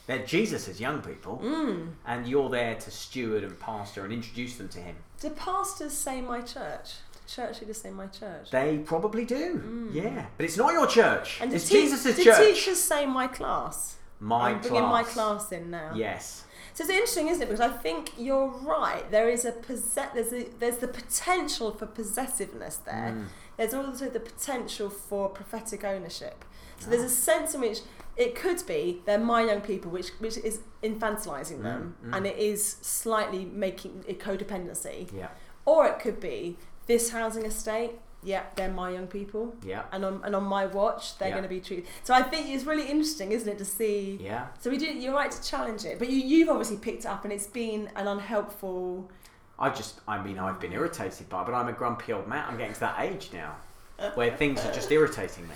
They're 0.07 0.25
Jesus' 0.27 0.81
young 0.81 1.01
people, 1.03 1.41
Mm. 1.43 1.93
and 2.07 2.27
you're 2.27 2.51
there 2.51 2.75
to 2.75 2.91
steward 2.91 3.43
and 3.43 3.59
pastor 3.59 4.05
and 4.05 4.13
introduce 4.13 4.57
them 4.57 4.69
to 4.71 4.79
Him. 4.81 4.97
Do 5.21 5.31
pastors 5.31 5.93
say 5.93 6.21
my 6.21 6.41
church? 6.43 6.97
Do 7.15 7.21
church 7.27 7.61
leaders 7.63 7.81
say 7.81 7.91
my 7.91 8.07
church? 8.09 8.51
They 8.51 8.79
probably 8.79 9.25
do, 9.25 9.89
yeah. 9.93 10.27
But 10.37 10.45
it's 10.47 10.57
not 10.59 10.73
your 10.75 10.87
church. 10.87 11.39
Mm. 11.39 11.43
and 11.43 11.51
do 11.53 11.57
it's 11.57 11.69
te- 11.69 11.81
Jesus' 11.83 12.17
do 12.17 12.25
church. 12.25 12.39
teachers 12.39 12.83
say 12.83 13.07
my 13.07 13.27
class? 13.29 13.97
My 14.21 14.51
I'm 14.51 14.61
class. 14.61 14.69
bringing 14.71 14.89
my 14.89 15.03
class 15.03 15.53
in 15.53 15.71
now. 15.71 15.93
Yes. 15.95 16.45
So 16.75 16.83
it's 16.83 16.91
interesting, 16.91 17.29
isn't 17.29 17.43
it? 17.43 17.47
Because 17.47 17.61
I 17.61 17.69
think 17.69 18.13
you're 18.19 18.49
right. 18.49 19.09
There 19.11 19.29
is 19.29 19.45
a 19.45 19.53
possess- 19.53 20.11
there's 20.15 20.33
a 20.33 20.45
there's 20.59 20.79
the 20.79 20.89
potential 20.89 21.71
for 21.73 21.87
possessiveness 21.87 22.77
there. 22.85 23.13
Mm. 23.17 23.27
There's 23.57 23.75
also 23.75 24.09
the 24.11 24.21
potential 24.21 24.91
for 24.91 25.29
prophetic 25.29 25.85
ownership. 25.85 26.45
So 26.81 26.91
there's 26.91 27.03
a 27.05 27.09
sense 27.09 27.55
in 27.55 27.61
which 27.61 27.81
it 28.17 28.35
could 28.35 28.67
be 28.67 29.03
they're 29.07 29.19
my 29.19 29.43
young 29.45 29.61
people, 29.61 29.91
which 29.93 30.09
which 30.19 30.37
is 30.39 30.61
infantilizing 30.83 31.63
them, 31.63 31.95
Mm, 32.05 32.11
mm. 32.11 32.17
and 32.17 32.27
it 32.27 32.37
is 32.39 32.77
slightly 32.83 33.45
making 33.45 34.05
it 34.09 34.19
codependency. 34.19 35.09
Yeah. 35.17 35.29
Or 35.65 35.87
it 35.87 35.99
could 36.01 36.19
be 36.21 36.57
this 36.87 37.11
housing 37.11 37.47
estate. 37.47 37.93
Yeah, 38.25 38.43
they're 38.57 38.71
my 38.73 38.91
young 38.91 39.07
people, 39.07 39.55
Yeah. 39.63 39.83
and 39.93 40.05
on 40.05 40.21
and 40.25 40.35
on 40.35 40.45
my 40.45 40.67
watch, 40.67 41.19
they're 41.19 41.29
Yeah. 41.29 41.35
going 41.35 41.43
to 41.45 41.49
be 41.49 41.61
treated. 41.61 41.87
So 42.05 42.15
I 42.15 42.23
think 42.23 42.49
it's 42.49 42.65
really 42.65 42.89
interesting, 42.89 43.33
isn't 43.33 43.49
it, 43.49 43.59
to 43.59 43.65
see. 43.65 44.19
Yeah. 44.21 44.47
So 44.61 44.71
we 44.71 44.79
do. 44.79 44.87
You're 44.87 45.15
right 45.15 45.31
to 45.31 45.43
challenge 45.43 45.85
it, 45.85 45.99
but 45.99 46.09
you, 46.09 46.19
you've 46.19 46.49
obviously 46.49 46.79
picked 46.79 47.05
up, 47.07 47.25
and 47.25 47.33
it's 47.33 47.47
been 47.47 47.91
an 47.97 48.09
unhelpful 48.09 49.11
I 49.57 49.71
just, 49.71 50.01
I 50.09 50.21
mean, 50.21 50.39
I've 50.41 50.59
been 50.59 50.73
irritated 50.73 51.29
by, 51.29 51.43
it, 51.43 51.45
but 51.47 51.55
I'm 51.55 51.69
a 51.69 51.73
grumpy 51.73 52.13
old 52.13 52.27
man. 52.27 52.45
I'm 52.49 52.57
getting 52.57 52.75
to 52.75 52.81
that 52.81 52.97
age 53.01 53.31
now 53.33 53.55
where 54.15 54.37
things 54.37 54.65
are 54.65 54.73
just 54.73 54.91
irritating 54.91 55.47
me. 55.47 55.55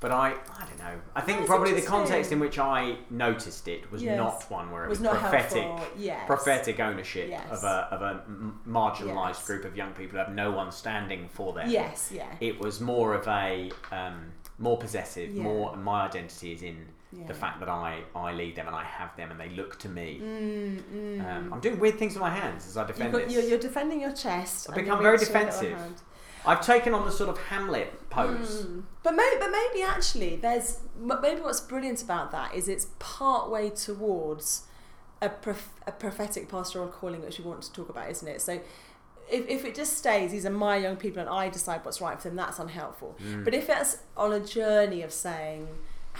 But 0.00 0.12
I, 0.12 0.28
I 0.28 0.64
don't 0.64 0.78
know. 0.78 1.00
I 1.16 1.20
think 1.22 1.38
That's 1.38 1.48
probably 1.50 1.72
the 1.72 1.82
context 1.82 2.30
in 2.30 2.38
which 2.38 2.56
I 2.58 2.96
noticed 3.10 3.66
it 3.66 3.90
was 3.90 4.00
Yes. 4.00 4.16
not 4.16 4.48
one 4.48 4.70
where 4.70 4.84
it 4.84 4.88
Was 4.88 5.00
was, 5.00 5.04
not 5.10 5.18
prophetic, 5.18 5.64
helpful, 5.64 5.88
yes. 5.98 6.22
prophetic 6.26 6.78
ownership 6.78 7.28
Yes. 7.28 7.50
of 7.50 7.64
a 7.64 7.88
of 7.90 8.02
a 8.02 8.22
m- 8.28 8.60
marginalised 8.66 9.38
Yes. 9.40 9.46
group 9.46 9.64
of 9.64 9.76
young 9.76 9.90
people 9.94 10.12
who 10.12 10.18
have 10.18 10.32
no 10.32 10.52
one 10.52 10.70
standing 10.70 11.28
for 11.28 11.52
them. 11.52 11.68
Yes, 11.68 12.10
yeah. 12.14 12.26
It 12.40 12.60
was 12.60 12.80
more 12.80 13.14
of 13.14 13.26
a 13.26 13.72
um, 13.90 14.30
more 14.60 14.76
possessive, 14.78 15.30
Yeah. 15.34 15.42
more. 15.42 15.74
My 15.76 16.06
identity 16.06 16.52
is 16.52 16.62
in 16.62 16.86
Yeah. 17.10 17.26
the 17.26 17.34
fact 17.34 17.58
that 17.58 17.68
I 17.68 18.02
I 18.14 18.32
lead 18.34 18.54
them 18.54 18.68
and 18.68 18.76
I 18.76 18.84
have 18.84 19.16
them 19.16 19.32
and 19.32 19.40
they 19.40 19.48
look 19.48 19.80
to 19.80 19.88
me. 19.88 20.20
Mm, 20.22 20.82
mm. 20.94 21.26
Um, 21.36 21.52
I'm 21.54 21.60
doing 21.60 21.80
weird 21.80 21.98
things 21.98 22.14
with 22.14 22.20
my 22.20 22.30
hands 22.30 22.68
as 22.68 22.76
I 22.76 22.82
You've 22.82 22.88
defend 22.96 23.12
got, 23.12 23.24
this. 23.24 23.32
you're, 23.32 23.42
you're 23.42 23.58
defending 23.58 24.00
your 24.00 24.12
chest. 24.12 24.68
I've 24.70 24.76
and 24.76 24.84
become 24.84 25.02
you're 25.02 25.10
very 25.10 25.18
reaching 25.18 25.34
your 25.34 25.44
little 25.44 25.60
defensive. 25.60 25.78
hand. 25.80 26.02
I've 26.46 26.64
taken 26.64 26.94
on 26.94 27.04
the 27.04 27.12
sort 27.12 27.28
of 27.28 27.38
Hamlet 27.38 28.08
pose. 28.10 28.64
Mm. 28.64 28.84
But 29.02 29.12
maybe, 29.12 29.36
but 29.38 29.50
maybe 29.50 29.82
actually, 29.82 30.36
there's 30.36 30.80
maybe 30.98 31.40
what's 31.40 31.60
brilliant 31.60 32.02
about 32.02 32.30
that 32.32 32.54
is 32.54 32.68
it's 32.68 32.88
part 32.98 33.50
way 33.50 33.70
towards 33.70 34.66
a, 35.20 35.28
prof- 35.28 35.72
a 35.86 35.92
prophetic 35.92 36.48
pastoral 36.48 36.88
calling, 36.88 37.22
which 37.22 37.38
we 37.38 37.44
want 37.44 37.62
to 37.62 37.72
talk 37.72 37.88
about, 37.88 38.10
isn't 38.10 38.28
it? 38.28 38.40
So. 38.40 38.60
If, 39.30 39.46
if 39.46 39.66
it 39.66 39.74
just 39.74 39.98
stays, 39.98 40.30
these 40.30 40.46
are 40.46 40.50
my 40.50 40.78
young 40.78 40.96
people 40.96 41.20
and 41.20 41.28
I 41.28 41.50
decide 41.50 41.84
what's 41.84 42.00
right 42.00 42.18
for 42.18 42.28
them, 42.28 42.36
that's 42.36 42.58
unhelpful. 42.58 43.14
Mm. 43.22 43.44
But 43.44 43.52
if 43.52 43.68
it's 43.68 43.98
on 44.16 44.32
a 44.32 44.40
journey 44.40 45.02
of 45.02 45.12
saying, 45.12 45.68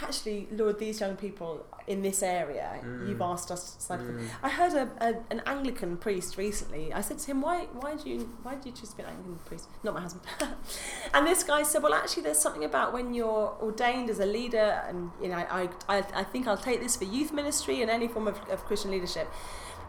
actually, 0.03 0.47
Lord, 0.51 0.79
these 0.79 0.99
young 0.99 1.15
people 1.15 1.65
in 1.87 2.01
this 2.01 2.21
area, 2.21 2.79
you've 3.07 3.17
Mm. 3.17 3.31
asked 3.33 3.49
us 3.51 3.75
to 3.75 3.97
for. 3.97 4.13
I 4.43 4.49
heard 4.49 4.73
a, 4.73 4.85
a, 5.07 5.09
an 5.31 5.41
Anglican 5.45 5.97
priest 5.97 6.37
recently. 6.37 6.93
I 6.93 7.01
said 7.01 7.17
to 7.19 7.25
him, 7.31 7.41
"Why, 7.41 7.65
why 7.81 7.95
do 7.95 8.09
you, 8.09 8.19
why 8.43 8.55
do 8.55 8.69
you 8.69 8.75
choose 8.75 8.89
to 8.91 8.97
be 8.97 9.03
an 9.03 9.09
Anglican 9.09 9.39
priest? 9.45 9.65
Not 9.83 9.93
my 9.95 10.01
husband." 10.01 10.25
and 11.13 11.25
this 11.25 11.43
guy 11.43 11.63
said, 11.63 11.81
"Well, 11.83 11.93
actually, 11.93 12.23
there's 12.23 12.39
something 12.39 12.63
about 12.63 12.93
when 12.93 13.13
you're 13.13 13.57
ordained 13.61 14.09
as 14.09 14.19
a 14.19 14.25
leader, 14.25 14.83
and 14.87 15.11
you 15.21 15.29
know, 15.29 15.37
I, 15.37 15.69
I, 15.87 15.97
I 16.21 16.23
think 16.23 16.47
I'll 16.47 16.57
take 16.69 16.79
this 16.81 16.95
for 16.95 17.05
youth 17.05 17.31
ministry 17.33 17.81
and 17.81 17.89
any 17.89 18.07
form 18.07 18.27
of, 18.27 18.37
of 18.49 18.63
Christian 18.65 18.91
leadership." 18.91 19.27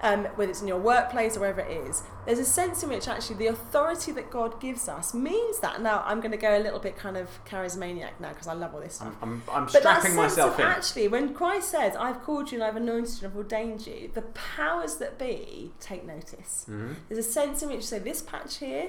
Um, 0.03 0.24
whether 0.36 0.51
it's 0.51 0.62
in 0.62 0.68
your 0.68 0.78
workplace 0.78 1.36
or 1.36 1.40
wherever 1.40 1.61
it 1.61 1.70
is, 1.88 2.03
there's 2.24 2.38
a 2.38 2.44
sense 2.44 2.82
in 2.82 2.88
which 2.88 3.07
actually 3.07 3.36
the 3.36 3.48
authority 3.48 4.12
that 4.12 4.30
God 4.30 4.59
gives 4.59 4.88
us 4.88 5.12
means 5.12 5.59
that. 5.61 5.82
Now, 5.82 6.03
I'm 6.07 6.20
going 6.20 6.30
to 6.30 6.38
go 6.38 6.57
a 6.57 6.62
little 6.62 6.78
bit 6.78 6.96
kind 6.96 7.18
of 7.18 7.28
charismaniac 7.44 8.12
now 8.18 8.30
because 8.30 8.46
I 8.46 8.55
love 8.55 8.72
all 8.74 8.80
this 8.80 8.94
stuff. 8.94 9.14
I'm, 9.20 9.42
I'm, 9.51 9.66
I'm 9.66 9.66
But 9.66 9.82
that 9.82 10.01
sense 10.03 10.14
myself 10.14 10.55
of 10.55 10.61
in. 10.61 10.66
actually, 10.66 11.09
when 11.09 11.34
Christ 11.34 11.68
says, 11.70 11.94
"I've 11.96 12.22
called 12.22 12.51
you 12.51 12.57
and 12.57 12.64
I've 12.64 12.76
anointed 12.76 13.20
you 13.20 13.26
and 13.26 13.32
I've 13.32 13.36
ordained 13.36 13.86
you," 13.86 14.11
the 14.14 14.22
powers 14.22 14.96
that 14.96 15.18
be 15.18 15.72
take 15.80 16.07
notice. 16.07 16.64
Mhm. 16.70 16.94
There's 17.11 17.26
a 17.26 17.30
sense 17.30 17.62
in 17.62 17.68
which 17.68 17.76
you 17.76 17.82
say, 17.82 17.98
"This 17.98 18.22
patch 18.22 18.57
here, 18.57 18.88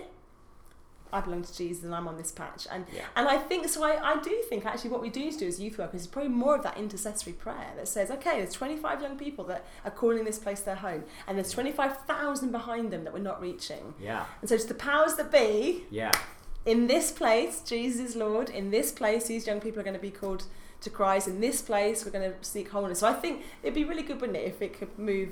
I 1.14 1.22
belong 1.22 1.44
to 1.44 1.56
Jesus 1.56 1.84
and 1.84 1.94
I'm 1.94 2.08
on 2.08 2.18
this 2.18 2.32
patch," 2.32 2.68
and 2.72 2.86
Yeah. 2.96 3.06
and 3.16 3.28
I 3.28 3.38
think 3.38 3.68
so. 3.70 3.84
I, 3.84 4.14
I 4.14 4.22
do 4.22 4.42
think 4.50 4.66
actually 4.66 4.90
what 4.92 5.02
we 5.02 5.10
do 5.10 5.20
need 5.22 5.34
to 5.34 5.40
do 5.40 5.48
as 5.48 5.60
youth 5.60 5.78
workers 5.78 6.02
is 6.02 6.08
probably 6.08 6.32
more 6.32 6.56
of 6.56 6.64
that 6.64 6.78
intercessory 6.78 7.34
prayer 7.34 7.72
that 7.76 7.88
says, 7.88 8.10
"Okay, 8.12 8.38
there's 8.40 8.54
25 8.54 9.02
young 9.02 9.18
people 9.18 9.44
that 9.46 9.66
are 9.86 9.92
calling 9.92 10.24
this 10.24 10.40
place 10.40 10.62
their 10.62 10.76
home, 10.76 11.04
and 11.28 11.38
there's 11.38 11.52
25,000 11.52 12.52
behind 12.52 12.92
them 12.92 13.04
that 13.04 13.14
we're 13.14 13.20
not 13.20 13.42
reaching." 13.42 13.94
Yeah, 14.00 14.26
And 14.42 14.50
so 14.50 14.56
it's 14.56 14.66
the 14.66 14.74
powers 14.74 15.16
that 15.16 15.32
be 15.32 15.86
yeah. 15.90 16.12
in 16.66 16.88
this 16.88 17.12
place, 17.12 17.62
Jesus 17.62 18.10
is 18.12 18.16
Lord. 18.16 18.50
In 18.50 18.72
this 18.72 18.92
place, 18.92 19.28
these 19.28 19.48
young 19.48 19.60
people 19.60 19.80
are 19.80 19.84
going 19.84 19.96
to 19.96 20.00
be 20.02 20.12
called 20.12 20.44
to 20.82 20.90
Christ. 20.90 21.28
In 21.28 21.42
this 21.42 21.62
place, 21.62 22.04
we're 22.06 22.12
going 22.12 22.32
to 22.32 22.36
seek 22.44 22.70
holiness. 22.70 23.00
So 23.00 23.08
I 23.08 23.14
think 23.14 23.44
it'd 23.62 23.76
be 23.76 23.84
really 23.84 24.02
good, 24.04 24.20
wouldn't 24.20 24.38
it, 24.38 24.46
if 24.48 24.62
it 24.62 24.74
could 24.78 24.98
move. 24.98 25.32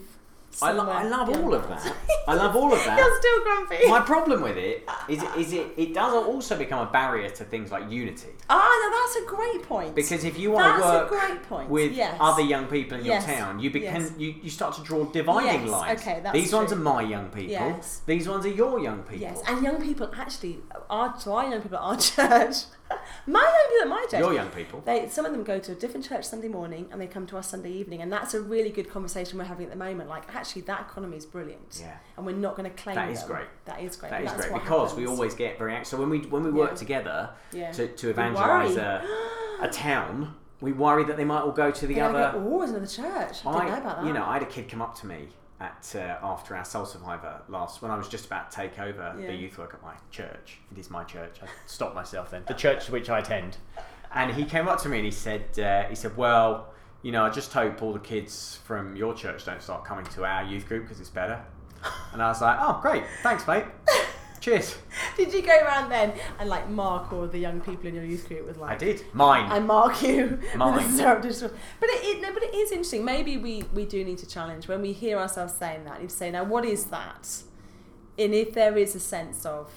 I, 0.62 0.72
lo- 0.72 0.90
I 0.90 1.04
love 1.08 1.30
all 1.30 1.54
of 1.54 1.68
that. 1.70 1.96
I 2.28 2.34
love 2.34 2.56
all 2.56 2.74
of 2.74 2.84
that. 2.84 2.98
You're 2.98 3.20
still 3.20 3.44
grumpy. 3.44 3.88
My 3.88 4.02
problem 4.02 4.42
with 4.42 4.58
it 4.58 4.88
is, 5.08 5.24
is 5.38 5.54
it, 5.54 5.68
it 5.78 5.94
does 5.94 6.14
also 6.14 6.58
become 6.58 6.86
a 6.88 6.92
barrier 6.92 7.30
to 7.30 7.44
things 7.46 7.72
like 7.72 7.90
unity. 7.90 8.30
ah, 8.50 8.58
no, 8.58 9.00
that's 9.00 9.16
a 9.24 9.36
great 9.36 9.64
point. 9.68 9.96
Because 9.96 10.24
if 10.24 10.38
you 10.38 10.52
want 10.52 10.66
that's 10.82 10.92
to 10.92 10.98
work 10.98 11.06
a 11.06 11.28
great 11.28 11.44
point. 11.44 11.70
with 11.70 11.92
yes. 11.94 12.18
other 12.20 12.42
young 12.42 12.66
people 12.66 12.98
in 12.98 13.06
Yes. 13.06 13.26
your 13.28 13.38
town, 13.38 13.60
you 13.60 13.70
become 13.72 14.02
Yes. 14.02 14.12
you, 14.18 14.36
you 14.44 14.50
start 14.50 14.76
to 14.76 14.82
draw 14.82 15.06
dividing 15.06 15.68
lines. 15.68 16.02
okay, 16.02 16.20
that's 16.22 16.34
These 16.34 16.54
ones 16.54 16.72
are 16.72 16.76
my 16.78 17.02
young 17.02 17.28
people. 17.30 17.52
Yes. 17.52 18.02
These 18.06 18.28
ones 18.28 18.46
are 18.46 18.50
your 18.64 18.80
young 18.80 19.04
people. 19.04 19.22
Yes, 19.22 19.42
and 19.48 19.64
young 19.64 19.82
people 19.82 20.12
actually, 20.18 20.60
our, 20.90 21.18
so 21.20 21.34
our 21.36 21.50
young 21.50 21.62
people 21.62 21.78
at 21.78 21.84
our 21.84 21.98
church, 21.98 22.56
my 23.28 23.40
young 23.42 23.70
people 23.70 23.82
at 23.82 23.88
my 23.90 24.06
church, 24.10 24.20
Your 24.20 24.34
young 24.34 24.50
people. 24.50 24.82
They, 24.86 25.08
some 25.10 25.26
of 25.26 25.32
them 25.32 25.44
go 25.44 25.60
to 25.60 25.72
a 25.72 25.76
different 25.76 26.08
church 26.08 26.26
Sunday 26.26 26.48
morning 26.48 26.88
and 26.92 27.00
they 27.00 27.08
come 27.08 27.26
to 27.28 27.38
us 27.38 27.50
Sunday 27.50 27.72
evening, 27.72 28.02
and 28.02 28.12
that's 28.12 28.34
a 28.34 28.42
really 28.42 28.70
good 28.70 28.90
conversation 28.90 29.38
we're 29.38 29.46
having 29.46 29.66
at 29.66 29.72
the 29.72 29.78
moment. 29.78 30.10
Like, 30.10 30.34
actually, 30.36 30.64
that 30.64 30.82
economy 30.90 31.18
is 31.18 31.26
brilliant, 31.26 31.78
Yeah. 31.82 31.98
and 32.18 32.26
we're 32.26 32.36
not 32.36 32.56
going 32.56 32.70
to 32.70 32.76
claim 32.76 32.96
that 32.96 33.06
That 33.08 33.12
is 33.12 33.20
them. 33.24 33.28
great. 33.36 33.48
That 33.66 33.82
is 33.82 33.96
great. 33.96 34.10
That 34.12 34.24
is 34.24 34.32
great 34.34 34.54
because 34.54 34.96
we 34.96 35.06
always 35.08 35.34
get 35.36 35.58
very 35.58 35.74
anxious. 35.74 35.90
So 35.90 35.98
when 35.98 36.10
we 36.10 36.20
when 36.20 36.44
we 36.44 36.52
work 36.52 36.72
Yeah. 36.72 36.78
together 36.78 37.30
Yeah. 37.52 37.72
to, 37.72 37.88
to 37.88 38.10
evangelise 38.10 38.76
a, 38.78 39.04
a 39.62 39.68
town, 39.68 40.36
we 40.62 40.72
worry 40.74 41.04
that 41.06 41.16
they 41.18 41.26
might 41.26 41.42
all 41.42 41.52
go 41.52 41.72
to 41.72 41.88
the 41.88 41.94
They're 41.96 42.04
other. 42.06 42.32
go, 42.38 42.44
oh, 42.54 42.58
there's 42.60 42.72
another 42.72 42.86
church. 42.88 43.46
I, 43.46 43.52
didn't 43.54 43.68
know 43.72 43.78
about 43.78 43.98
that. 44.02 44.06
you 44.08 44.14
know, 44.14 44.26
I 44.26 44.34
had 44.34 44.44
a 44.44 44.48
kid 44.48 44.68
come 44.70 44.82
up 44.82 44.96
to 45.00 45.08
me 45.08 45.28
at 45.60 45.94
uh, 45.96 46.18
after 46.24 46.56
our 46.56 46.64
Soul 46.66 46.86
Survivor 46.86 47.42
last 47.50 47.82
when 47.82 47.92
I 47.92 47.98
was 47.98 48.08
just 48.08 48.26
about 48.26 48.50
to 48.52 48.56
take 48.56 48.80
over 48.80 49.16
Yeah. 49.20 49.28
the 49.28 49.34
youth 49.36 49.58
work 49.58 49.74
at 49.74 49.82
my 49.84 49.94
church. 50.12 50.60
It 50.72 50.78
is 50.78 50.90
my 50.90 51.04
church. 51.04 51.40
I 51.44 51.48
stopped 51.66 51.96
myself 51.96 52.32
then. 52.32 52.44
The 52.48 52.54
church 52.54 52.86
to 52.86 52.92
which 52.92 53.10
I 53.10 53.20
attend. 53.20 53.58
And 54.14 54.32
he 54.34 54.46
came 54.46 54.68
up 54.68 54.82
to 54.84 54.90
me 54.90 54.98
and 54.98 55.06
he 55.06 55.12
said, 55.12 55.60
uh, 55.60 55.84
he 55.84 55.96
said, 55.96 56.16
well, 56.18 56.74
you 57.02 57.12
know, 57.12 57.24
I 57.26 57.30
just 57.30 57.54
hope 57.54 57.82
all 57.82 57.94
the 57.94 58.00
kids 58.00 58.60
from 58.66 58.96
your 58.96 59.14
church 59.14 59.46
don't 59.46 59.62
start 59.62 59.86
coming 59.86 60.06
to 60.06 60.26
our 60.26 60.44
youth 60.44 60.68
group 60.68 60.84
because 60.84 61.00
it's 61.00 61.10
better. 61.10 61.40
And 62.14 62.22
I 62.22 62.28
was 62.28 62.42
like, 62.42 62.58
oh, 62.60 62.80
great, 62.82 63.04
thanks, 63.24 63.48
mate. 63.48 63.66
Cheers. 64.40 64.78
Did 65.18 65.34
you 65.34 65.42
go 65.42 65.58
around 65.58 65.90
then 65.90 66.14
and 66.40 66.50
like 66.50 66.70
mark 66.70 67.12
all 67.12 67.28
the 67.28 67.38
young 67.38 67.60
people 67.62 67.88
in 67.88 67.96
your 67.96 68.04
youth 68.04 68.28
group 68.28 68.48
with 68.48 68.58
like? 68.58 68.72
I 68.72 68.78
did. 68.78 69.04
Mine. 69.14 69.52
I 69.52 69.60
mark 69.60 70.02
you. 70.02 70.40
Mine. 70.56 70.80
a 70.80 70.92
syrup 70.92 71.22
dish. 71.22 71.40
But 71.40 71.52
it, 71.90 72.04
it, 72.04 72.22
no, 72.22 72.34
but 72.34 72.44
it 72.44 72.54
is 72.56 72.72
interesting. 72.72 73.04
Maybe 73.04 73.38
we, 73.38 73.64
we 73.74 73.86
do 73.86 74.04
need 74.04 74.18
to 74.20 74.28
challenge 74.28 74.68
when 74.68 74.82
we 74.82 74.94
hear 74.94 75.18
ourselves 75.18 75.54
saying 75.54 75.86
that. 75.86 76.00
Need 76.00 76.10
to 76.10 76.16
say 76.16 76.32
now, 76.32 76.44
what 76.44 76.66
is 76.66 76.86
that? 76.86 77.44
And 78.18 78.34
if 78.34 78.54
there 78.54 78.78
is 78.78 78.96
a 78.96 79.00
sense 79.00 79.46
of 79.46 79.72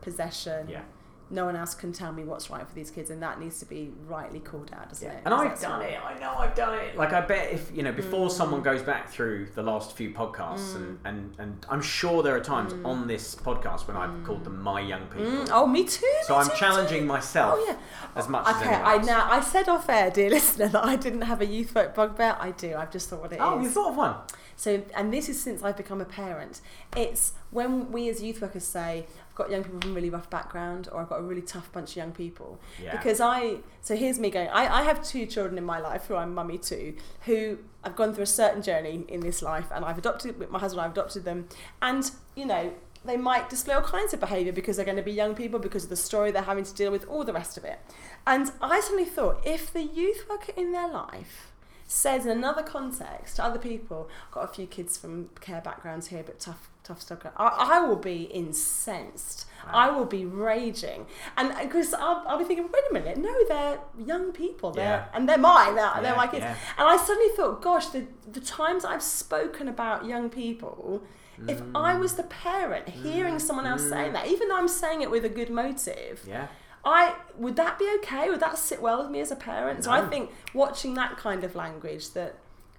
possession, 0.00 0.68
yeah. 0.68 0.82
No 1.28 1.44
one 1.44 1.56
else 1.56 1.74
can 1.74 1.92
tell 1.92 2.12
me 2.12 2.22
what's 2.22 2.50
right 2.50 2.66
for 2.68 2.74
these 2.74 2.90
kids, 2.90 3.10
and 3.10 3.20
that 3.22 3.40
needs 3.40 3.58
to 3.58 3.66
be 3.66 3.92
rightly 4.06 4.38
called 4.38 4.70
out, 4.72 4.88
doesn't 4.90 5.08
Yeah. 5.08 5.14
it? 5.14 5.22
And 5.24 5.34
I've 5.34 5.60
done 5.60 5.82
it. 5.82 5.98
I 6.04 6.18
know 6.20 6.30
I've 6.38 6.54
done 6.54 6.74
it. 6.78 6.96
Like 6.96 7.12
I 7.12 7.20
bet 7.20 7.50
if 7.52 7.70
you 7.74 7.82
know 7.82 7.92
before 7.92 8.28
Mm. 8.28 8.32
someone 8.32 8.62
goes 8.62 8.82
back 8.82 9.08
through 9.08 9.46
the 9.54 9.62
last 9.62 9.92
few 9.96 10.10
podcasts, 10.10 10.76
and, 10.76 10.98
and 11.04 11.34
and 11.38 11.66
I'm 11.68 11.82
sure 11.82 12.22
there 12.22 12.36
are 12.36 12.40
times 12.40 12.74
on 12.84 13.06
this 13.08 13.34
podcast 13.34 13.88
when 13.88 13.96
I've 13.96 14.24
called 14.24 14.44
them 14.44 14.62
my 14.62 14.80
young 14.80 15.06
people. 15.08 15.26
Mm, 15.26 15.50
oh, 15.52 15.66
me 15.66 15.84
too. 15.84 16.06
So 16.24 16.34
me 16.34 16.40
I'm 16.44 16.48
too, 16.50 16.56
challenging 16.56 17.00
too. 17.02 17.06
myself 17.06 17.58
Oh 17.58 17.64
yeah. 17.66 17.76
as 18.14 18.28
much 18.28 18.46
as 18.46 18.56
Okay, 18.56 18.74
anyone 18.74 19.00
I 19.00 19.02
now 19.04 19.28
I 19.30 19.40
said 19.40 19.68
off 19.68 19.88
air, 19.88 20.10
dear 20.10 20.30
listener, 20.38 20.68
that 20.68 20.84
I 20.84 20.96
didn't 20.96 21.22
have 21.22 21.40
a 21.40 21.46
youth 21.46 21.70
folk 21.72 21.94
bugbear. 21.94 22.36
I 22.38 22.52
do. 22.52 22.76
I've 22.76 22.92
just 22.92 23.08
thought 23.08 23.20
what 23.22 23.32
it 23.32 23.36
is. 23.36 23.40
Oh, 23.42 23.60
you 23.60 23.68
thought 23.68 23.90
of 23.90 23.96
one? 23.96 24.14
So, 24.58 24.82
and 24.94 25.12
this 25.12 25.28
is 25.28 25.42
since 25.42 25.62
I've 25.62 25.76
become 25.76 26.00
a 26.00 26.06
parent. 26.06 26.60
It's 26.96 27.32
when 27.50 27.92
we 27.92 28.08
as 28.08 28.22
youth 28.22 28.40
workers 28.40 28.64
say, 28.66 29.06
got 29.36 29.50
young 29.50 29.62
people 29.62 29.80
from 29.80 29.92
a 29.92 29.94
really 29.94 30.10
rough 30.10 30.28
background, 30.28 30.88
or 30.90 31.00
I've 31.00 31.08
got 31.08 31.20
a 31.20 31.22
really 31.22 31.42
tough 31.42 31.70
bunch 31.72 31.90
of 31.90 31.96
young 31.96 32.12
people. 32.12 32.58
Yeah. 32.82 32.96
Because 32.96 33.20
I, 33.20 33.58
so 33.82 33.94
here's 33.94 34.18
me 34.18 34.30
going, 34.30 34.48
I, 34.48 34.80
I 34.80 34.82
have 34.82 35.04
two 35.04 35.26
children 35.26 35.56
in 35.58 35.64
my 35.64 35.78
life 35.78 36.06
who 36.06 36.16
I'm 36.16 36.34
mummy 36.34 36.58
to, 36.58 36.94
who 37.22 37.58
I've 37.84 37.94
gone 37.94 38.14
through 38.14 38.24
a 38.24 38.26
certain 38.26 38.62
journey 38.62 39.04
in 39.08 39.20
this 39.20 39.42
life, 39.42 39.66
and 39.72 39.84
I've 39.84 39.98
adopted, 39.98 40.38
with 40.38 40.50
my 40.50 40.58
husband, 40.58 40.84
I've 40.84 40.92
adopted 40.92 41.24
them. 41.24 41.48
And, 41.80 42.10
you 42.34 42.46
know, 42.46 42.72
they 43.04 43.16
might 43.16 43.48
display 43.48 43.74
all 43.74 43.82
kinds 43.82 44.12
of 44.12 44.18
behaviour 44.18 44.52
because 44.52 44.76
they're 44.76 44.84
going 44.84 44.96
to 44.96 45.02
be 45.02 45.12
young 45.12 45.34
people, 45.36 45.60
because 45.60 45.84
of 45.84 45.90
the 45.90 45.96
story 45.96 46.32
they're 46.32 46.42
having 46.42 46.64
to 46.64 46.74
deal 46.74 46.90
with, 46.90 47.06
all 47.06 47.22
the 47.22 47.32
rest 47.32 47.56
of 47.56 47.64
it. 47.64 47.78
And 48.26 48.50
I 48.60 48.80
suddenly 48.80 49.04
thought, 49.04 49.46
if 49.46 49.72
the 49.72 49.82
youth 49.82 50.24
worker 50.28 50.52
in 50.56 50.72
their 50.72 50.88
life 50.88 51.52
says 51.86 52.26
in 52.26 52.32
another 52.32 52.64
context 52.64 53.36
to 53.36 53.44
other 53.44 53.60
people, 53.60 54.08
I've 54.26 54.32
got 54.32 54.50
a 54.50 54.52
few 54.52 54.66
kids 54.66 54.96
from 54.96 55.30
care 55.40 55.60
backgrounds 55.60 56.08
here, 56.08 56.24
but 56.26 56.40
tough, 56.40 56.68
tough 56.86 57.00
stuff. 57.00 57.18
I, 57.36 57.76
I 57.76 57.80
will 57.80 57.96
be 57.96 58.22
incensed. 58.24 59.46
I 59.68 59.90
will 59.90 60.04
be 60.04 60.24
raging, 60.24 61.06
and 61.36 61.50
uh, 61.52 61.64
because 61.64 61.92
I'll, 61.92 62.22
I'll 62.28 62.38
be 62.38 62.44
thinking, 62.44 62.68
wait 62.72 62.82
a 62.88 62.94
minute, 62.94 63.16
no, 63.18 63.34
they're 63.48 63.80
young 63.98 64.30
people, 64.30 64.70
they're 64.70 64.84
Yeah. 64.84 65.06
and 65.12 65.28
they're 65.28 65.38
mine, 65.38 65.74
they're, 65.74 65.90
Yeah, 65.96 66.00
they're 66.02 66.16
my 66.16 66.28
kids. 66.28 66.44
yeah. 66.44 66.54
And 66.78 66.86
I 66.86 66.96
suddenly 66.96 67.30
thought, 67.34 67.62
gosh, 67.62 67.86
the 67.86 68.06
the 68.30 68.40
times 68.40 68.84
I've 68.84 69.02
spoken 69.02 69.66
about 69.68 70.04
young 70.06 70.30
people. 70.30 71.02
If 71.48 71.60
I 71.74 71.98
was 71.98 72.14
the 72.14 72.22
parent 72.22 72.88
hearing 72.88 73.34
mm. 73.34 73.40
someone 73.40 73.66
else 73.66 73.82
mm. 73.82 73.90
saying 73.90 74.12
that, 74.14 74.26
even 74.26 74.48
though 74.48 74.56
I'm 74.56 74.68
saying 74.68 75.02
it 75.02 75.10
with 75.10 75.24
a 75.24 75.28
good 75.28 75.50
motive, 75.50 76.24
Yeah. 76.26 76.46
I 76.82 77.14
would 77.36 77.56
that 77.56 77.78
be 77.78 77.86
okay? 77.98 78.30
Would 78.30 78.40
that 78.40 78.56
sit 78.56 78.80
well 78.80 79.02
with 79.02 79.10
me 79.10 79.20
as 79.20 79.30
a 79.32 79.36
parent? 79.36 79.84
So 79.84 79.90
I 79.90 80.02
think 80.06 80.30
watching 80.54 80.94
that 80.94 81.16
kind 81.18 81.42
of 81.44 81.54
language 81.56 82.12
that 82.12 82.36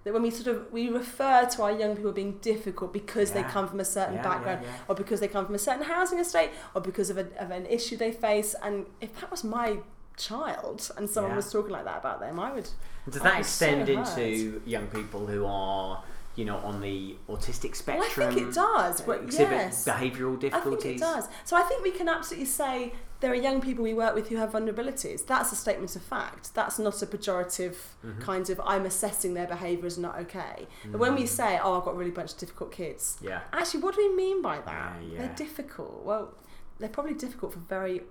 that 0.07 0.13
when 0.13 0.23
we 0.23 0.31
sort 0.31 0.47
of 0.47 0.71
we 0.71 0.89
refer 0.89 1.45
to 1.45 1.61
our 1.63 1.71
young 1.71 1.95
people 1.95 2.11
being 2.11 2.37
difficult 2.39 2.93
because 2.93 3.31
they 3.31 3.43
come 3.43 3.67
from 3.67 3.79
a 3.79 3.85
certain 3.85 4.15
Yeah, 4.15 4.23
yeah, 4.23 4.29
background 4.29 4.61
yeah. 4.63 4.71
or 4.87 4.95
because 4.95 5.19
they 5.19 5.27
come 5.27 5.45
from 5.45 5.55
a 5.55 5.59
certain 5.59 5.83
housing 5.83 6.19
estate 6.19 6.51
or 6.73 6.81
because 6.81 7.09
of, 7.09 7.17
a, 7.17 7.27
of 7.43 7.51
an 7.51 7.65
issue 7.67 7.97
they 7.97 8.11
face 8.11 8.55
and 8.63 8.85
if 9.01 9.19
that 9.19 9.29
was 9.29 9.43
my 9.43 9.77
child 10.17 10.89
and 10.97 11.09
someone 11.09 11.31
Yeah. 11.31 11.35
was 11.37 11.51
talking 11.51 11.71
like 11.71 11.85
that 11.85 11.97
about 11.99 12.19
them 12.19 12.39
I 12.39 12.51
would 12.53 12.69
Does 13.09 13.21
I'd 13.21 13.25
that 13.25 13.37
be 13.37 13.43
so 13.43 13.65
extend 13.67 13.89
into 13.89 14.61
young 14.65 14.87
people 14.87 15.27
who 15.27 15.45
are 15.45 16.03
you 16.37 16.45
know, 16.45 16.57
on 16.57 16.79
the 16.79 17.15
autistic 17.27 17.71
Well, 17.85 17.97
I 18.01 18.07
spectrum. 18.07 18.33
think 18.35 18.47
it 18.49 18.53
does. 18.53 19.01
But 19.01 19.23
exhibit 19.23 19.51
yes. 19.51 19.85
behavioural 19.85 20.35
I 20.53 20.59
think 20.61 20.85
it 20.85 20.99
does. 20.99 21.27
So 21.43 21.57
I 21.57 21.63
think 21.63 21.83
we 21.83 21.91
can 21.91 22.07
absolutely 22.07 22.45
say 22.45 22.93
there 23.19 23.31
are 23.31 23.35
young 23.49 23.59
people 23.59 23.83
we 23.83 23.95
work 23.95 24.13
with 24.13 24.29
who 24.29 24.35
have 24.37 24.51
vulnerabilities. 24.51 25.25
That's 25.25 25.51
a 25.51 25.55
statement 25.55 25.95
of 25.95 26.03
fact. 26.03 26.53
That's 26.53 26.77
not 26.79 27.01
a 27.01 27.07
pejorative 27.07 27.75
Mm-hmm. 28.05 28.21
kind 28.21 28.47
of 28.51 28.61
I'm 28.63 28.85
assessing 28.85 29.33
their 29.33 29.47
behaviour 29.47 29.87
as 29.87 29.97
not 29.97 30.19
okay. 30.19 30.67
But 30.91 30.99
when 30.99 31.15
we 31.15 31.23
Mm. 31.23 31.27
say, 31.27 31.59
oh, 31.61 31.77
I've 31.79 31.83
got 31.85 31.95
a 31.95 31.97
really 31.97 32.11
bunch 32.11 32.33
of 32.33 32.37
difficult 32.37 32.71
kids, 32.71 33.17
Yeah. 33.21 33.41
actually, 33.51 33.81
what 33.81 33.95
do 33.95 34.07
we 34.07 34.15
mean 34.15 34.41
by 34.43 34.59
that? 34.59 34.95
Yeah, 35.01 35.07
yeah. 35.13 35.17
They're 35.19 35.35
difficult. 35.35 36.03
Well, 36.05 36.35
they're 36.79 36.89
probably 36.97 37.15
difficult 37.15 37.53
for 37.53 37.59
very 37.77 38.03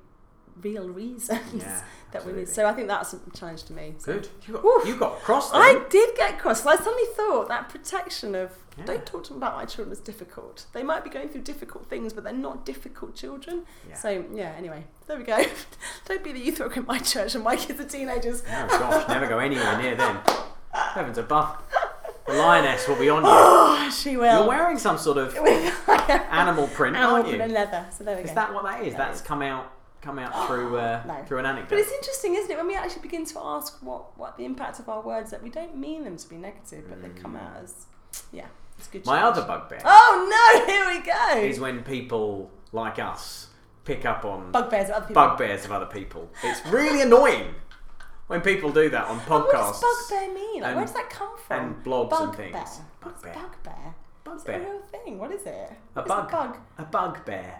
real 0.62 0.88
reasons 0.88 1.40
Yeah, 1.54 1.82
that 2.12 2.24
we 2.26 2.32
need. 2.32 2.48
So 2.48 2.66
I 2.66 2.72
think 2.72 2.88
that's 2.88 3.12
a 3.14 3.20
challenge 3.34 3.64
to 3.64 3.72
me. 3.72 3.94
So. 3.98 4.14
Good. 4.14 4.28
You 4.46 4.54
got, 4.54 4.86
you 4.86 4.96
got 4.96 5.20
cross 5.20 5.50
then. 5.50 5.60
I 5.60 5.84
did 5.90 6.16
get 6.16 6.38
cross. 6.38 6.64
I 6.64 6.76
suddenly 6.76 7.04
thought 7.14 7.48
that 7.48 7.68
protection 7.68 8.34
of 8.34 8.52
Yeah. 8.78 8.84
don't 8.86 9.04
talk 9.06 9.24
to 9.24 9.28
them 9.30 9.38
about 9.38 9.56
my 9.56 9.64
children 9.64 9.92
is 9.92 10.00
difficult. 10.00 10.66
They 10.72 10.82
might 10.82 11.04
be 11.04 11.10
going 11.10 11.28
through 11.28 11.42
difficult 11.42 11.88
things, 11.88 12.12
but 12.12 12.24
they're 12.24 12.32
not 12.32 12.64
difficult 12.64 13.14
children. 13.14 13.64
Yeah. 13.88 13.94
So 13.96 14.24
yeah. 14.32 14.52
Anyway, 14.56 14.84
there 15.06 15.18
we 15.18 15.24
go. 15.24 15.42
don't 16.06 16.24
be 16.24 16.32
the 16.32 16.40
youth 16.40 16.58
worker 16.60 16.80
in 16.80 16.86
my 16.86 16.98
church, 16.98 17.34
and 17.34 17.44
my 17.44 17.56
kids 17.56 17.78
are 17.80 17.84
teenagers. 17.84 18.42
Oh 18.48 18.66
gosh, 18.68 19.08
never 19.16 19.26
go 19.26 19.38
anywhere 19.38 19.76
near 19.80 19.94
them. 19.94 20.18
Heavens 20.72 21.18
above. 21.18 21.56
The 22.26 22.32
lioness 22.34 22.88
will 22.88 22.96
be 22.96 23.08
on 23.08 23.22
you. 23.24 23.28
Oh, 23.30 23.90
she 23.90 24.16
will. 24.16 24.40
You're 24.40 24.48
wearing 24.48 24.78
some 24.78 24.98
sort 24.98 25.16
of 25.16 25.36
animal 25.36 26.66
print, 26.68 26.96
Animal 26.96 27.14
aren't 27.16 27.26
you? 27.28 27.36
print 27.36 27.42
and 27.44 27.52
leather. 27.52 27.86
So 27.90 28.04
there 28.04 28.16
we 28.16 28.22
Is 28.22 28.30
go. 28.30 28.34
that 28.34 28.52
what 28.54 28.64
that 28.64 28.82
is? 28.82 28.92
That 28.94 28.98
That's 29.08 29.20
is. 29.20 29.26
come 29.26 29.42
out 29.42 29.72
come 30.06 30.18
out 30.18 30.46
through 30.46 30.78
uh, 30.78 31.02
No. 31.06 31.24
through 31.26 31.38
an 31.38 31.46
anecdote. 31.46 31.70
But 31.70 31.78
it's 31.80 31.92
interesting, 31.92 32.34
isn't 32.36 32.50
it, 32.50 32.56
when 32.56 32.66
we 32.68 32.74
actually 32.76 33.02
begin 33.02 33.24
to 33.26 33.38
ask 33.42 33.76
what, 33.82 34.16
what 34.16 34.36
the 34.36 34.44
impact 34.44 34.78
of 34.78 34.88
our 34.88 35.02
words 35.02 35.30
that 35.32 35.42
we 35.42 35.50
don't 35.50 35.76
mean 35.76 36.04
them 36.04 36.16
to 36.16 36.28
be 36.28 36.36
negative, 36.36 36.84
but 36.88 37.02
they 37.02 37.08
come 37.20 37.34
out 37.36 37.56
as 37.62 37.86
yeah, 38.32 38.46
it's 38.78 38.88
good. 38.88 39.02
Mm. 39.02 39.06
My 39.06 39.22
other 39.22 39.42
bugbear 39.42 39.80
Oh 39.84 40.12
no! 40.30 40.66
Here 40.72 40.86
we 40.86 41.00
go. 41.04 41.40
is 41.46 41.58
when 41.60 41.82
people 41.82 42.50
like 42.72 42.98
us 42.98 43.48
pick 43.84 44.04
up 44.06 44.24
on 44.24 44.50
Bugbears 44.52 44.88
of 44.88 44.94
other 44.96 45.06
people. 45.08 45.22
bugbears 45.28 45.64
of 45.64 45.72
other 45.72 45.86
people. 45.86 46.30
It's 46.42 46.64
really 46.66 47.02
annoying 47.02 47.54
when 48.28 48.40
people 48.40 48.70
do 48.72 48.88
that 48.90 49.06
on 49.06 49.20
podcasts. 49.20 49.80
What 49.80 49.80
does 49.80 50.10
bugbear 50.10 50.34
mean? 50.34 50.62
Like, 50.62 50.68
and- 50.68 50.76
where 50.76 50.84
does 50.86 50.94
that 50.94 51.10
come 51.10 51.36
from? 51.46 51.60
and 51.64 51.84
blogs 51.84 52.20
and 52.20 52.30
bugbear. 52.32 52.52
things. 52.52 52.80
What's 53.02 53.22
Bugbear. 53.22 53.34
bugbear? 53.34 53.94
Is 54.36 54.44
it 54.44 54.54
a 54.56 54.58
real 54.58 54.82
thing? 54.90 55.18
What 55.18 55.30
is 55.30 55.46
it? 55.46 55.72
A 55.94 56.00
What 56.02 56.08
bug. 56.08 56.28
A 56.28 56.32
bug. 56.32 56.56
A 56.78 56.84
bugbear. 56.84 57.54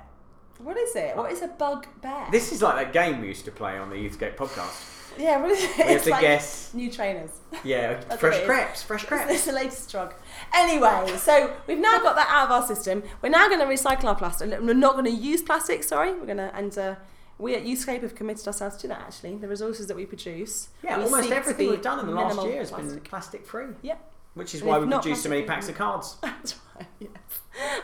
What 0.59 0.76
is 0.76 0.94
it? 0.96 1.16
What 1.16 1.30
is 1.32 1.42
a 1.42 1.48
bugbear? 1.48 2.26
This 2.30 2.52
is 2.52 2.62
like 2.62 2.76
that 2.76 2.92
game 2.92 3.20
we 3.20 3.28
used 3.28 3.44
to 3.44 3.50
play 3.50 3.76
on 3.76 3.90
the 3.90 3.96
Youthscape 3.96 4.36
podcast. 4.36 5.18
yeah, 5.18 5.40
what 5.40 5.50
is 5.50 5.62
it? 5.64 5.70
We 5.76 5.82
have 5.84 5.90
It's 5.96 6.04
to 6.04 6.11
like 6.11 6.20
guess. 6.22 6.74
New 6.74 6.90
trainers. 6.90 7.30
Yeah, 7.64 7.94
That's 8.09 8.20
fresh 8.20 8.44
crepes, 8.44 8.82
fresh 8.82 9.04
crepes. 9.04 9.30
It's 9.32 9.44
the 9.44 9.52
latest 9.52 9.90
drug. 9.90 10.14
Anyway, 10.54 11.16
so 11.18 11.54
we've 11.66 11.78
now 11.78 11.98
got 12.00 12.16
that 12.16 12.28
out 12.30 12.46
of 12.46 12.50
our 12.52 12.66
system. 12.66 13.02
We're 13.22 13.28
now 13.30 13.48
going 13.48 13.61
to 13.61 13.66
recycle 13.66 14.04
our 14.04 14.14
plastic. 14.14 14.50
We're 14.61 14.74
not 14.74 14.92
going 14.94 15.04
to 15.07 15.11
use 15.11 15.42
plastic. 15.42 15.82
Sorry, 15.84 16.12
we're 16.12 16.26
going 16.26 16.38
to 16.38 16.54
and. 16.54 16.76
Uh, 16.76 16.94
we 17.38 17.54
at 17.54 17.64
Youthscape 17.64 18.00
have 18.00 18.14
committed 18.14 18.46
ourselves 18.46 18.78
to 18.78 18.88
that 18.88 18.98
actually. 19.02 19.36
The 19.36 19.46
resources 19.46 19.88
that 19.88 19.96
we 19.96 20.07
produce. 20.07 20.70
Yeah, 20.82 20.96
we 20.96 21.04
almost 21.04 21.30
everything 21.30 21.68
we've 21.68 21.82
done 21.82 22.00
in 22.00 22.07
the 22.07 22.12
last 22.12 22.42
year 22.46 22.61
has 22.61 22.70
been 22.70 22.78
plastic. 22.86 23.04
plastic 23.04 23.46
free. 23.46 23.66
Yep. 23.82 24.12
Which 24.32 24.54
is 24.54 24.62
And 24.62 24.70
why 24.70 24.78
we 24.78 24.86
produce 24.86 25.22
so 25.22 25.28
many 25.28 25.42
packs 25.42 25.68
of 25.68 25.74
cards. 25.74 26.16
That's 26.22 26.54
right, 26.74 26.86
yes. 26.98 27.11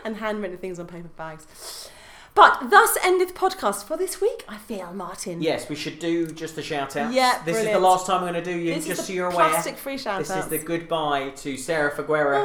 And 0.06 0.16
handwritten 0.16 0.56
things 0.56 0.78
on 0.78 0.86
paper 0.86 1.08
bags. 1.18 1.90
But 2.34 2.70
thus 2.70 2.96
endeth 3.04 3.34
podcast 3.34 3.84
for 3.84 3.96
this 3.98 4.20
week, 4.20 4.44
I 4.48 4.56
feel, 4.56 4.92
Martin. 4.94 5.42
Yes, 5.42 5.68
we 5.68 5.76
should 5.76 5.98
do 5.98 6.26
just 6.28 6.56
the 6.56 6.62
shout 6.62 6.96
outs. 6.96 7.14
Yeah, 7.14 7.42
This 7.44 7.56
is 7.56 7.62
the 7.62 7.70
brilliant. 7.72 7.82
last 7.82 8.06
time 8.06 8.24
I'm 8.24 8.32
going 8.32 8.42
to 8.42 8.52
do 8.52 8.56
you, 8.58 8.74
This 8.74 8.86
just 8.86 9.00
is 9.02 9.06
so 9.08 9.12
you're 9.12 9.26
aware. 9.30 9.50
plastic 9.50 9.76
free 9.76 9.98
shout 9.98 10.18
This 10.20 10.30
is 10.34 10.46
the 10.46 10.58
goodbye 10.58 11.30
to 11.36 11.56
Sarah 11.58 11.90
Figuera, 11.92 12.40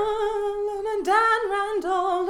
Dan 1.05 1.49
Randall. 1.49 2.27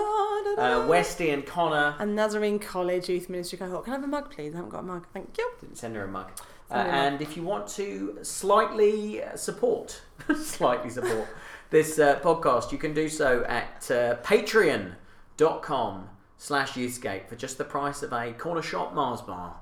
uh, 0.59 0.85
Westy 0.87 1.31
and 1.31 1.45
Connor. 1.47 1.95
And 1.99 2.15
Nazarene 2.15 2.59
College 2.59 3.09
Youth 3.09 3.27
Ministry 3.27 3.57
cohort. 3.57 3.85
Can 3.85 3.93
I 3.93 3.95
have 3.95 4.03
a 4.03 4.07
mug, 4.07 4.29
please? 4.29 4.53
I 4.53 4.57
haven't 4.57 4.69
got 4.71 4.79
a 4.79 4.83
mug. 4.83 5.07
Thank 5.13 5.35
you. 5.39 5.51
Didn't 5.61 5.77
send 5.77 5.95
her 5.95 6.03
a 6.03 6.07
mug. 6.07 6.29
Uh, 6.69 6.75
Send 6.75 6.81
her 6.81 6.89
a 6.89 7.01
mug. 7.01 7.13
and 7.13 7.21
if 7.23 7.35
you 7.35 7.41
want 7.43 7.67
to 7.69 8.19
slightly 8.21 9.23
uh, 9.23 9.35
support, 9.35 10.01
slightly 10.35 10.91
support 10.91 11.27
this 11.71 11.97
uh, 11.97 12.19
podcast, 12.19 12.71
you 12.71 12.77
can 12.77 12.93
do 12.93 13.09
so 13.09 13.43
at 13.45 13.89
uh, 13.89 14.15
patreon.com 14.17 16.09
slash 16.37 16.71
youthscape 16.73 17.27
for 17.27 17.35
just 17.35 17.57
the 17.57 17.63
price 17.63 18.03
of 18.03 18.13
a 18.13 18.31
corner 18.33 18.61
shop 18.61 18.93
Mars 18.93 19.21
bar. 19.21 19.57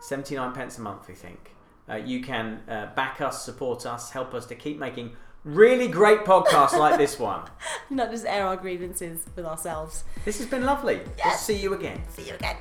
79 0.00 0.52
pence 0.52 0.78
a 0.78 0.80
month, 0.80 1.06
we 1.08 1.14
think. 1.14 1.54
Uh, 1.88 1.94
you 1.96 2.20
can 2.22 2.60
uh, 2.68 2.86
back 2.94 3.20
us, 3.20 3.44
support 3.44 3.86
us, 3.86 4.10
help 4.10 4.34
us 4.34 4.46
to 4.46 4.54
keep 4.54 4.78
making 4.78 5.12
really 5.44 5.88
great 5.88 6.20
podcasts 6.20 6.76
like 6.78 6.98
this 6.98 7.18
one. 7.18 7.42
Not 7.90 8.10
just 8.10 8.24
air 8.24 8.46
our 8.46 8.56
grievances 8.56 9.26
with 9.36 9.44
ourselves. 9.46 10.04
This 10.24 10.38
has 10.38 10.46
been 10.46 10.64
lovely. 10.64 10.96
We'll 10.96 11.06
Yes. 11.18 11.44
see 11.44 11.56
you 11.56 11.74
again. 11.74 12.00
See 12.10 12.28
you 12.28 12.34
again. 12.34 12.56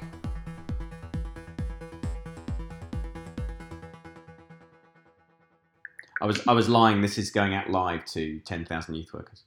I 6.22 6.26
was 6.26 6.46
I 6.48 6.54
was 6.54 6.70
lying. 6.70 7.02
This 7.02 7.18
is 7.18 7.32
going 7.32 7.54
out 7.56 7.70
live 7.70 8.06
to 8.14 8.40
ten 8.42 8.66
thousand 8.66 8.96
youth 8.96 9.14
workers. 9.14 9.44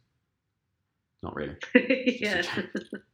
Not 1.23 1.35
really. 1.37 1.57
yeah. 2.21 2.43